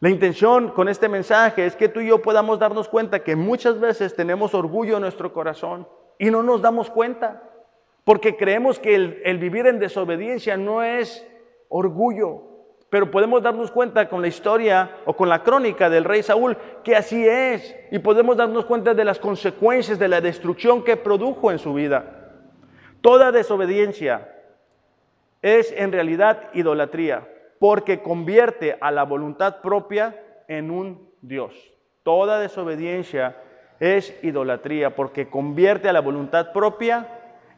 La 0.00 0.10
intención 0.10 0.70
con 0.70 0.88
este 0.88 1.08
mensaje 1.08 1.66
es 1.66 1.74
que 1.74 1.88
tú 1.88 2.00
y 2.00 2.08
yo 2.08 2.22
podamos 2.22 2.58
darnos 2.58 2.88
cuenta 2.88 3.24
que 3.24 3.34
muchas 3.34 3.80
veces 3.80 4.14
tenemos 4.14 4.54
orgullo 4.54 4.96
en 4.96 5.02
nuestro 5.02 5.32
corazón 5.32 5.88
y 6.18 6.30
no 6.30 6.42
nos 6.42 6.62
damos 6.62 6.90
cuenta, 6.90 7.42
porque 8.04 8.36
creemos 8.36 8.78
que 8.78 8.94
el, 8.94 9.20
el 9.24 9.38
vivir 9.38 9.66
en 9.66 9.78
desobediencia 9.78 10.56
no 10.56 10.82
es 10.82 11.26
orgullo, 11.68 12.55
pero 12.96 13.10
podemos 13.10 13.42
darnos 13.42 13.70
cuenta 13.70 14.08
con 14.08 14.22
la 14.22 14.28
historia 14.28 14.90
o 15.04 15.14
con 15.14 15.28
la 15.28 15.42
crónica 15.42 15.90
del 15.90 16.02
rey 16.02 16.22
Saúl 16.22 16.56
que 16.82 16.96
así 16.96 17.28
es. 17.28 17.76
Y 17.90 17.98
podemos 17.98 18.38
darnos 18.38 18.64
cuenta 18.64 18.94
de 18.94 19.04
las 19.04 19.18
consecuencias 19.18 19.98
de 19.98 20.08
la 20.08 20.22
destrucción 20.22 20.82
que 20.82 20.96
produjo 20.96 21.52
en 21.52 21.58
su 21.58 21.74
vida. 21.74 22.32
Toda 23.02 23.32
desobediencia 23.32 24.32
es 25.42 25.74
en 25.76 25.92
realidad 25.92 26.44
idolatría, 26.54 27.28
porque 27.60 28.00
convierte 28.00 28.78
a 28.80 28.90
la 28.90 29.02
voluntad 29.02 29.60
propia 29.60 30.18
en 30.48 30.70
un 30.70 31.10
Dios. 31.20 31.52
Toda 32.02 32.40
desobediencia 32.40 33.36
es 33.78 34.18
idolatría, 34.22 34.96
porque 34.96 35.28
convierte 35.28 35.90
a 35.90 35.92
la 35.92 36.00
voluntad 36.00 36.50
propia 36.50 37.08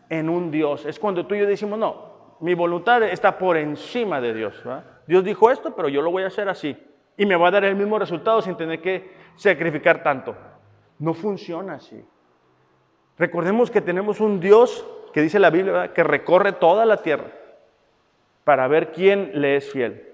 en 0.08 0.30
un 0.30 0.50
Dios. 0.50 0.84
Es 0.84 0.98
cuando 0.98 1.28
tú 1.28 1.36
y 1.36 1.38
yo 1.38 1.46
decimos, 1.46 1.78
no, 1.78 2.34
mi 2.40 2.54
voluntad 2.54 3.04
está 3.04 3.38
por 3.38 3.56
encima 3.56 4.20
de 4.20 4.34
Dios. 4.34 4.60
¿verdad? 4.64 4.97
Dios 5.08 5.24
dijo 5.24 5.50
esto, 5.50 5.74
pero 5.74 5.88
yo 5.88 6.02
lo 6.02 6.10
voy 6.10 6.22
a 6.22 6.26
hacer 6.26 6.50
así. 6.50 6.76
Y 7.16 7.24
me 7.24 7.34
va 7.34 7.48
a 7.48 7.50
dar 7.50 7.64
el 7.64 7.74
mismo 7.74 7.98
resultado 7.98 8.42
sin 8.42 8.56
tener 8.56 8.82
que 8.82 9.10
sacrificar 9.36 10.02
tanto. 10.02 10.36
No 10.98 11.14
funciona 11.14 11.74
así. 11.74 12.04
Recordemos 13.18 13.70
que 13.70 13.80
tenemos 13.80 14.20
un 14.20 14.38
Dios 14.38 14.86
que 15.14 15.22
dice 15.22 15.38
la 15.38 15.48
Biblia 15.48 15.94
que 15.94 16.04
recorre 16.04 16.52
toda 16.52 16.84
la 16.84 16.98
tierra 16.98 17.32
para 18.44 18.68
ver 18.68 18.92
quién 18.92 19.30
le 19.40 19.56
es 19.56 19.72
fiel 19.72 20.06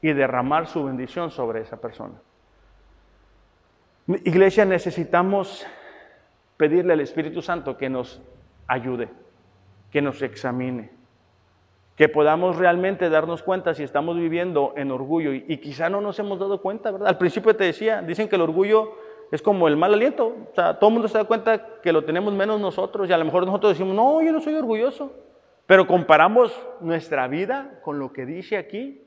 y 0.00 0.12
derramar 0.12 0.68
su 0.68 0.84
bendición 0.84 1.32
sobre 1.32 1.62
esa 1.62 1.80
persona. 1.80 2.14
Iglesia, 4.06 4.64
necesitamos 4.64 5.66
pedirle 6.56 6.92
al 6.92 7.00
Espíritu 7.00 7.42
Santo 7.42 7.76
que 7.76 7.90
nos 7.90 8.22
ayude, 8.68 9.08
que 9.90 10.00
nos 10.00 10.22
examine, 10.22 10.90
que 11.96 12.10
podamos 12.10 12.56
realmente 12.56 13.08
darnos 13.08 13.42
cuenta 13.42 13.72
si 13.72 13.82
estamos 13.82 14.16
viviendo 14.16 14.74
en 14.76 14.90
orgullo 14.90 15.32
y, 15.32 15.56
quizá 15.56 15.88
no 15.88 16.02
nos 16.02 16.18
hemos 16.18 16.38
dado 16.38 16.60
cuenta, 16.60 16.90
¿verdad? 16.90 17.08
Al 17.08 17.16
principio 17.16 17.56
te 17.56 17.64
decía, 17.64 18.02
dicen 18.02 18.28
que 18.28 18.36
el 18.36 18.42
orgullo 18.42 18.92
es 19.32 19.40
como 19.40 19.66
el 19.66 19.76
mal 19.76 19.94
aliento, 19.94 20.26
o 20.26 20.54
sea, 20.54 20.78
todo 20.78 20.88
el 20.90 20.94
mundo 20.94 21.08
se 21.08 21.16
da 21.16 21.24
cuenta 21.24 21.80
que 21.80 21.92
lo 21.92 22.04
tenemos 22.04 22.34
menos 22.34 22.60
nosotros 22.60 23.08
y 23.08 23.12
a 23.12 23.18
lo 23.18 23.24
mejor 23.24 23.46
nosotros 23.46 23.72
decimos, 23.72 23.96
no, 23.96 24.22
yo 24.22 24.30
no 24.30 24.40
soy 24.40 24.54
orgulloso, 24.54 25.10
pero 25.64 25.86
comparamos 25.86 26.52
nuestra 26.80 27.26
vida 27.28 27.80
con 27.82 27.98
lo 27.98 28.12
que 28.12 28.26
dice 28.26 28.58
aquí 28.58 29.02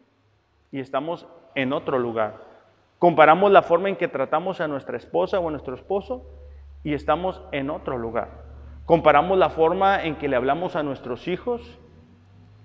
y 0.72 0.80
estamos 0.80 1.28
en 1.54 1.74
otro 1.74 2.00
lugar. 2.00 2.50
Comparamos 2.98 3.52
la 3.52 3.62
forma 3.62 3.88
en 3.90 3.96
que 3.96 4.08
tratamos 4.08 4.62
a 4.62 4.68
nuestra 4.68 4.98
esposa 4.98 5.40
o 5.40 5.48
a 5.48 5.52
nuestro 5.52 5.76
esposo 5.76 6.26
y 6.84 6.94
estamos 6.96 7.42
en 7.52 7.70
otro 7.70 7.98
lugar. 7.98 8.30
Comparamos 8.86 9.38
la 9.38 9.52
forma 9.52 10.04
en 10.04 10.16
que 10.16 10.28
le 10.28 10.36
hablamos 10.36 10.76
a 10.76 10.82
nuestros 10.82 11.28
hijos 11.28 11.80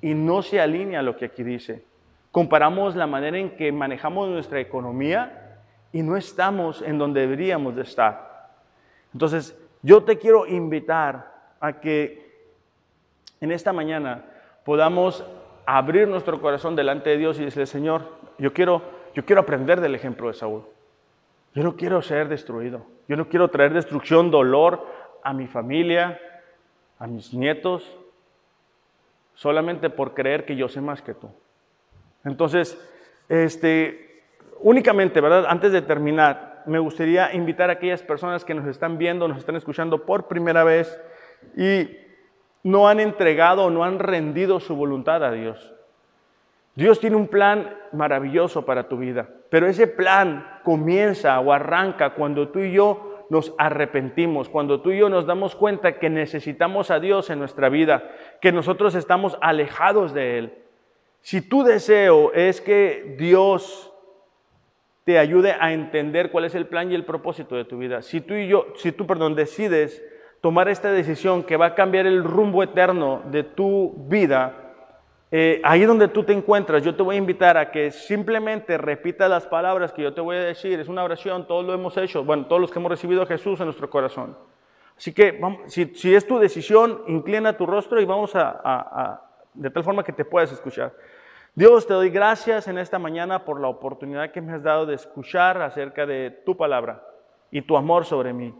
y 0.04 0.12
no 0.12 0.42
se 0.42 0.60
alinea 0.60 1.00
a 1.00 1.02
lo 1.02 1.16
que 1.16 1.24
aquí 1.24 1.42
dice. 1.42 1.82
Comparamos 2.30 2.94
la 2.94 3.06
manera 3.06 3.38
en 3.38 3.56
que 3.56 3.72
manejamos 3.72 4.28
nuestra 4.28 4.60
economía 4.60 5.62
y 5.94 6.02
no 6.02 6.18
estamos 6.18 6.82
en 6.82 6.98
donde 6.98 7.22
deberíamos 7.22 7.74
de 7.74 7.84
estar. 7.84 8.50
Entonces, 9.14 9.58
yo 9.80 10.04
te 10.04 10.18
quiero 10.18 10.46
invitar 10.46 11.32
a 11.58 11.80
que 11.80 12.50
en 13.40 13.50
esta 13.50 13.72
mañana 13.72 14.26
podamos 14.62 15.24
abrir 15.64 16.06
nuestro 16.06 16.38
corazón 16.38 16.76
delante 16.76 17.08
de 17.08 17.16
Dios 17.16 17.38
y 17.38 17.44
decirle, 17.46 17.64
Señor, 17.64 18.02
yo 18.36 18.52
quiero, 18.52 18.82
yo 19.14 19.24
quiero 19.24 19.40
aprender 19.40 19.80
del 19.80 19.94
ejemplo 19.94 20.28
de 20.28 20.34
Saúl. 20.34 20.64
Yo 21.54 21.62
no 21.62 21.76
quiero 21.76 22.02
ser 22.02 22.28
destruido. 22.28 22.84
Yo 23.08 23.16
no 23.16 23.30
quiero 23.30 23.48
traer 23.48 23.72
destrucción, 23.72 24.30
dolor 24.30 24.86
a 25.22 25.32
mi 25.32 25.46
familia, 25.46 26.20
a 26.98 27.06
mis 27.06 27.32
nietos, 27.32 27.98
solamente 29.34 29.90
por 29.90 30.14
creer 30.14 30.44
que 30.44 30.56
yo 30.56 30.68
sé 30.68 30.80
más 30.80 31.02
que 31.02 31.14
tú. 31.14 31.30
Entonces, 32.24 32.78
este, 33.28 34.22
únicamente, 34.60 35.20
¿verdad? 35.20 35.46
Antes 35.48 35.72
de 35.72 35.82
terminar, 35.82 36.62
me 36.66 36.78
gustaría 36.78 37.34
invitar 37.34 37.70
a 37.70 37.74
aquellas 37.74 38.02
personas 38.02 38.44
que 38.44 38.54
nos 38.54 38.66
están 38.66 38.98
viendo, 38.98 39.28
nos 39.28 39.38
están 39.38 39.56
escuchando 39.56 40.06
por 40.06 40.28
primera 40.28 40.64
vez 40.64 40.98
y 41.56 41.88
no 42.62 42.88
han 42.88 43.00
entregado 43.00 43.64
o 43.64 43.70
no 43.70 43.84
han 43.84 43.98
rendido 43.98 44.60
su 44.60 44.74
voluntad 44.74 45.22
a 45.22 45.32
Dios. 45.32 45.74
Dios 46.74 46.98
tiene 46.98 47.16
un 47.16 47.28
plan 47.28 47.76
maravilloso 47.92 48.64
para 48.64 48.88
tu 48.88 48.96
vida, 48.98 49.28
pero 49.50 49.66
ese 49.66 49.86
plan 49.86 50.60
comienza 50.64 51.38
o 51.38 51.52
arranca 51.52 52.14
cuando 52.14 52.48
tú 52.48 52.60
y 52.60 52.72
yo 52.72 53.13
nos 53.30 53.54
arrepentimos, 53.58 54.48
cuando 54.48 54.80
tú 54.80 54.92
y 54.92 54.98
yo 54.98 55.08
nos 55.08 55.26
damos 55.26 55.54
cuenta 55.54 55.98
que 55.98 56.10
necesitamos 56.10 56.90
a 56.90 57.00
Dios 57.00 57.30
en 57.30 57.38
nuestra 57.38 57.68
vida, 57.68 58.10
que 58.40 58.52
nosotros 58.52 58.94
estamos 58.94 59.38
alejados 59.40 60.12
de 60.14 60.38
Él. 60.38 60.54
Si 61.20 61.40
tu 61.40 61.64
deseo 61.64 62.32
es 62.32 62.60
que 62.60 63.16
Dios 63.18 63.92
te 65.04 65.18
ayude 65.18 65.54
a 65.58 65.72
entender 65.72 66.30
cuál 66.30 66.44
es 66.44 66.54
el 66.54 66.66
plan 66.66 66.90
y 66.90 66.94
el 66.94 67.04
propósito 67.04 67.56
de 67.56 67.64
tu 67.64 67.78
vida, 67.78 68.02
si 68.02 68.20
tú 68.20 68.34
y 68.34 68.48
yo, 68.48 68.66
si 68.76 68.92
tú, 68.92 69.06
perdón, 69.06 69.34
decides 69.34 70.02
tomar 70.40 70.68
esta 70.68 70.92
decisión 70.92 71.42
que 71.42 71.56
va 71.56 71.66
a 71.66 71.74
cambiar 71.74 72.06
el 72.06 72.22
rumbo 72.22 72.62
eterno 72.62 73.22
de 73.30 73.42
tu 73.42 73.94
vida, 74.08 74.63
eh, 75.36 75.60
ahí 75.64 75.82
donde 75.84 76.06
tú 76.06 76.22
te 76.22 76.32
encuentras, 76.32 76.84
yo 76.84 76.94
te 76.94 77.02
voy 77.02 77.16
a 77.16 77.18
invitar 77.18 77.56
a 77.56 77.72
que 77.72 77.90
simplemente 77.90 78.78
repita 78.78 79.28
las 79.28 79.44
palabras 79.48 79.92
que 79.92 80.00
yo 80.00 80.14
te 80.14 80.20
voy 80.20 80.36
a 80.36 80.44
decir. 80.44 80.78
Es 80.78 80.86
una 80.86 81.02
oración, 81.02 81.48
todos 81.48 81.64
lo 81.64 81.74
hemos 81.74 81.96
hecho, 81.96 82.22
bueno, 82.24 82.46
todos 82.46 82.60
los 82.60 82.70
que 82.70 82.78
hemos 82.78 82.88
recibido 82.88 83.22
a 83.22 83.26
Jesús 83.26 83.58
en 83.58 83.66
nuestro 83.66 83.90
corazón. 83.90 84.38
Así 84.96 85.12
que 85.12 85.40
si, 85.66 86.14
es 86.14 86.24
tu 86.24 86.38
decisión, 86.38 87.02
inclina 87.08 87.56
tu 87.56 87.66
rostro 87.66 88.00
y 88.00 88.04
vamos 88.04 88.30
a, 88.36 89.22
de 89.54 89.70
tal 89.70 89.82
forma 89.82 90.04
que 90.04 90.12
te 90.12 90.24
puedas 90.24 90.52
escuchar. 90.52 90.92
Dios, 91.56 91.84
te 91.84 91.94
doy 91.94 92.10
gracias 92.10 92.68
en 92.68 92.78
esta 92.78 93.00
mañana 93.00 93.44
por 93.44 93.60
la 93.60 93.66
oportunidad 93.66 94.30
que 94.30 94.40
me 94.40 94.52
has 94.52 94.62
dado 94.62 94.86
de 94.86 94.94
escuchar 94.94 95.60
acerca 95.62 96.06
de 96.06 96.30
tu 96.46 96.56
palabra 96.56 97.02
y 97.50 97.60
tu 97.60 97.76
amor 97.76 98.04
sobre 98.04 98.32
mí. 98.32 98.54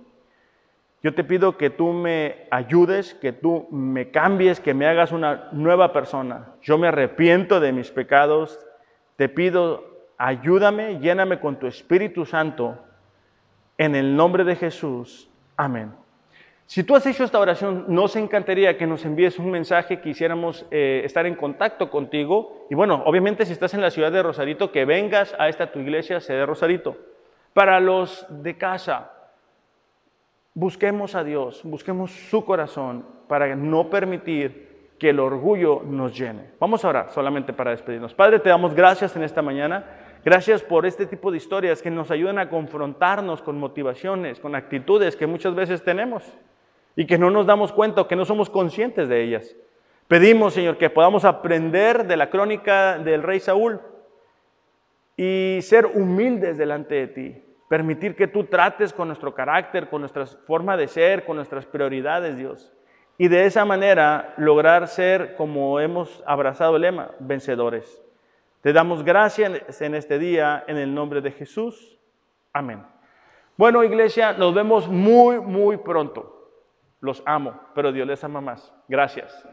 Yo 1.05 1.13
te 1.13 1.23
pido 1.23 1.59
que 1.59 1.69
tú 1.69 1.93
me 1.93 2.47
ayudes, 2.51 3.13
que 3.13 3.35
tú 3.35 3.69
me 3.71 4.11
cambies, 4.11 4.59
que 4.59 4.73
me 4.73 4.87
hagas 4.87 5.13
una 5.13 5.51
nueva 5.53 5.93
persona. 5.93 6.55
Yo 6.63 6.79
me 6.79 6.89
arrepiento 6.89 7.61
de 7.61 7.73
mis 7.73 7.91
pecados. 7.91 8.59
Te 9.17 9.29
pido, 9.29 9.85
ayúdame, 10.17 11.01
lléname 11.01 11.41
con 11.41 11.59
tu 11.59 11.67
Espíritu 11.67 12.25
Santo. 12.25 12.79
En 13.77 13.95
el 13.95 14.17
nombre 14.17 14.45
de 14.45 14.57
Jesús. 14.57 15.29
Amén. 15.59 15.93
Si 16.65 16.85
tú 16.85 16.97
has 16.97 17.05
hecho 17.05 17.25
esta 17.25 17.39
oración, 17.39 17.85
nos 17.89 18.17
encantaría 18.17 18.79
que 18.79 18.87
nos 18.87 19.05
envíes 19.05 19.39
un 19.39 19.51
mensaje, 19.51 20.01
quisiéramos 20.01 20.65
eh, 20.71 21.03
estar 21.05 21.27
en 21.27 21.35
contacto 21.35 21.91
contigo. 21.91 22.67
Y 22.71 22.75
bueno, 22.75 23.03
obviamente 23.05 23.45
si 23.45 23.53
estás 23.53 23.75
en 23.75 23.83
la 23.83 23.91
ciudad 23.91 24.11
de 24.11 24.23
Rosarito, 24.23 24.73
que 24.73 24.87
vengas 24.87 25.37
a 25.39 25.51
esta 25.51 25.71
tu 25.71 25.81
iglesia, 25.81 26.21
sede 26.21 26.47
Rosarito. 26.47 26.97
Para 27.53 27.79
los 27.79 28.27
de 28.43 28.57
casa, 28.57 29.11
Busquemos 30.55 31.17
a 31.17 31.25
Dios, 31.25 31.63
busquemos 31.65 32.13
su 32.13 32.45
corazón 32.45 33.05
para 33.27 33.57
no 33.57 33.91
permitir 33.91 34.93
que 34.99 35.11
el 35.11 35.19
orgullo 35.19 35.83
nos 35.85 36.17
llene. 36.17 36.53
Vamos 36.61 36.85
a 36.85 36.89
orar 36.89 37.11
solamente 37.11 37.53
para 37.53 37.73
despedirnos. 37.73 38.15
Padre, 38.15 38.39
te 38.39 38.49
damos 38.49 38.73
gracias 38.73 39.17
en 39.17 39.25
esta 39.25 39.43
mañana. 39.43 39.85
Gracias 40.25 40.63
por 40.63 40.87
este 40.87 41.07
tipo 41.07 41.31
de 41.31 41.39
historias 41.39 41.83
que 41.83 41.91
nos 41.91 42.11
ayudan 42.11 42.39
a 42.39 42.49
confrontarnos 42.49 43.43
con 43.43 43.59
motivaciones, 43.59 44.39
con 44.39 44.55
actitudes 44.55 45.17
que 45.17 45.27
muchas 45.27 45.55
veces 45.55 45.83
tenemos 45.83 46.23
y 46.97 47.07
que 47.07 47.19
no 47.19 47.31
nos 47.31 47.47
damos 47.47 47.73
cuenta 47.73 48.07
que 48.07 48.17
no 48.17 48.25
somos 48.25 48.49
conscientes 48.49 49.09
de 49.09 49.23
ellas. 49.23 49.55
Pedimos, 50.09 50.55
Señor, 50.55 50.79
que 50.79 50.89
podamos 50.89 51.25
aprender 51.25 52.07
de 52.07 52.17
la 52.17 52.31
crónica 52.31 52.99
del 52.99 53.23
rey 53.23 53.41
Saúl 53.41 53.81
y 55.17 55.59
ser 55.63 55.87
humildes 55.87 56.59
delante 56.59 56.95
de 56.95 57.07
ti, 57.07 57.44
Permitir 57.75 58.15
que 58.15 58.29
tú 58.29 58.45
trates 58.45 58.93
con 58.93 59.09
nuestro 59.09 59.35
carácter, 59.35 59.89
con 59.89 60.01
nuestra 60.01 60.27
forma 60.27 60.77
de 60.77 60.87
ser, 60.87 61.25
con 61.25 61.35
nuestras 61.35 61.67
prioridades, 61.67 62.37
Dios. 62.37 62.73
Y 63.19 63.27
de 63.27 63.47
esa 63.47 63.65
manera 63.65 64.33
lograr 64.37 64.87
ser, 64.87 65.35
como 65.35 65.81
hemos 65.81 66.23
abrazado 66.25 66.77
el 66.77 66.83
lema, 66.83 67.11
vencedores. 67.19 68.01
Te 68.61 68.73
damos 68.73 69.03
gracias 69.03 69.81
en 69.83 69.97
este 69.97 70.21
día 70.21 70.63
en 70.69 70.77
el 70.77 70.95
nombre 70.95 71.21
de 71.21 71.33
Jesús. 71.33 71.99
Amén. 72.53 72.81
Bueno, 73.57 73.83
iglesia, 73.83 74.35
nos 74.35 74.55
vemos 74.55 74.87
muy, 74.87 75.41
muy 75.41 75.77
pronto. 75.77 76.53
Los 77.01 77.25
amo, 77.27 77.61
pero 77.75 77.91
Dios 77.91 78.07
les 78.07 78.23
ama 78.23 78.41
más. 78.41 78.73
Gracias. 78.87 79.49